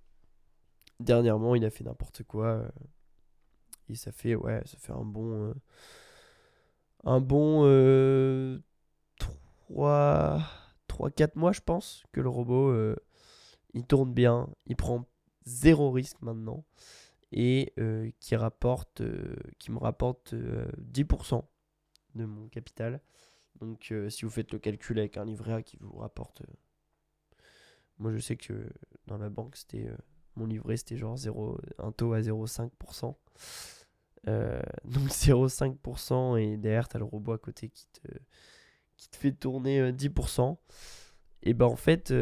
Dernièrement, 0.99 1.55
il 1.55 1.63
a 1.65 1.69
fait 1.69 1.83
n'importe 1.83 2.23
quoi. 2.23 2.67
et 3.87 3.95
ça 3.95 4.11
fait, 4.11 4.35
ouais, 4.35 4.61
ça 4.65 4.77
fait 4.77 4.91
un 4.91 5.05
bon. 5.05 5.53
un 7.05 7.21
bon. 7.21 7.63
3-4 10.89 11.31
mois, 11.35 11.51
je 11.53 11.61
pense, 11.61 12.03
que 12.11 12.21
le 12.21 12.29
robot. 12.29 12.95
il 13.73 13.85
tourne 13.85 14.13
bien. 14.13 14.49
Il 14.65 14.75
prend 14.75 15.05
zéro 15.49 15.91
risque 15.91 16.21
maintenant 16.21 16.63
et 17.31 17.73
euh, 17.79 18.09
qui, 18.19 18.35
rapporte, 18.35 19.01
euh, 19.01 19.35
qui 19.57 19.71
me 19.71 19.79
rapporte 19.79 20.33
10% 20.33 21.37
euh, 21.37 21.41
de 22.15 22.25
mon 22.25 22.47
capital. 22.47 23.01
Donc 23.59 23.93
si 24.07 24.23
vous 24.23 24.31
faites 24.31 24.53
le 24.53 24.59
calcul 24.59 24.99
avec 24.99 25.17
un 25.17 25.25
livret 25.25 25.53
A 25.53 25.61
qui 25.61 25.75
vous 25.81 25.97
rapporte... 25.97 26.43
moi 27.97 28.13
je 28.13 28.19
sais 28.19 28.37
que 28.37 28.69
dans 29.05 29.17
la 29.17 29.29
banque, 29.29 29.57
c'était 29.57 29.89
mon 30.37 30.45
livret 30.45 30.77
c'était 30.77 30.95
genre 30.95 31.17
0, 31.17 31.59
un 31.77 31.91
taux 31.91 32.13
à 32.13 32.21
0,5%. 32.21 33.15
donc 34.25 35.07
0,5% 35.07 36.39
et 36.39 36.55
derrière 36.55 36.87
tu 36.87 36.95
as 36.95 36.99
le 36.99 37.05
robot 37.05 37.33
à 37.33 37.37
côté 37.37 37.67
qui 37.69 37.87
te, 37.87 38.07
qui 38.95 39.09
te 39.09 39.17
fait 39.17 39.33
tourner 39.33 39.91
10%. 39.91 40.55
Et 41.43 41.53
ben 41.53 41.65
en 41.65 41.75
fait 41.75 42.13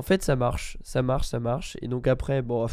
en 0.00 0.02
fait, 0.02 0.22
ça 0.22 0.34
marche, 0.34 0.78
ça 0.82 1.02
marche, 1.02 1.28
ça 1.28 1.40
marche. 1.40 1.76
Et 1.82 1.86
donc 1.86 2.08
après, 2.08 2.40
bon, 2.40 2.66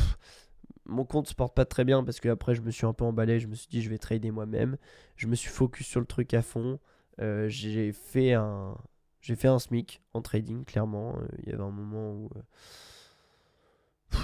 mon 0.86 1.04
compte 1.04 1.28
se 1.28 1.36
porte 1.36 1.54
pas 1.54 1.66
très 1.66 1.84
bien 1.84 2.02
parce 2.06 2.22
que 2.22 2.30
après, 2.30 2.56
je 2.56 2.62
me 2.62 2.72
suis 2.72 2.86
un 2.86 2.94
peu 2.94 3.04
emballé. 3.04 3.42
Je 3.42 3.48
me 3.48 3.56
suis 3.56 3.68
dit, 3.68 3.82
je 3.82 3.90
vais 3.90 3.98
trader 3.98 4.32
moi-même. 4.32 4.78
Je 5.18 5.28
me 5.28 5.36
suis 5.36 5.50
focus 5.50 5.88
sur 5.88 6.00
le 6.00 6.06
truc 6.06 6.34
à 6.34 6.42
fond. 6.42 6.80
Euh, 7.20 7.50
j'ai 7.50 7.92
fait 7.92 8.32
un, 8.32 8.78
SMIC 9.60 10.02
en 10.14 10.22
trading, 10.22 10.64
clairement. 10.64 11.18
Euh, 11.18 11.28
il 11.44 11.50
y 11.50 11.52
avait 11.52 11.64
un 11.64 11.70
moment 11.70 12.14
où, 12.14 12.30
euh, 12.38 12.42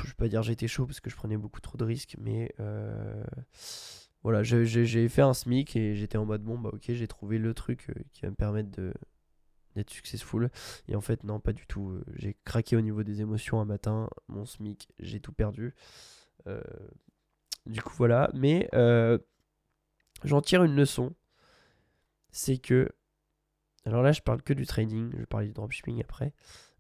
je 0.06 0.08
vais 0.08 0.14
pas 0.18 0.30
dire 0.30 0.42
j'étais 0.42 0.70
chaud 0.70 0.86
parce 0.86 1.02
que 1.02 1.10
je 1.10 1.18
prenais 1.18 1.36
beaucoup 1.36 1.60
trop 1.60 1.78
de 1.78 1.84
risques, 1.84 2.16
mais 2.22 2.56
voilà, 4.24 4.44
j'ai 4.44 5.10
fait 5.10 5.22
un 5.22 5.34
SMIC 5.34 5.76
et 5.76 5.96
j'étais 5.96 6.18
en 6.18 6.24
mode 6.24 6.42
bon, 6.42 6.58
bah 6.58 6.70
ok, 6.72 6.84
j'ai 6.88 7.08
trouvé 7.08 7.38
le 7.38 7.54
truc 7.54 7.92
qui 8.14 8.22
va 8.22 8.30
me 8.30 8.36
permettre 8.36 8.72
de 8.72 8.94
d'être 9.76 9.90
successful. 9.90 10.50
Et 10.88 10.96
en 10.96 11.02
fait, 11.02 11.24
non, 11.24 11.40
pas 11.40 11.54
du 11.54 11.66
tout. 11.68 11.90
Euh, 11.90 12.04
j'ai 12.16 12.36
craqué 12.46 12.76
au 12.76 12.82
niveau 12.82 13.04
des 13.04 13.22
émotions 13.22 13.60
un 13.60 13.66
matin. 13.66 14.10
Mon 14.28 14.46
SMIC, 14.46 14.90
j'ai 15.00 15.20
tout 15.20 15.34
perdu. 15.34 15.74
Euh, 16.48 16.62
du 17.66 17.82
coup, 17.82 17.94
voilà. 17.98 18.30
Mais 18.34 18.70
euh, 18.74 19.18
j'en 20.24 20.42
tire 20.42 20.64
une 20.64 20.76
leçon. 20.76 21.14
C'est 22.32 22.58
que. 22.58 22.90
Alors 23.86 24.02
là, 24.02 24.12
je 24.12 24.22
parle 24.22 24.42
que 24.42 24.54
du 24.54 24.66
trading. 24.66 25.12
Je 25.12 25.18
vais 25.18 25.26
parler 25.26 25.48
du 25.48 25.54
dropshipping 25.54 26.02
après. 26.02 26.34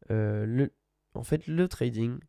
en 0.09 1.23
fait, 1.23 1.47
le 1.47 1.67
trading. 1.67 2.19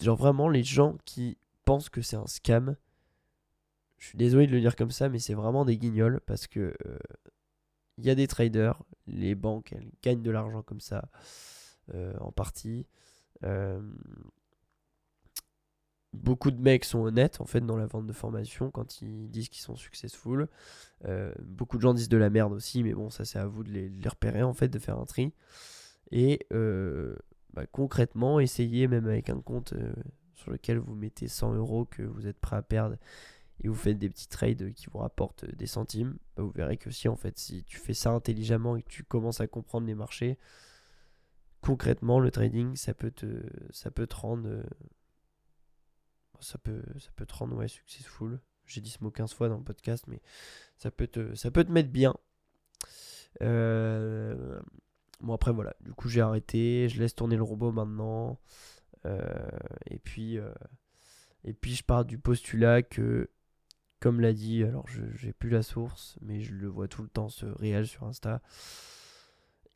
Genre 0.00 0.16
vraiment, 0.16 0.48
les 0.48 0.64
gens 0.64 0.96
qui 1.04 1.38
pensent 1.64 1.88
que 1.88 2.02
c'est 2.02 2.16
un 2.16 2.26
scam. 2.26 2.76
Je 3.98 4.08
suis 4.08 4.18
désolé 4.18 4.46
de 4.46 4.52
le 4.52 4.60
dire 4.60 4.76
comme 4.76 4.90
ça, 4.90 5.08
mais 5.08 5.18
c'est 5.18 5.34
vraiment 5.34 5.64
des 5.64 5.78
guignols 5.78 6.20
parce 6.26 6.46
que 6.46 6.76
il 7.98 8.04
y 8.04 8.10
a 8.10 8.14
des 8.14 8.26
traders, 8.26 8.82
les 9.06 9.34
banques, 9.34 9.72
elles 9.72 9.90
gagnent 10.02 10.22
de 10.22 10.30
l'argent 10.30 10.62
comme 10.62 10.80
ça, 10.80 11.08
euh, 11.94 12.14
en 12.20 12.32
partie. 12.32 12.86
Euh, 13.44 13.80
beaucoup 16.12 16.50
de 16.50 16.60
mecs 16.60 16.84
sont 16.84 17.00
honnêtes 17.00 17.40
en 17.40 17.46
fait 17.46 17.60
dans 17.60 17.76
la 17.76 17.86
vente 17.86 18.06
de 18.06 18.12
formation 18.12 18.70
quand 18.70 19.02
ils 19.02 19.28
disent 19.30 19.48
qu'ils 19.48 19.62
sont 19.62 19.76
successful. 19.76 20.48
Euh, 21.04 21.32
beaucoup 21.42 21.76
de 21.76 21.82
gens 21.82 21.94
disent 21.94 22.08
de 22.08 22.16
la 22.16 22.30
merde 22.30 22.52
aussi, 22.52 22.82
mais 22.82 22.94
bon, 22.94 23.10
ça 23.10 23.24
c'est 23.24 23.38
à 23.38 23.46
vous 23.46 23.64
de 23.64 23.70
les, 23.70 24.08
repérer 24.08 24.42
en 24.42 24.54
fait, 24.54 24.68
de 24.68 24.78
faire 24.78 24.98
un 24.98 25.04
tri. 25.04 25.32
Et 26.10 26.46
bah, 27.52 27.66
concrètement, 27.70 28.40
essayez 28.40 28.88
même 28.88 29.06
avec 29.06 29.30
un 29.30 29.40
compte 29.40 29.74
sur 30.32 30.50
lequel 30.50 30.78
vous 30.78 30.94
mettez 30.94 31.28
100 31.28 31.54
euros 31.54 31.84
que 31.84 32.02
vous 32.02 32.26
êtes 32.26 32.38
prêt 32.38 32.56
à 32.56 32.62
perdre 32.62 32.96
et 33.62 33.68
vous 33.68 33.74
faites 33.74 33.98
des 33.98 34.08
petits 34.08 34.28
trades 34.28 34.72
qui 34.74 34.86
vous 34.90 34.98
rapportent 34.98 35.44
des 35.44 35.66
centimes, 35.66 36.18
bah, 36.36 36.42
vous 36.42 36.50
verrez 36.50 36.76
que 36.76 36.90
si 36.90 37.08
en 37.08 37.16
fait 37.16 37.38
si 37.38 37.64
tu 37.64 37.78
fais 37.78 37.94
ça 37.94 38.10
intelligemment 38.10 38.76
et 38.76 38.82
que 38.82 38.88
tu 38.88 39.04
commences 39.04 39.40
à 39.40 39.46
comprendre 39.46 39.86
les 39.86 39.94
marchés, 39.94 40.38
concrètement 41.60 42.20
le 42.20 42.30
trading 42.30 42.76
ça 42.76 42.94
peut 42.94 43.10
te 43.10 43.42
ça 43.70 43.90
peut 43.90 44.06
te 44.06 44.16
rendre 44.16 44.48
euh, 44.48 44.62
ça 46.40 46.58
peut 46.58 46.82
ça 46.98 47.10
peut 47.16 47.26
te 47.26 47.34
rendre 47.34 47.56
ouais 47.56 47.68
successful. 47.68 48.40
J'ai 48.66 48.80
dit 48.80 48.90
ce 48.90 49.02
mot 49.04 49.10
15 49.10 49.32
fois 49.34 49.48
dans 49.48 49.58
le 49.58 49.64
podcast 49.64 50.04
mais 50.08 50.20
ça 50.76 50.90
peut 50.90 51.06
te 51.06 51.34
ça 51.34 51.50
peut 51.50 51.64
te 51.64 51.72
mettre 51.72 51.90
bien. 51.90 52.14
Euh, 53.42 54.60
bon, 55.20 55.34
après, 55.34 55.52
voilà. 55.52 55.74
Du 55.80 55.92
coup, 55.92 56.08
j'ai 56.08 56.20
arrêté. 56.20 56.88
Je 56.88 57.00
laisse 57.00 57.14
tourner 57.14 57.36
le 57.36 57.42
robot 57.42 57.72
maintenant. 57.72 58.38
Euh, 59.06 59.48
et 59.86 59.98
puis. 59.98 60.38
et 61.44 61.52
puis, 61.52 61.74
je 61.74 61.84
pars 61.84 62.04
du 62.04 62.18
postulat 62.18 62.82
que 62.82 63.28
comme 64.04 64.20
l'a 64.20 64.34
dit, 64.34 64.62
alors 64.62 64.84
j'ai 65.14 65.32
plus 65.32 65.48
la 65.48 65.62
source, 65.62 66.18
mais 66.20 66.42
je 66.42 66.52
le 66.52 66.68
vois 66.68 66.88
tout 66.88 67.00
le 67.02 67.08
temps 67.08 67.30
ce 67.30 67.46
réel 67.46 67.86
sur 67.86 68.04
Insta. 68.04 68.42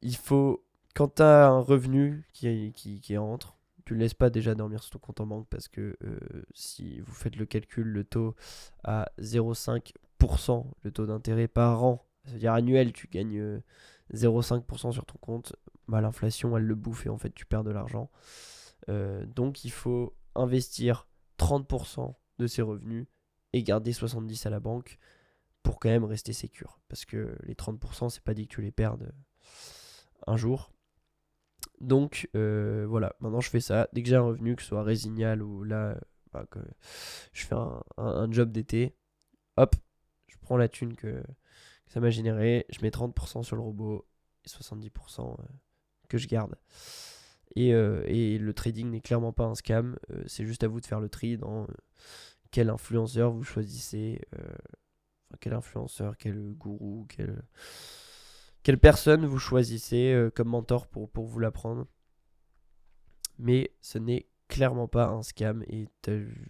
Il 0.03 0.17
faut, 0.17 0.67
quand 0.95 1.15
tu 1.15 1.23
as 1.23 1.47
un 1.47 1.61
revenu 1.61 2.29
qui 2.35 3.17
entre, 3.17 3.57
tu 3.87 3.95
ne 3.95 4.01
laisses 4.01 4.13
pas 4.13 4.29
déjà 4.29 4.55
dormir 4.55 4.83
sur 4.83 4.91
ton 4.91 4.99
compte 4.99 5.23
en 5.23 5.27
banque 5.27 5.47
parce 5.49 5.67
que 5.67 5.97
euh, 6.05 6.19
si 6.53 7.01
vous 7.01 7.15
faites 7.15 7.37
le 7.37 7.47
calcul, 7.47 7.87
le 7.87 8.05
taux 8.05 8.35
à 8.85 9.11
0,5%, 9.19 10.67
le 10.83 10.91
taux 10.91 11.07
d'intérêt 11.07 11.49
par 11.49 11.83
an, 11.83 12.05
c'est-à-dire 12.27 12.53
annuel, 12.53 12.93
tu 12.93 13.09
gagnes 13.09 13.63
0,5% 14.13 14.89
euh, 14.89 14.93
sur 14.93 15.07
ton 15.07 15.17
compte, 15.23 15.57
bah, 15.87 16.03
l'inflation 16.03 16.55
elle 16.55 16.65
le 16.65 16.75
bouffe 16.75 17.07
et 17.07 17.09
en 17.09 17.17
fait 17.17 17.35
tu 17.35 17.47
perds 17.47 17.65
de 17.65 17.71
l'argent. 17.71 18.11
Euh, 18.91 19.25
donc 19.25 19.65
il 19.65 19.73
faut 19.73 20.15
investir 20.35 21.09
30% 21.39 22.15
de 22.39 22.47
ses 22.47 22.61
revenus 22.61 23.07
et 23.53 23.63
garder 23.63 23.93
70 23.93 24.47
à 24.47 24.51
la 24.51 24.61
banque 24.61 24.99
pour 25.63 25.79
quand 25.79 25.89
même 25.89 26.05
rester 26.05 26.33
sécure. 26.33 26.81
Parce 26.89 27.05
que 27.05 27.37
les 27.43 27.55
30%, 27.55 28.11
c'est 28.11 28.23
pas 28.23 28.35
dit 28.35 28.47
que 28.47 28.55
tu 28.55 28.63
les 28.63 28.71
perdes 28.71 29.13
un 30.27 30.37
jour. 30.37 30.73
Donc 31.81 32.29
euh, 32.35 32.87
voilà, 32.89 33.15
maintenant 33.21 33.41
je 33.41 33.51
fais 33.51 33.61
ça. 33.61 33.89
Dès 33.93 34.03
que 34.03 34.09
j'ai 34.09 34.17
un 34.17 34.23
revenu, 34.23 34.57
que 34.57 34.63
ce 34.63 34.69
soit 34.69 34.83
résignal 34.83 35.43
ou 35.43 35.65
là, 35.65 35.99
bah, 36.33 36.47
je 37.33 37.45
fais 37.45 37.55
un, 37.97 38.31
job 38.31 38.51
d'été, 38.51 38.97
hop, 39.57 39.77
je 40.27 40.37
prends 40.39 40.57
la 40.57 40.69
thune 40.69 40.97
que, 40.97 41.23
ça 41.87 42.01
m'a 42.01 42.11
généré, 42.11 42.67
je 42.71 42.81
mets 42.83 42.91
30% 42.91 43.43
sur 43.43 43.57
le 43.57 43.63
robot 43.63 44.07
et 44.45 44.49
70% 44.49 45.21
euh, 45.21 45.45
que 46.09 46.19
je 46.19 46.29
garde. 46.29 46.57
Et, 47.55 47.73
euh, 47.73 48.03
et 48.07 48.39
le 48.39 48.53
trading 48.53 48.91
n'est 48.91 49.01
clairement 49.01 49.33
pas 49.33 49.45
un 49.45 49.55
scam, 49.55 49.99
c'est 50.27 50.45
juste 50.45 50.65
à 50.65 50.69
vous 50.69 50.81
de 50.81 50.87
faire 50.87 51.01
le 51.01 51.09
tri 51.09 51.39
dans 51.39 51.67
quel 52.51 52.71
influenceur 52.71 53.31
vous 53.31 53.45
choisissez, 53.45 54.21
quel 55.41 55.53
influenceur, 55.53 56.17
quel 56.17 56.55
gourou, 56.55 57.07
quel 57.09 57.43
quelle 58.69 58.79
personne 58.79 59.25
vous 59.25 59.39
choisissez 59.39 60.13
euh, 60.13 60.31
comme 60.31 60.49
mentor 60.49 60.87
pour, 60.89 61.09
pour 61.09 61.25
vous 61.25 61.39
l'apprendre? 61.39 61.87
Mais 63.39 63.73
ce 63.81 63.97
n'est 63.99 64.27
clairement 64.49 64.89
pas 64.89 65.07
un 65.07 65.23
scam 65.23 65.63
et 65.69 65.89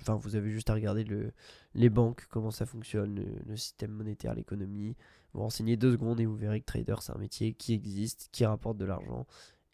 enfin, 0.00 0.16
vous 0.16 0.34
avez 0.34 0.50
juste 0.50 0.68
à 0.68 0.74
regarder 0.74 1.04
le, 1.04 1.32
les 1.74 1.90
banques, 1.90 2.26
comment 2.30 2.50
ça 2.50 2.66
fonctionne, 2.66 3.24
le, 3.46 3.56
système 3.56 3.92
monétaire, 3.92 4.34
l'économie. 4.34 4.96
Vous 5.32 5.42
renseignez 5.42 5.76
deux 5.76 5.92
secondes 5.92 6.20
et 6.20 6.26
vous 6.26 6.36
verrez 6.36 6.60
que 6.60 6.66
trader 6.66 6.96
c'est 7.00 7.12
un 7.12 7.18
métier 7.18 7.54
qui 7.54 7.72
existe, 7.74 8.30
qui 8.32 8.44
rapporte 8.44 8.78
de 8.78 8.84
l'argent 8.84 9.26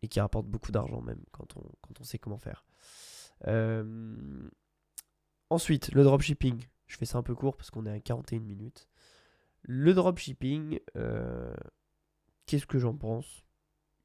et 0.02 0.08
qui 0.08 0.20
rapporte 0.20 0.46
beaucoup 0.46 0.70
d'argent 0.70 1.00
même 1.00 1.22
quand 1.32 1.56
on, 1.56 1.62
quand 1.80 2.00
on 2.00 2.04
sait 2.04 2.18
comment 2.18 2.36
faire. 2.36 2.66
Euh, 3.46 4.50
ensuite, 5.50 5.92
le 5.92 6.04
dropshipping. 6.04 6.66
Je 6.86 6.96
fais 6.96 7.06
ça 7.06 7.18
un 7.18 7.22
peu 7.22 7.34
court 7.34 7.56
parce 7.56 7.70
qu'on 7.70 7.86
est 7.86 7.90
à 7.90 8.00
41 8.00 8.40
minutes. 8.40 8.88
Le 9.62 9.94
dropshipping, 9.94 10.78
euh, 10.96 11.54
Qu'est-ce 12.46 12.66
que 12.66 12.78
j'en 12.78 12.94
pense? 12.94 13.44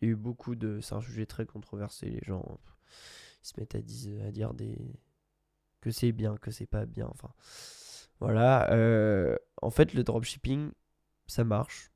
Il 0.01 0.05
y 0.05 0.09
a 0.09 0.13
eu 0.13 0.15
beaucoup 0.15 0.55
de. 0.55 0.79
C'est 0.81 0.95
un 0.95 1.01
sujet 1.01 1.25
très 1.25 1.45
controversé. 1.45 2.09
Les 2.09 2.21
gens 2.25 2.59
se 3.41 3.53
mettent 3.59 3.75
à, 3.75 3.81
dire, 3.81 4.25
à 4.25 4.31
dire 4.31 4.53
des. 4.53 4.77
que 5.81 5.91
c'est 5.91 6.11
bien, 6.11 6.37
que 6.37 6.51
c'est 6.51 6.65
pas 6.65 6.85
bien. 6.85 7.07
Enfin. 7.09 7.33
Voilà. 8.19 8.71
Euh, 8.71 9.37
en 9.61 9.69
fait, 9.69 9.93
le 9.93 10.03
dropshipping, 10.03 10.71
ça 11.27 11.43
marche. 11.43 11.91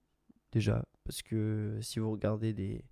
Déjà. 0.52 0.86
Parce 1.06 1.22
que 1.22 1.80
si 1.82 2.00
vous 2.00 2.12
regardez 2.12 2.54
des. 2.54 2.84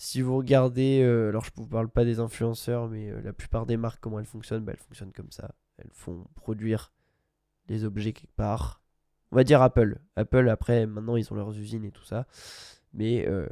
Si 0.00 0.22
vous 0.22 0.36
regardez, 0.38 1.02
euh, 1.02 1.28
alors 1.28 1.44
je 1.44 1.50
ne 1.50 1.62
vous 1.62 1.68
parle 1.68 1.90
pas 1.90 2.06
des 2.06 2.20
influenceurs, 2.20 2.88
mais 2.88 3.10
euh, 3.10 3.20
la 3.20 3.34
plupart 3.34 3.66
des 3.66 3.76
marques, 3.76 4.00
comment 4.00 4.18
elles 4.18 4.24
fonctionnent, 4.24 4.64
bah, 4.64 4.72
elles 4.72 4.82
fonctionnent 4.82 5.12
comme 5.12 5.30
ça. 5.30 5.54
Elles 5.76 5.92
font 5.92 6.24
produire 6.34 6.92
des 7.66 7.84
objets 7.84 8.14
quelque 8.14 8.34
part, 8.34 8.80
on 9.32 9.36
va 9.36 9.44
dire 9.44 9.62
Apple. 9.62 10.00
Apple, 10.16 10.48
après, 10.48 10.86
maintenant, 10.86 11.16
ils 11.16 11.32
ont 11.32 11.36
leurs 11.36 11.56
usines 11.56 11.84
et 11.84 11.92
tout 11.92 12.04
ça. 12.04 12.26
Mais 12.92 13.26
euh, 13.28 13.46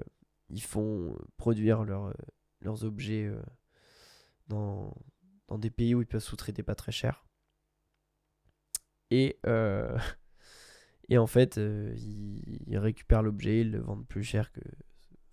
ils 0.51 0.63
font 0.63 1.17
produire 1.37 1.83
euh, 1.83 2.13
leurs 2.61 2.85
objets 2.85 3.27
euh, 3.27 3.41
dans, 4.49 4.95
dans, 5.49 5.59
des 5.59 5.71
pays 5.71 5.95
où 5.95 6.01
ils 6.03 6.07
peuvent 6.07 6.23
sous-traiter 6.23 6.63
pas 6.63 6.75
très 6.75 6.93
cher. 6.93 7.25
Et, 9.11 9.39
et 11.09 11.19
en 11.19 11.27
fait, 11.27 11.57
ils, 11.57 12.79
récupèrent 12.79 13.23
l'objet, 13.23 13.61
ils 13.61 13.73
le 13.73 13.81
vendent 13.81 14.07
plus 14.07 14.25
cher 14.25 14.53
que. 14.53 14.61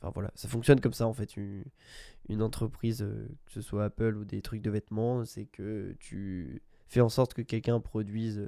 Enfin 0.01 0.11
voilà, 0.13 0.31
ça 0.35 0.47
fonctionne 0.47 0.79
comme 0.79 0.93
ça 0.93 1.07
en 1.07 1.13
fait. 1.13 1.35
Une, 1.37 2.41
entreprise, 2.41 2.99
que 3.45 3.51
ce 3.51 3.61
soit 3.61 3.85
Apple 3.85 4.17
ou 4.17 4.25
des 4.25 4.41
trucs 4.41 4.61
de 4.61 4.69
vêtements, 4.69 5.25
c'est 5.25 5.45
que 5.45 5.95
tu 5.99 6.61
fais 6.87 7.01
en 7.01 7.09
sorte 7.09 7.33
que 7.33 7.41
quelqu'un 7.41 7.79
produise 7.79 8.47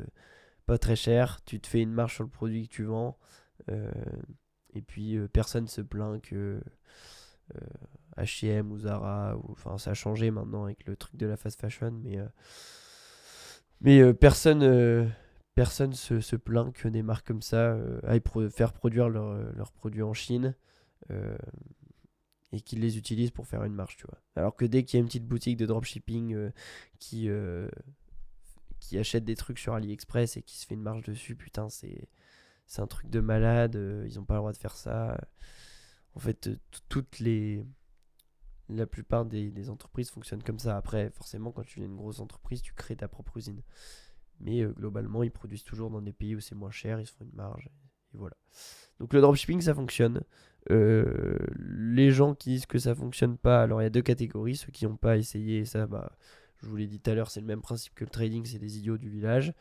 pas 0.65 0.77
très 0.77 0.95
cher, 0.95 1.39
tu 1.45 1.59
te 1.59 1.67
fais 1.67 1.81
une 1.81 1.93
marge 1.93 2.15
sur 2.15 2.23
le 2.23 2.29
produit 2.29 2.67
que 2.67 2.73
tu 2.73 2.83
vends, 2.83 3.17
euh, 3.69 3.89
et 4.73 4.81
puis 4.81 5.15
euh, 5.15 5.27
personne 5.27 5.67
se 5.67 5.81
plaint 5.81 6.21
que 6.21 6.61
H&M 8.17 8.69
ou 8.71 8.77
Zara, 8.77 9.37
ou, 9.37 9.51
enfin 9.51 9.77
ça 9.77 9.91
a 9.91 9.93
changé 9.93 10.29
maintenant 10.31 10.65
avec 10.65 10.85
le 10.85 10.97
truc 10.97 11.15
de 11.15 11.25
la 11.25 11.37
fast 11.37 11.59
fashion, 11.59 12.01
mais, 13.81 14.13
personne, 14.13 15.11
personne 15.55 15.93
se, 15.93 16.19
se, 16.19 16.35
plaint 16.35 16.73
que 16.73 16.89
des 16.89 17.03
marques 17.03 17.25
comme 17.25 17.41
ça 17.41 17.77
aillent 18.03 18.21
faire 18.49 18.73
produire 18.73 19.07
leurs 19.07 19.71
produits 19.71 20.03
en 20.03 20.13
Chine. 20.13 20.55
Et 22.53 22.61
qu'ils 22.61 22.79
les 22.79 22.97
utilisent 22.97 23.31
pour 23.31 23.47
faire 23.47 23.63
une 23.63 23.73
marge, 23.73 23.97
tu 23.97 24.05
vois. 24.07 24.21
Alors 24.35 24.55
que 24.55 24.65
dès 24.65 24.83
qu'il 24.83 24.97
y 24.97 24.99
a 24.99 25.01
une 25.01 25.07
petite 25.07 25.27
boutique 25.27 25.57
de 25.57 25.65
dropshipping 25.65 26.51
qui, 26.99 27.29
qui 28.79 28.97
achète 28.97 29.25
des 29.25 29.35
trucs 29.35 29.59
sur 29.59 29.73
AliExpress 29.73 30.37
et 30.37 30.43
qui 30.43 30.57
se 30.57 30.65
fait 30.65 30.75
une 30.75 30.81
marge 30.81 31.03
dessus, 31.03 31.35
putain, 31.35 31.69
c'est, 31.69 32.07
un 32.77 32.87
truc 32.87 33.09
de 33.09 33.19
malade, 33.19 33.75
euh, 33.75 34.07
ils 34.09 34.15
n'ont 34.15 34.25
pas 34.25 34.35
le 34.35 34.39
droit 34.39 34.51
de 34.51 34.57
faire 34.57 34.75
ça. 34.75 35.19
En 36.15 36.19
fait, 36.19 36.47
euh, 36.47 36.59
toutes 36.89 37.19
les. 37.19 37.65
La 38.69 38.85
plupart 38.85 39.25
des, 39.25 39.69
entreprises 39.69 40.09
fonctionnent 40.09 40.43
comme 40.43 40.59
ça. 40.59 40.75
Après, 40.75 41.09
forcément, 41.11 41.51
quand 41.53 41.63
tu 41.63 41.81
es 41.81 41.85
une 41.85 41.95
grosse 41.95 42.19
entreprise, 42.19 42.61
tu 42.61 42.73
crées 42.73 42.97
ta 42.97 43.07
propre 43.07 43.37
usine. 43.37 43.61
Mais 44.41 44.61
euh, 44.61 44.73
globalement, 44.73 45.23
ils 45.23 45.31
produisent 45.31 45.63
toujours 45.63 45.89
dans 45.89 46.01
des 46.01 46.11
pays 46.11 46.35
où 46.35 46.41
c'est 46.41 46.55
moins 46.55 46.71
cher, 46.71 46.99
ils 46.99 47.07
se 47.07 47.13
font 47.13 47.23
une 47.23 47.35
marge. 47.35 47.69
Et, 48.13 48.17
voilà. 48.17 48.35
Donc 48.99 49.13
le 49.13 49.21
dropshipping, 49.21 49.61
ça 49.61 49.73
fonctionne. 49.73 50.21
Les 50.69 52.11
gens 52.11 52.35
qui 52.35 52.51
disent 52.51 52.65
que 52.65 52.79
ça 52.79 52.95
fonctionne 52.95 53.37
pas, 53.37 53.61
alors 53.61 53.81
il 53.81 53.85
y 53.85 53.87
a 53.87 53.91
deux 53.91 54.01
catégories. 54.01 54.55
Ceux 54.55 54.71
qui 54.71 54.85
n'ont 54.85 54.97
pas 54.97 55.17
essayé, 55.17 55.65
ça, 55.65 55.87
bah, 55.87 56.11
je 56.61 56.67
vous 56.67 56.75
l'ai 56.75 56.87
dit 56.87 56.99
tout 56.99 57.11
à 57.11 57.13
l'heure, 57.13 57.29
c'est 57.29 57.41
le 57.41 57.45
même 57.45 57.61
principe 57.61 57.93
que 57.93 58.03
le 58.03 58.09
trading, 58.09 58.45
c'est 58.45 58.59
des 58.59 58.77
idiots 58.77 58.97
du 58.97 59.09
village. 59.09 59.53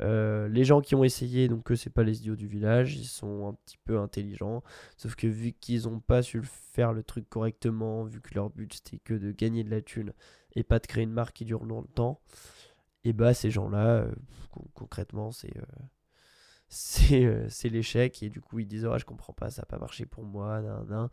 Euh, 0.00 0.48
les 0.48 0.64
gens 0.64 0.80
qui 0.80 0.94
ont 0.94 1.04
essayé, 1.04 1.48
donc 1.48 1.70
eux, 1.70 1.76
c'est 1.76 1.90
pas 1.90 2.02
les 2.02 2.18
idiots 2.18 2.36
du 2.36 2.46
village, 2.46 2.96
ils 2.96 3.06
sont 3.06 3.48
un 3.48 3.54
petit 3.64 3.78
peu 3.84 3.98
intelligents. 3.98 4.62
Sauf 4.96 5.14
que 5.14 5.26
vu 5.26 5.52
qu'ils 5.52 5.84
n'ont 5.84 6.00
pas 6.00 6.22
su 6.22 6.42
faire 6.42 6.92
le 6.92 7.02
truc 7.02 7.28
correctement, 7.28 8.04
vu 8.04 8.20
que 8.20 8.34
leur 8.34 8.50
but 8.50 8.72
c'était 8.74 8.98
que 8.98 9.14
de 9.14 9.32
gagner 9.32 9.62
de 9.64 9.70
la 9.70 9.82
thune 9.82 10.12
et 10.54 10.64
pas 10.64 10.78
de 10.78 10.86
créer 10.86 11.04
une 11.04 11.12
marque 11.12 11.36
qui 11.36 11.44
dure 11.44 11.64
longtemps, 11.64 12.20
et 13.04 13.12
bah 13.12 13.34
ces 13.34 13.50
gens-là, 13.50 13.86
euh, 13.86 14.12
concrètement, 14.74 15.30
c'est 15.32 15.54
euh, 17.12 17.46
c'est 17.48 17.68
l'échec. 17.68 18.22
Et 18.22 18.30
du 18.30 18.40
coup, 18.40 18.58
ils 18.58 18.66
disent, 18.66 18.86
oh, 18.86 18.98
je 18.98 19.04
comprends 19.04 19.32
pas, 19.32 19.50
ça 19.50 19.62
n'a 19.62 19.66
pas 19.66 19.78
marché 19.78 20.06
pour 20.06 20.24
moi. 20.24 20.60
Nan, 20.60 21.08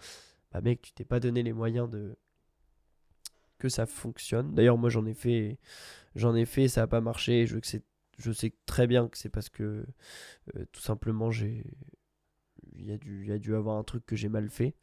Bah 0.51 0.62
mec, 0.62 0.82
tu 0.82 0.93
t'es 0.93 1.05
pas 1.05 1.20
donné 1.20 1.43
les 1.43 1.53
moyens 1.53 1.89
de 1.89 2.18
que 3.57 3.70
ça 3.70 3.86
fonctionne. 3.86 4.55
D'ailleurs, 4.55 4.78
moi 4.78 4.89
j'en 4.89 5.05
ai 5.05 5.14
fait, 5.14 5.60
j'en 6.16 6.34
ai 6.34 6.45
fait, 6.45 6.70
ça 6.70 6.82
n'a 6.82 6.88
pas 6.88 7.01
marché. 7.01 7.45
Je, 7.45 7.60
sais 8.32 8.53
très 8.66 8.88
bien 8.88 9.10
que 9.10 9.18
c'est 9.18 9.30
parce 9.30 9.49
que 9.49 9.86
euh, 10.55 10.66
tout 10.72 10.82
simplement 10.82 11.30
il 11.32 11.66
y 12.86 12.91
a 12.91 12.97
dû, 12.97 13.28
y 13.28 13.53
avoir 13.53 13.78
un 13.78 13.84
truc 13.84 14.05
que 14.05 14.16
j'ai 14.16 14.30
mal 14.30 14.49
fait. 14.49 14.76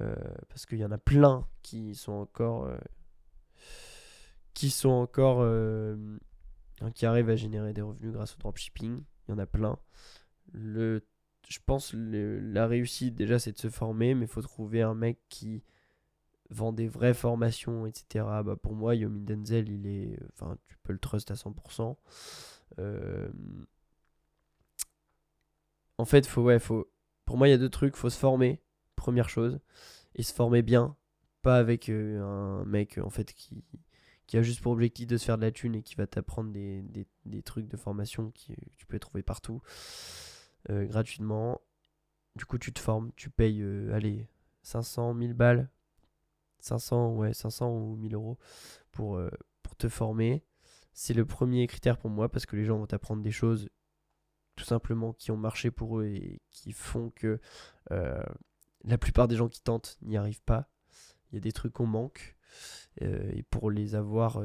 Euh, 0.00 0.16
parce 0.48 0.66
qu'il 0.66 0.78
y 0.78 0.84
en 0.84 0.90
a 0.90 0.98
plein 0.98 1.46
qui 1.62 1.94
sont 1.94 2.12
encore, 2.12 2.68
qui 4.54 4.70
sont 4.70 4.88
encore, 4.88 5.44
qui 6.94 7.06
arrivent 7.06 7.30
à 7.30 7.36
générer 7.36 7.72
des 7.72 7.82
revenus 7.82 8.12
grâce 8.12 8.34
au 8.34 8.38
dropshipping. 8.38 9.02
Il 9.28 9.30
y 9.30 9.34
en 9.34 9.38
a 9.38 9.46
plein. 9.46 9.78
Le, 10.52 11.06
je 11.48 11.58
pense 11.64 11.94
la 11.94 12.66
réussite 12.66 13.14
déjà 13.14 13.38
c'est 13.38 13.52
de 13.52 13.58
se 13.58 13.70
former, 13.70 14.14
mais 14.14 14.26
il 14.26 14.28
faut 14.28 14.42
trouver 14.42 14.82
un 14.82 14.94
mec 14.94 15.18
qui 15.28 15.62
vend 16.50 16.72
des 16.72 16.88
vraies 16.88 17.14
formations, 17.14 17.86
etc. 17.86 18.24
Bah 18.44 18.56
pour 18.60 18.74
moi, 18.74 18.94
Yomi 18.94 19.22
Denzel, 19.22 19.68
il 19.68 19.86
est, 19.86 20.18
tu 20.66 20.76
peux 20.82 20.92
le 20.92 20.98
trust 20.98 21.30
à 21.30 21.34
100%. 21.34 21.96
Euh, 22.78 23.28
en 25.98 26.04
fait, 26.04 26.26
faut, 26.26 26.42
ouais, 26.42 26.58
faut, 26.58 26.90
pour 27.24 27.36
moi, 27.36 27.48
il 27.48 27.52
y 27.52 27.54
a 27.54 27.58
deux 27.58 27.70
trucs. 27.70 27.96
Faut 27.96 28.10
se 28.10 28.18
former, 28.18 28.62
première 28.96 29.28
chose, 29.28 29.58
et 30.14 30.22
se 30.22 30.32
former 30.34 30.62
bien, 30.62 30.96
pas 31.42 31.58
avec 31.58 31.88
euh, 31.88 32.20
un 32.22 32.64
mec 32.64 32.98
en 32.98 33.10
fait 33.10 33.32
qui, 33.32 33.64
qui 34.26 34.36
a 34.36 34.42
juste 34.42 34.60
pour 34.60 34.72
objectif 34.72 35.06
de 35.06 35.16
se 35.16 35.24
faire 35.24 35.36
de 35.36 35.42
la 35.42 35.52
thune 35.52 35.74
et 35.74 35.82
qui 35.82 35.94
va 35.94 36.06
t'apprendre 36.06 36.50
des, 36.52 36.82
des, 37.24 37.42
trucs 37.42 37.68
de 37.68 37.76
formation 37.76 38.30
que 38.30 38.52
tu 38.76 38.86
peux 38.86 38.98
trouver 38.98 39.22
partout 39.22 39.60
euh, 40.70 40.86
gratuitement. 40.86 41.60
du 42.36 42.44
coup, 42.44 42.58
tu 42.58 42.72
te 42.72 42.80
formes, 42.80 43.12
tu 43.16 43.30
payes, 43.30 43.62
allez, 43.92 44.28
500, 44.62 45.14
1000 45.14 45.34
balles, 45.34 45.68
500, 46.60 47.16
ouais, 47.16 47.34
500 47.34 47.70
ou 47.70 47.96
1000 47.96 48.14
euros 48.14 48.38
pour, 48.92 49.20
pour 49.62 49.76
te 49.76 49.88
former. 49.88 50.42
C'est 50.92 51.14
le 51.14 51.26
premier 51.26 51.66
critère 51.66 51.98
pour 51.98 52.10
moi 52.10 52.28
parce 52.28 52.46
que 52.46 52.56
les 52.56 52.64
gens 52.64 52.78
vont 52.78 52.86
t'apprendre 52.86 53.22
des 53.22 53.32
choses 53.32 53.68
tout 54.56 54.64
simplement 54.64 55.12
qui 55.12 55.32
ont 55.32 55.36
marché 55.36 55.70
pour 55.70 55.98
eux 55.98 56.06
et 56.06 56.40
qui 56.50 56.72
font 56.72 57.10
que 57.10 57.40
la 58.84 58.98
plupart 58.98 59.28
des 59.28 59.36
gens 59.36 59.48
qui 59.48 59.62
tentent 59.62 59.98
n'y 60.02 60.16
arrivent 60.16 60.42
pas. 60.42 60.68
Il 61.30 61.36
y 61.36 61.38
a 61.38 61.40
des 61.40 61.52
trucs 61.52 61.72
qu'on 61.72 61.86
manque. 61.86 62.36
Et 63.00 63.42
pour 63.50 63.70
les 63.70 63.94
avoir, 63.94 64.42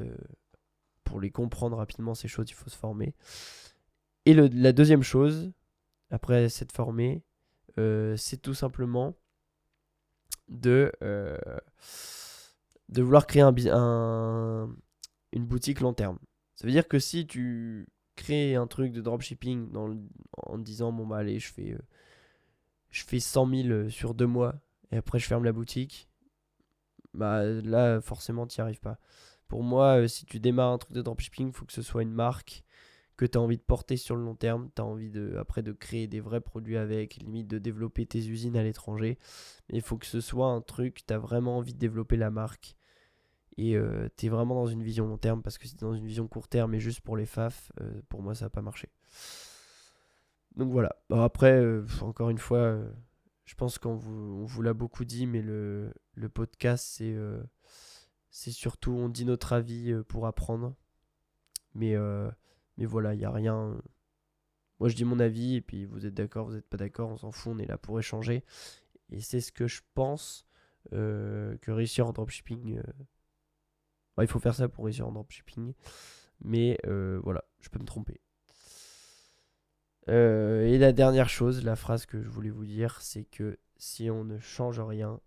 pour 1.04 1.20
les 1.20 1.32
comprendre 1.32 1.78
rapidement, 1.78 2.16
ces 2.16 2.28
choses, 2.28 2.50
il 2.50 2.54
faut 2.54 2.70
se 2.70 2.78
former. 2.78 3.14
Et 4.26 4.34
la 4.34 4.72
deuxième 4.72 5.04
chose, 5.04 5.52
après 6.10 6.50
s'être 6.50 6.72
formé, 6.72 7.24
c'est 7.78 8.42
tout 8.42 8.54
simplement 8.54 9.16
de, 10.48 10.92
de 12.90 13.02
vouloir 13.02 13.28
créer 13.28 13.44
un, 13.44 13.56
un, 13.72 14.76
une 15.32 15.46
boutique 15.46 15.80
long 15.80 15.94
terme. 15.94 16.20
Ça 16.56 16.68
veut 16.68 16.74
dire 16.74 16.88
que 16.88 17.00
si 17.00 17.26
tu 17.26 17.88
crées 18.16 18.56
un 18.56 18.68
truc 18.68 18.92
de 18.92 19.02
dropshipping 19.02 19.70
en 20.34 20.58
disant 20.58 20.92
bon 20.92 21.08
bah 21.08 21.18
allez 21.18 21.40
je 21.40 21.54
fais 21.54 21.78
je 22.90 23.04
fais 23.04 23.20
100 23.20 23.50
000 23.50 23.68
euh, 23.70 23.90
sur 23.90 24.14
deux 24.14 24.28
mois 24.28 24.56
et 24.92 24.98
après 24.98 25.20
je 25.20 25.26
ferme 25.26 25.46
la 25.46 25.54
boutique, 25.54 26.09
bah 27.14 27.44
là 27.44 28.02
forcément 28.02 28.48
tu 28.48 28.60
n'y 28.60 28.64
arrives 28.64 28.80
pas. 28.80 29.00
Pour 29.48 29.64
moi, 29.64 30.02
euh, 30.02 30.08
si 30.08 30.26
tu 30.26 30.40
démarres 30.40 30.72
un 30.72 30.78
truc 30.78 30.94
de 30.94 31.02
dropshipping, 31.02 31.48
il 31.48 31.54
faut 31.54 31.66
que 31.66 31.74
ce 31.74 31.82
soit 31.82 32.04
une 32.04 32.14
marque 32.14 32.64
que 33.18 33.26
tu 33.26 33.38
as 33.38 33.42
envie 33.42 33.58
de 33.58 33.64
porter 33.64 33.98
sur 33.98 34.16
le 34.16 34.24
long 34.24 34.36
terme, 34.36 34.70
tu 34.76 34.82
as 34.82 34.86
envie 34.86 35.10
de, 35.10 35.36
après 35.38 35.62
de 35.62 35.74
créer 35.74 36.08
des 36.08 36.22
vrais 36.22 36.42
produits 36.42 36.78
avec, 36.78 37.16
limite 37.18 37.48
de 37.48 37.58
développer 37.58 38.06
tes 38.06 38.20
usines 38.20 38.56
à 38.56 38.64
l'étranger. 38.64 39.18
Mais 39.70 39.80
il 39.80 39.82
faut 39.82 39.98
que 39.98 40.06
ce 40.06 40.22
soit 40.22 40.48
un 40.48 40.62
truc, 40.62 41.06
tu 41.06 41.14
as 41.14 41.18
vraiment 41.18 41.58
envie 41.58 41.74
de 41.74 41.80
développer 41.80 42.16
la 42.16 42.30
marque. 42.32 42.78
Et 43.58 43.76
euh, 43.76 44.08
tu 44.16 44.28
es 44.28 44.30
vraiment 44.30 44.56
dans 44.56 44.68
une 44.68 44.84
vision 44.84 45.06
long 45.06 45.18
terme, 45.18 45.42
parce 45.42 45.58
que 45.58 45.68
si 45.68 45.76
tu 45.76 45.84
dans 45.84 45.94
une 45.94 46.06
vision 46.06 46.28
court 46.30 46.48
terme 46.48 46.74
et 46.76 46.80
juste 46.80 47.02
pour 47.02 47.18
les 47.18 47.26
FAF, 47.26 47.74
pour 48.08 48.22
moi 48.22 48.36
ça 48.36 48.46
va 48.46 48.50
pas 48.50 48.62
marcher. 48.62 48.90
Donc 50.56 50.72
voilà. 50.72 50.96
après, 51.10 51.54
euh, 51.54 51.86
encore 52.02 52.30
une 52.30 52.38
fois, 52.38 52.58
euh, 52.60 52.92
je 53.50 53.56
pense 53.56 53.80
qu'on 53.80 53.96
vous, 53.96 54.42
on 54.44 54.46
vous 54.46 54.62
l'a 54.62 54.76
beaucoup 54.76 55.06
dit, 55.06 55.26
mais 55.26 55.42
le, 55.42 55.92
le 56.14 56.30
podcast, 56.30 56.86
c'est 56.88 57.16
euh, 57.16 57.42
surtout, 58.30 58.92
on 58.92 59.10
dit 59.10 59.26
notre 59.26 59.54
avis 59.54 59.92
pour 60.08 60.28
apprendre. 60.28 60.76
Mais, 61.74 61.96
mais 62.78 62.86
voilà, 62.86 63.16
il 63.16 63.18
n'y 63.18 63.26
a 63.26 63.32
rien. 63.32 63.82
Moi, 64.80 64.88
je 64.88 64.96
dis 64.96 65.04
mon 65.04 65.20
avis, 65.20 65.56
et 65.56 65.62
puis 65.62 65.86
vous 65.86 66.06
êtes 66.06 66.14
d'accord, 66.14 66.46
vous 66.46 66.54
n'êtes 66.54 66.68
pas 66.68 66.78
d'accord, 66.78 67.10
on 67.10 67.18
s'en 67.18 67.32
fout, 67.32 67.54
on 67.56 67.58
est 67.58 67.66
là 67.66 67.80
pour 67.80 67.98
échanger. 67.98 68.44
Et 69.10 69.20
c'est 69.20 69.42
ce 69.42 69.52
que 69.52 69.66
je 69.66 69.82
pense 69.96 70.46
que 70.92 71.72
réussir 71.72 72.06
en 72.06 72.14
dropshipping. 72.14 72.80
Bah, 74.16 74.24
il 74.24 74.28
faut 74.28 74.40
faire 74.40 74.54
ça 74.54 74.70
pour 74.70 74.86
réussir 74.86 75.08
en 75.08 75.12
dropshipping. 75.12 75.74
Mais 76.42 76.78
voilà, 77.24 77.44
je 77.62 77.70
peux 77.70 77.80
me 77.80 77.86
tromper. 77.86 78.22
Euh, 80.10 80.66
et 80.66 80.78
la 80.78 80.92
dernière 80.92 81.30
chose, 81.30 81.64
la 81.64 81.76
phrase 81.76 82.06
que 82.06 82.22
je 82.22 82.30
voulais 82.30 82.50
vous 82.50 82.66
dire, 82.66 83.02
c'est 83.02 83.26
que 83.26 83.60
si 83.78 84.10
on 84.10 84.24
ne 84.24 84.40
change 84.40 84.80
rien, 84.80 85.20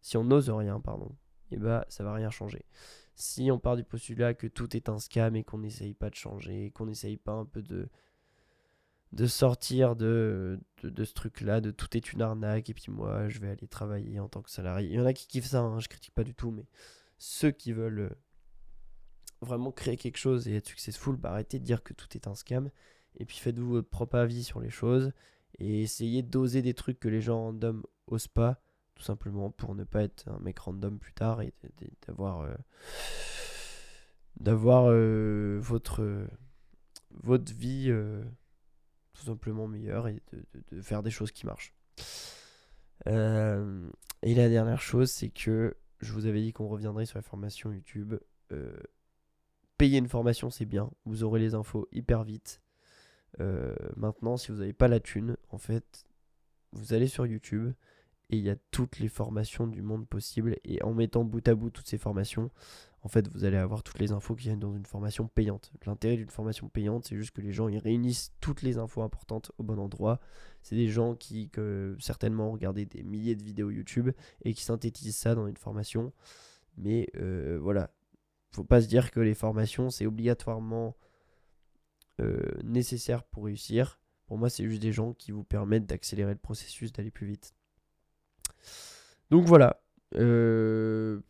si 0.00 0.16
on 0.16 0.24
n'ose 0.24 0.50
rien, 0.50 0.80
pardon, 0.80 1.10
et 1.50 1.54
eh 1.54 1.56
bah 1.58 1.80
ben, 1.80 1.84
ça 1.88 2.02
va 2.02 2.12
rien 2.12 2.30
changer. 2.30 2.64
Si 3.14 3.50
on 3.50 3.58
part 3.58 3.76
du 3.76 3.84
postulat 3.84 4.34
que 4.34 4.46
tout 4.48 4.76
est 4.76 4.88
un 4.88 4.98
scam 4.98 5.36
et 5.36 5.44
qu'on 5.44 5.58
n'essaye 5.58 5.94
pas 5.94 6.10
de 6.10 6.16
changer, 6.16 6.70
qu'on 6.72 6.86
n'essaye 6.86 7.16
pas 7.16 7.32
un 7.32 7.44
peu 7.44 7.62
de, 7.62 7.88
de 9.12 9.26
sortir 9.26 9.94
de, 9.96 10.58
de, 10.82 11.04
ce 11.04 11.14
truc-là, 11.14 11.60
de 11.60 11.70
tout 11.70 11.96
est 11.96 12.12
une 12.12 12.20
arnaque, 12.20 12.68
et 12.68 12.74
puis 12.74 12.90
moi 12.90 13.28
je 13.28 13.38
vais 13.38 13.48
aller 13.48 13.68
travailler 13.68 14.18
en 14.18 14.28
tant 14.28 14.42
que 14.42 14.50
salarié. 14.50 14.88
Il 14.88 14.96
y 14.96 15.00
en 15.00 15.06
a 15.06 15.12
qui 15.12 15.28
kiffent 15.28 15.46
ça, 15.46 15.60
hein, 15.60 15.78
je 15.78 15.88
critique 15.88 16.14
pas 16.14 16.24
du 16.24 16.34
tout, 16.34 16.50
mais 16.50 16.66
ceux 17.18 17.52
qui 17.52 17.72
veulent 17.72 18.00
euh, 18.00 18.10
vraiment 19.40 19.70
créer 19.70 19.96
quelque 19.96 20.18
chose 20.18 20.48
et 20.48 20.56
être 20.56 20.66
successful, 20.66 21.16
bah 21.16 21.30
arrêtez 21.30 21.60
de 21.60 21.64
dire 21.64 21.82
que 21.82 21.94
tout 21.94 22.08
est 22.14 22.26
un 22.26 22.34
scam 22.34 22.70
et 23.16 23.24
puis 23.24 23.38
faites-vous 23.38 23.70
votre 23.70 23.88
propre 23.88 24.16
avis 24.16 24.44
sur 24.44 24.60
les 24.60 24.70
choses. 24.70 25.12
Et 25.58 25.82
essayez 25.82 26.22
d'oser 26.22 26.62
des 26.62 26.74
trucs 26.74 27.00
que 27.00 27.08
les 27.08 27.20
gens 27.20 27.40
random 27.40 27.82
osent 28.06 28.28
pas. 28.28 28.60
Tout 28.94 29.02
simplement 29.02 29.50
pour 29.50 29.74
ne 29.74 29.84
pas 29.84 30.02
être 30.02 30.28
un 30.28 30.38
mec 30.38 30.58
random 30.58 30.98
plus 30.98 31.12
tard 31.12 31.42
et 31.42 31.52
d'avoir 32.06 32.40
euh, 32.40 32.54
d'avoir 34.40 34.86
euh, 34.88 35.58
votre 35.60 36.26
votre 37.10 37.52
vie 37.52 37.86
euh, 37.88 38.24
tout 39.12 39.24
simplement 39.24 39.66
meilleure 39.66 40.08
et 40.08 40.22
de, 40.72 40.80
faire 40.80 41.02
des 41.02 41.10
choses 41.10 41.30
qui 41.30 41.44
marchent. 41.44 41.74
et 43.06 44.34
la 44.34 44.48
dernière 44.48 44.80
chose, 44.80 45.10
c'est 45.10 45.28
que 45.28 45.76
je 46.00 46.12
vous 46.12 46.26
avais 46.26 46.40
dit 46.40 46.52
qu'on 46.52 46.68
reviendrait 46.68 47.06
sur 47.06 47.18
la 47.18 47.22
formation 47.22 47.72
YouTube. 47.72 48.14
payer 49.76 49.98
une 49.98 50.08
formation, 50.08 50.48
c'est 50.48 50.64
bien. 50.64 50.90
Vous 51.04 51.22
aurez 51.22 51.40
les 51.40 51.54
infos 51.54 51.86
hyper 51.92 52.24
vite. 52.24 52.62
Euh, 53.40 53.74
maintenant, 53.96 54.36
si 54.36 54.52
vous 54.52 54.58
n'avez 54.58 54.72
pas 54.72 54.88
la 54.88 55.00
thune, 55.00 55.36
en 55.50 55.58
fait, 55.58 56.04
vous 56.72 56.92
allez 56.92 57.06
sur 57.06 57.26
YouTube 57.26 57.72
et 58.30 58.36
il 58.38 58.44
y 58.44 58.50
a 58.50 58.56
toutes 58.70 58.98
les 58.98 59.08
formations 59.08 59.66
du 59.66 59.82
monde 59.82 60.08
possible. 60.08 60.56
Et 60.64 60.82
en 60.82 60.94
mettant 60.94 61.24
bout 61.24 61.46
à 61.48 61.54
bout 61.54 61.70
toutes 61.70 61.88
ces 61.88 61.98
formations, 61.98 62.50
en 63.02 63.08
fait, 63.08 63.28
vous 63.32 63.44
allez 63.44 63.56
avoir 63.56 63.84
toutes 63.84 64.00
les 64.00 64.10
infos 64.10 64.34
qui 64.34 64.44
viennent 64.44 64.58
dans 64.58 64.74
une 64.74 64.84
formation 64.86 65.28
payante. 65.28 65.72
L'intérêt 65.86 66.16
d'une 66.16 66.30
formation 66.30 66.68
payante, 66.68 67.04
c'est 67.04 67.16
juste 67.16 67.30
que 67.30 67.40
les 67.40 67.52
gens 67.52 67.68
ils 67.68 67.78
réunissent 67.78 68.32
toutes 68.40 68.62
les 68.62 68.78
infos 68.78 69.02
importantes 69.02 69.52
au 69.58 69.62
bon 69.62 69.78
endroit. 69.78 70.18
C'est 70.62 70.74
des 70.74 70.88
gens 70.88 71.14
qui 71.14 71.48
que, 71.48 71.96
certainement 72.00 72.48
ont 72.48 72.52
regardé 72.52 72.84
des 72.84 73.04
milliers 73.04 73.36
de 73.36 73.44
vidéos 73.44 73.70
YouTube 73.70 74.10
et 74.42 74.54
qui 74.54 74.64
synthétisent 74.64 75.16
ça 75.16 75.36
dans 75.36 75.46
une 75.46 75.56
formation. 75.56 76.12
Mais 76.76 77.06
euh, 77.16 77.58
voilà, 77.62 77.90
faut 78.50 78.64
pas 78.64 78.80
se 78.80 78.88
dire 78.88 79.10
que 79.12 79.20
les 79.20 79.34
formations, 79.34 79.90
c'est 79.90 80.06
obligatoirement 80.06 80.96
euh, 82.20 82.40
nécessaires 82.64 83.22
pour 83.24 83.44
réussir. 83.44 84.00
Pour 84.26 84.38
moi, 84.38 84.48
c'est 84.48 84.68
juste 84.68 84.82
des 84.82 84.92
gens 84.92 85.12
qui 85.12 85.32
vous 85.32 85.44
permettent 85.44 85.86
d'accélérer 85.86 86.32
le 86.32 86.38
processus, 86.38 86.92
d'aller 86.92 87.10
plus 87.10 87.26
vite. 87.26 87.54
Donc 89.30 89.46
voilà. 89.46 89.82
Euh, 90.14 91.20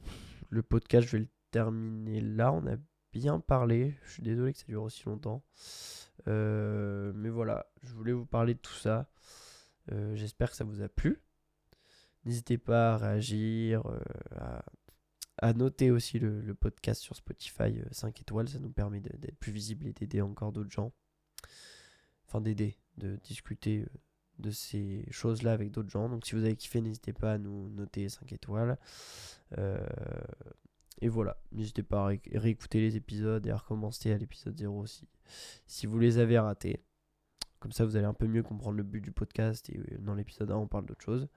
le 0.49 0.63
podcast, 0.63 1.07
je 1.07 1.13
vais 1.13 1.19
le 1.25 1.29
terminer 1.51 2.21
là. 2.21 2.53
On 2.53 2.67
a 2.67 2.77
bien 3.13 3.41
parlé. 3.41 3.95
Je 4.05 4.13
suis 4.13 4.23
désolé 4.23 4.53
que 4.53 4.59
ça 4.59 4.67
dure 4.69 4.85
aussi 4.85 5.05
longtemps. 5.07 5.43
Euh, 6.29 7.13
mais 7.15 7.29
voilà, 7.29 7.67
je 7.83 7.93
voulais 7.93 8.13
vous 8.13 8.27
parler 8.27 8.55
de 8.55 8.61
tout 8.61 8.75
ça. 8.75 9.09
J'espère 10.15 10.51
que 10.51 10.57
ça 10.57 10.65
vous 10.65 10.83
a 10.83 10.89
plu. 10.89 11.21
N'hésitez 12.25 12.59
pas 12.59 12.95
à 12.95 12.97
réagir, 12.97 13.85
à 15.39 15.53
noter 15.53 15.91
aussi 15.91 16.19
le, 16.19 16.55
podcast 16.55 17.03
sur 17.03 17.17
Spotify 17.17 17.81
5 17.91 18.07
euh, 18.07 18.21
étoiles, 18.21 18.49
ça 18.49 18.59
nous 18.59 18.71
permet 18.71 19.01
d'être 19.01 19.39
plus 19.39 19.53
visible 19.53 19.87
et 19.87 19.93
d'aider 19.93 20.21
encore 20.21 20.53
d'autres 20.53 20.71
gens. 20.71 20.93
Enfin 22.27 22.41
d'aider, 22.41 22.77
de 22.97 23.17
discuter 23.17 23.81
euh, 23.83 23.87
de 24.39 24.51
ces 24.51 25.07
choses-là 25.11 25.53
avec 25.53 25.71
d'autres 25.71 25.91
gens. 25.91 26.09
Donc 26.09 26.27
si 26.27 26.35
vous 26.35 26.43
avez 26.43 26.57
kiffé, 26.57 26.81
n'hésitez 26.81 27.13
pas 27.13 27.35
à 27.35 27.39
nous 27.39 27.69
noter 27.71 28.09
5 28.09 28.33
étoiles. 28.33 28.79
Euh, 29.59 29.87
et 31.03 31.09
voilà, 31.09 31.37
n'hésitez 31.53 31.83
pas 31.83 32.09
à 32.09 32.13
réécouter 32.35 32.81
les 32.81 32.97
épisodes 32.97 33.47
et 33.47 33.51
à 33.51 33.57
recommencer 33.59 34.13
à 34.13 34.19
l'épisode 34.19 34.57
0 34.57 34.81
aussi, 34.81 35.07
si 35.67 35.87
vous 35.87 35.99
les 35.99 36.19
avez 36.19 36.39
ratés. 36.39 36.83
Comme 37.59 37.73
ça, 37.73 37.85
vous 37.85 37.97
allez 37.97 38.07
un 38.07 38.15
peu 38.15 38.27
mieux 38.27 38.43
comprendre 38.43 38.77
le 38.77 38.83
but 38.83 39.01
du 39.03 39.13
podcast 39.13 39.69
et 39.69 39.79
dans 39.99 40.15
l'épisode 40.15 40.51
1, 40.51 40.57
on 40.57 40.67
parle 40.67 40.87
d'autre 40.87 41.05
chose. 41.05 41.29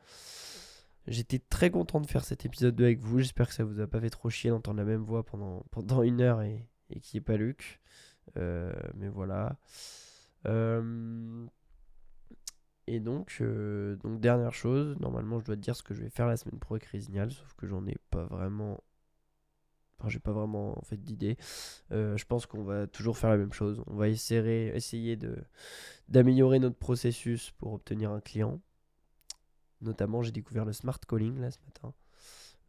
J'étais 1.09 1.39
très 1.39 1.71
content 1.71 1.99
de 1.99 2.07
faire 2.07 2.23
cet 2.23 2.45
épisode 2.45 2.75
2 2.75 2.83
avec 2.85 2.99
vous. 2.99 3.19
J'espère 3.19 3.47
que 3.47 3.53
ça 3.53 3.63
vous 3.63 3.79
a 3.79 3.87
pas 3.87 3.99
fait 3.99 4.09
trop 4.09 4.29
chier 4.29 4.51
d'entendre 4.51 4.77
la 4.77 4.85
même 4.85 5.03
voix 5.03 5.23
pendant, 5.23 5.65
pendant 5.71 6.03
une 6.03 6.21
heure 6.21 6.41
et, 6.41 6.69
et 6.89 6.99
qu'il 6.99 7.17
n'y 7.17 7.23
ait 7.23 7.25
pas 7.25 7.37
Luc. 7.37 7.79
Euh, 8.37 8.73
mais 8.95 9.09
voilà. 9.09 9.57
Euh, 10.47 11.45
et 12.87 12.99
donc, 12.99 13.37
euh, 13.41 13.95
donc, 13.97 14.19
dernière 14.19 14.53
chose, 14.53 14.97
normalement 14.99 15.39
je 15.39 15.45
dois 15.45 15.55
te 15.55 15.61
dire 15.61 15.75
ce 15.75 15.83
que 15.83 15.93
je 15.93 16.01
vais 16.01 16.09
faire 16.09 16.27
la 16.27 16.37
semaine 16.37 16.59
pro 16.59 16.75
avec 16.75 16.85
Résignal, 16.85 17.31
sauf 17.31 17.53
que 17.53 17.67
j'en 17.67 17.85
ai 17.87 17.97
pas 18.09 18.25
vraiment. 18.25 18.83
Enfin, 19.99 20.09
j'ai 20.09 20.19
pas 20.19 20.31
vraiment 20.31 20.77
en 20.79 20.81
fait 20.83 21.03
d'idée. 21.03 21.37
je 21.91 22.23
pense 22.25 22.45
qu'on 22.45 22.63
va 22.63 22.87
toujours 22.87 23.17
faire 23.17 23.29
la 23.29 23.37
même 23.37 23.51
chose. 23.51 23.83
On 23.87 23.95
va 23.95 24.07
essayer, 24.07 24.73
essayer 24.75 25.19
d'améliorer 26.07 26.59
notre 26.59 26.77
processus 26.77 27.51
pour 27.51 27.73
obtenir 27.73 28.11
un 28.11 28.21
client. 28.21 28.61
Notamment, 29.81 30.21
j'ai 30.21 30.31
découvert 30.31 30.65
le 30.65 30.73
smart 30.73 30.99
calling 30.99 31.39
là 31.39 31.51
ce 31.51 31.59
matin. 31.65 31.93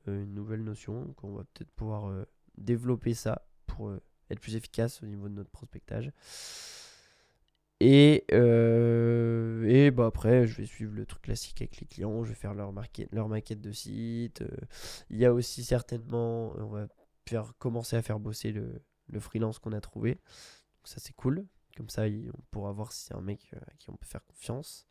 Euh, 0.08 0.24
une 0.24 0.34
nouvelle 0.34 0.62
notion. 0.62 1.04
Donc, 1.04 1.24
on 1.24 1.34
va 1.34 1.44
peut-être 1.44 1.70
pouvoir 1.72 2.08
euh, 2.08 2.24
développer 2.56 3.14
ça 3.14 3.46
pour 3.66 3.88
euh, 3.88 4.00
être 4.30 4.40
plus 4.40 4.56
efficace 4.56 5.02
au 5.02 5.06
niveau 5.06 5.28
de 5.28 5.34
notre 5.34 5.50
prospectage. 5.50 6.12
Et, 7.82 8.26
et 8.30 9.90
bah 9.90 10.04
après, 10.06 10.46
je 10.46 10.54
vais 10.58 10.66
suivre 10.66 10.92
le 10.94 11.06
truc 11.06 11.22
classique 11.22 11.62
avec 11.62 11.80
les 11.80 11.86
clients. 11.86 12.24
Je 12.24 12.28
vais 12.28 12.34
faire 12.34 12.52
leur, 12.52 12.74
maquette, 12.74 13.08
leur 13.10 13.26
maquette 13.26 13.62
de 13.62 13.72
site. 13.72 14.44
Il 15.08 15.16
y 15.16 15.24
a 15.24 15.32
aussi 15.32 15.64
certainement, 15.64 16.52
on 16.58 16.66
va 16.66 16.88
faire, 17.26 17.54
commencer 17.58 17.96
à 17.96 18.02
faire 18.02 18.20
bosser 18.20 18.52
le, 18.52 18.82
le 19.08 19.18
freelance 19.18 19.58
qu'on 19.58 19.72
a 19.72 19.80
trouvé. 19.80 20.16
Donc 20.16 20.84
ça, 20.84 21.00
c'est 21.00 21.14
cool. 21.14 21.46
Comme 21.74 21.88
ça, 21.88 22.02
on 22.04 22.42
pourra 22.50 22.72
voir 22.72 22.92
si 22.92 23.06
c'est 23.06 23.14
un 23.14 23.22
mec 23.22 23.50
à 23.54 23.72
qui 23.78 23.88
on 23.88 23.96
peut 23.96 24.06
faire 24.06 24.26
confiance. 24.26 24.86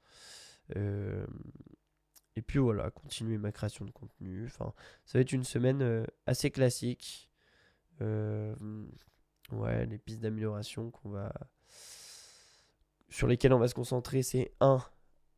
Et 2.40 2.42
puis 2.42 2.60
voilà, 2.60 2.90
continuer 2.92 3.38
ma 3.38 3.52
création 3.52 3.86
de 3.86 3.92
contenu. 3.92 4.46
Enfin, 4.46 4.74
ça 5.06 5.18
va 5.18 5.22
être 5.22 5.34
une 5.34 5.44
semaine 5.44 6.06
assez 6.26 6.52
classique. 6.52 7.30
ouais, 8.00 9.86
les 9.86 9.98
pistes 9.98 10.22
d'amélioration 10.22 10.92
qu'on 10.92 11.10
va 11.10 11.34
sur 13.10 13.28
lesquelles 13.28 13.54
on 13.54 13.60
va 13.60 13.68
se 13.68 13.76
concentrer, 13.76 14.24
c'est 14.24 14.54
1. 14.60 14.82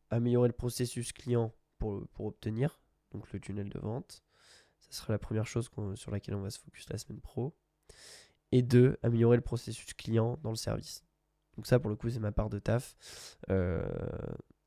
Améliorer 0.09 0.49
le 0.49 0.53
processus 0.53 1.13
client 1.13 1.53
pour, 1.77 2.05
pour 2.09 2.25
obtenir, 2.25 2.79
donc 3.11 3.31
le 3.31 3.39
tunnel 3.39 3.69
de 3.69 3.79
vente. 3.79 4.23
Ça 4.79 4.91
sera 4.91 5.13
la 5.13 5.19
première 5.19 5.47
chose 5.47 5.69
sur 5.95 6.11
laquelle 6.11 6.35
on 6.35 6.41
va 6.41 6.49
se 6.49 6.59
focus 6.59 6.89
la 6.89 6.97
semaine 6.97 7.21
pro. 7.21 7.55
Et 8.51 8.61
2. 8.61 8.97
Améliorer 9.03 9.37
le 9.37 9.41
processus 9.41 9.93
client 9.93 10.37
dans 10.43 10.49
le 10.49 10.57
service. 10.57 11.05
Donc 11.55 11.65
ça, 11.67 11.79
pour 11.79 11.89
le 11.89 11.95
coup, 11.95 12.09
c'est 12.09 12.19
ma 12.19 12.31
part 12.31 12.49
de 12.49 12.59
taf. 12.59 12.95
Euh, 13.49 13.81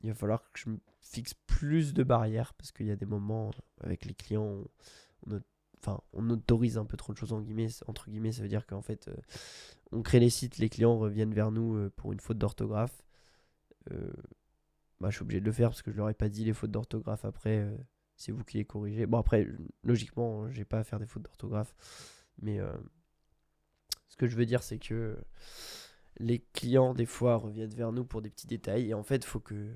il 0.05 0.11
va 0.11 0.15
falloir 0.15 0.43
que 0.53 0.61
je 0.61 0.69
me 0.69 0.79
fixe 1.01 1.33
plus 1.47 1.95
de 1.95 2.03
barrières 2.03 2.53
parce 2.55 2.73
qu'il 2.73 2.87
y 2.87 2.91
a 2.91 2.97
des 2.97 3.07
moments 3.07 3.51
avec 3.81 4.05
les 4.05 4.13
clients, 4.13 4.63
on, 5.27 5.41
enfin, 5.79 5.99
on 6.13 6.29
autorise 6.29 6.77
un 6.77 6.85
peu 6.85 6.99
trop 6.99 7.15
de 7.15 7.19
choses 7.19 7.33
entre 7.33 8.11
guillemets, 8.11 8.33
ça 8.33 8.43
veut 8.43 8.49
dire 8.49 8.67
qu'en 8.67 8.83
fait, 8.83 9.09
euh, 9.09 9.17
on 9.93 10.03
crée 10.03 10.21
les 10.21 10.29
sites, 10.29 10.59
les 10.59 10.69
clients 10.69 10.99
reviennent 10.99 11.33
vers 11.33 11.51
nous 11.51 11.77
euh, 11.77 11.91
pour 11.97 12.13
une 12.13 12.21
faute 12.21 12.37
d'orthographe. 12.37 13.03
Euh, 13.93 14.13
bah, 15.01 15.09
je 15.09 15.17
suis 15.17 15.23
obligé 15.23 15.41
de 15.41 15.47
le 15.47 15.53
faire 15.53 15.71
parce 15.71 15.81
que 15.81 15.91
je 15.91 15.97
leur 15.97 16.11
ai 16.11 16.15
pas 16.15 16.29
dit 16.29 16.45
les 16.45 16.53
fautes 16.53 16.71
d'orthographe 16.71 17.25
après, 17.25 17.67
c'est 18.17 18.31
vous 18.31 18.45
qui 18.45 18.59
les 18.59 18.67
corrigez. 18.67 19.07
Bon, 19.07 19.19
après, 19.19 19.49
logiquement, 19.83 20.51
j'ai 20.51 20.67
pas 20.67 20.81
à 20.81 20.85
faire 20.85 20.99
des 20.99 21.07
fautes 21.07 21.23
d'orthographe, 21.23 21.75
mais 22.43 22.61
ce 24.09 24.17
que 24.17 24.27
je 24.27 24.37
veux 24.37 24.47
dire, 24.47 24.63
c'est 24.63 24.79
que 24.79 25.17
les 26.19 26.41
clients, 26.53 26.95
des 26.95 27.07
fois, 27.07 27.37
reviennent 27.37 27.75
vers 27.75 27.93
nous 27.93 28.05
pour 28.05 28.23
des 28.23 28.31
petits 28.31 28.47
détails 28.47 28.91
et 28.91 28.95
en 28.95 29.03
fait, 29.03 29.25
faut 29.25 29.41
que 29.41 29.75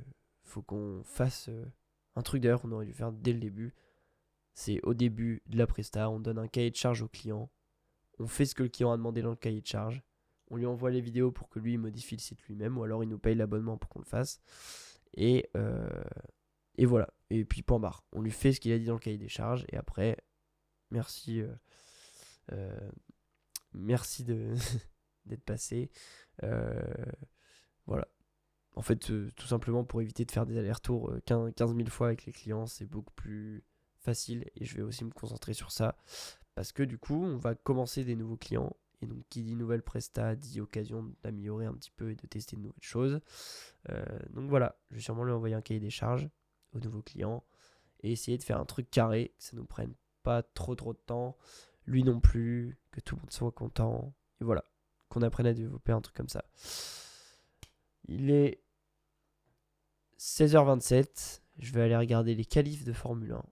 faut 0.49 0.63
qu'on 0.63 1.03
fasse 1.05 1.51
un 2.17 2.23
truc 2.23 2.43
d'ailleurs 2.43 2.61
qu'on 2.61 2.73
aurait 2.73 2.87
dû 2.87 2.93
faire 2.93 3.13
dès 3.13 3.33
le 3.33 3.41
début 3.41 3.75
c'est 4.59 4.81
au 4.83 4.93
début 4.93 5.41
de 5.47 5.57
la 5.57 5.69
presta, 5.69 6.11
on 6.11 6.19
donne 6.19 6.37
un 6.37 6.49
cahier 6.49 6.73
de 6.73 6.77
charge 6.77 7.01
au 7.03 7.07
client, 7.07 7.49
on 8.19 8.27
fait 8.27 8.45
ce 8.45 8.57
que 8.57 8.65
le 8.65 8.69
client 8.69 8.91
a 8.91 8.97
demandé 8.97 9.23
dans 9.23 9.31
le 9.31 9.37
cahier 9.37 9.61
de 9.61 9.67
charge, 9.67 10.03
on 10.51 10.57
lui 10.57 10.67
envoie 10.67 10.91
les 10.91 11.01
vidéos 11.01 11.31
pour 11.31 11.49
que 11.49 11.61
lui 11.61 11.79
modifie 11.79 12.17
le 12.17 12.21
site 12.21 12.43
lui-même, 12.43 12.77
ou 12.77 12.83
alors 12.83 13.05
il 13.05 13.09
nous 13.09 13.21
paye 13.21 13.37
l'abonnement 13.37 13.79
pour 13.79 13.89
qu'on 13.89 14.01
le 14.01 14.05
fasse. 14.05 14.41
Et, 15.15 15.49
euh, 15.57 15.89
et 16.77 16.87
voilà. 16.87 17.09
Et 17.31 17.45
puis 17.45 17.63
point 17.63 17.79
barre. 17.79 18.03
On 18.13 18.21
lui 18.21 18.33
fait 18.33 18.53
ce 18.53 18.59
qu'il 18.59 18.73
a 18.73 18.79
dit 18.79 18.87
dans 18.87 18.95
le 18.95 18.99
cahier 18.99 19.17
des 19.17 19.29
charges, 19.29 19.65
et 19.69 19.77
après, 19.77 20.17
merci. 20.91 21.41
Euh, 21.41 21.55
euh, 22.51 22.91
merci 23.75 24.25
d'être 25.25 25.45
passé. 25.45 25.89
voilà. 27.87 28.09
En 28.75 28.83
fait, 28.83 28.97
tout 28.97 29.47
simplement 29.47 29.85
pour 29.85 30.03
éviter 30.03 30.25
de 30.25 30.31
faire 30.31 30.47
des 30.47 30.57
allers-retours 30.57 31.13
15 31.27 31.53
000 31.57 31.89
fois 31.89 32.09
avec 32.09 32.27
les 32.27 32.33
clients, 32.33 32.67
c'est 32.67 32.87
beaucoup 32.87 33.13
plus 33.15 33.65
facile 33.99 34.45
et 34.55 34.65
je 34.65 34.77
vais 34.77 34.83
aussi 34.83 35.05
me 35.05 35.11
concentrer 35.11 35.53
sur 35.53 35.71
ça 35.71 35.97
parce 36.55 36.73
que 36.73 36.83
du 36.83 36.99
coup 36.99 37.23
on 37.23 37.37
va 37.37 37.55
commencer 37.55 38.05
des 38.05 38.17
nouveaux 38.17 38.37
clients 38.37 38.75
et 39.01 39.07
donc 39.07 39.23
qui 39.29 39.43
dit 39.43 39.55
nouvelle 39.55 39.83
presta 39.83 40.35
dit 40.35 40.61
occasion 40.61 41.13
d'améliorer 41.23 41.67
un 41.67 41.75
petit 41.75 41.91
peu 41.91 42.11
et 42.11 42.17
de 42.17 42.27
tester 42.27 42.57
de 42.57 42.63
nouvelles 42.63 42.83
choses. 42.83 43.21
Euh, 43.91 44.05
donc 44.31 44.49
voilà 44.49 44.77
je 44.91 44.97
vais 44.97 45.03
sûrement 45.03 45.25
lui 45.25 45.33
envoyer 45.33 45.55
un 45.55 45.61
cahier 45.61 45.81
des 45.81 45.91
charges 45.91 46.29
aux 46.75 46.81
nouveaux 46.81 47.03
clients 47.03 47.45
et 48.01 48.13
essayer 48.13 48.39
de 48.39 48.43
faire 48.43 48.61
un 48.61 48.65
truc 48.65 48.91
carré 48.91 49.35
que 49.37 49.45
ça 49.45 49.57
nous 49.57 49.65
prenne 49.65 49.95
pas 50.23 50.43
trop 50.43 50.75
trop 50.75 50.93
de 50.93 50.99
temps 50.99 51.37
lui 51.87 52.03
non 52.03 52.21
plus 52.21 52.79
que 52.91 53.01
tout 53.01 53.17
le 53.17 53.23
monde 53.23 53.33
soit 53.33 53.53
content 53.53 54.15
et 54.41 54.45
voilà 54.45 54.65
qu'on 55.09 55.23
apprenne 55.23 55.47
à 55.47 55.55
développer 55.55 55.93
un 55.93 56.01
truc 56.01 56.17
comme 56.17 56.29
ça 56.29 56.45
il 58.09 58.31
est 58.31 58.63
16h27 60.19 61.43
je 61.59 61.73
vais 61.73 61.83
aller 61.83 61.97
regarder 61.97 62.35
les 62.35 62.45
qualifs 62.45 62.85
de 62.85 62.93
Formule 62.93 63.33
1 63.33 63.45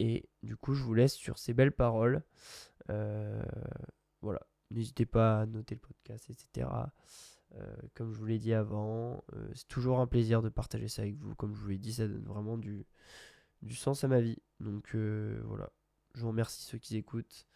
et 0.00 0.30
du 0.42 0.56
coup, 0.56 0.72
je 0.72 0.82
vous 0.82 0.94
laisse 0.94 1.12
sur 1.12 1.38
ces 1.38 1.52
belles 1.52 1.72
paroles. 1.72 2.22
Euh, 2.88 3.42
voilà. 4.22 4.40
N'hésitez 4.70 5.04
pas 5.04 5.42
à 5.42 5.46
noter 5.46 5.74
le 5.74 5.80
podcast, 5.80 6.30
etc. 6.30 6.68
Euh, 7.54 7.76
comme 7.94 8.10
je 8.10 8.18
vous 8.18 8.24
l'ai 8.24 8.38
dit 8.38 8.54
avant, 8.54 9.22
euh, 9.34 9.50
c'est 9.54 9.68
toujours 9.68 10.00
un 10.00 10.06
plaisir 10.06 10.40
de 10.40 10.48
partager 10.48 10.88
ça 10.88 11.02
avec 11.02 11.16
vous. 11.16 11.34
Comme 11.34 11.54
je 11.54 11.60
vous 11.60 11.68
l'ai 11.68 11.78
dit, 11.78 11.92
ça 11.92 12.08
donne 12.08 12.24
vraiment 12.24 12.56
du, 12.56 12.86
du 13.60 13.74
sens 13.74 14.02
à 14.02 14.08
ma 14.08 14.22
vie. 14.22 14.38
Donc 14.58 14.94
voilà. 14.94 15.70
Je 16.14 16.22
vous 16.22 16.28
remercie 16.28 16.62
ceux 16.62 16.78
qui 16.78 16.96
écoutent. 16.96 17.46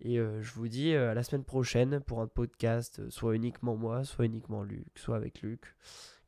Et 0.00 0.16
je 0.16 0.52
vous 0.52 0.68
dis 0.68 0.94
à 0.94 1.12
la 1.12 1.22
semaine 1.22 1.44
prochaine 1.44 2.00
pour 2.00 2.20
un 2.20 2.28
podcast, 2.28 3.08
soit 3.10 3.34
uniquement 3.34 3.76
moi, 3.76 4.04
soit 4.04 4.26
uniquement 4.26 4.62
Luc, 4.62 4.86
soit 4.96 5.16
avec 5.16 5.42
Luc. 5.42 5.76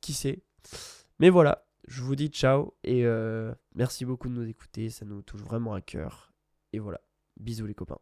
Qui 0.01 0.13
sait? 0.13 0.43
Mais 1.21 1.31
voilà. 1.31 1.67
Je 1.87 2.03
vous 2.03 2.15
dis 2.15 2.29
ciao 2.29 2.77
et 2.85 3.05
euh, 3.05 3.53
merci 3.75 4.05
beaucoup 4.05 4.29
de 4.29 4.35
nous 4.35 4.47
écouter, 4.47 4.91
ça 4.91 5.05
nous 5.05 5.23
touche 5.23 5.41
vraiment 5.41 5.75
à 5.75 5.81
cœur. 5.81 6.33
Et 6.73 6.79
voilà, 6.79 7.01
bisous 7.37 7.67
les 7.67 7.75
copains. 7.75 7.99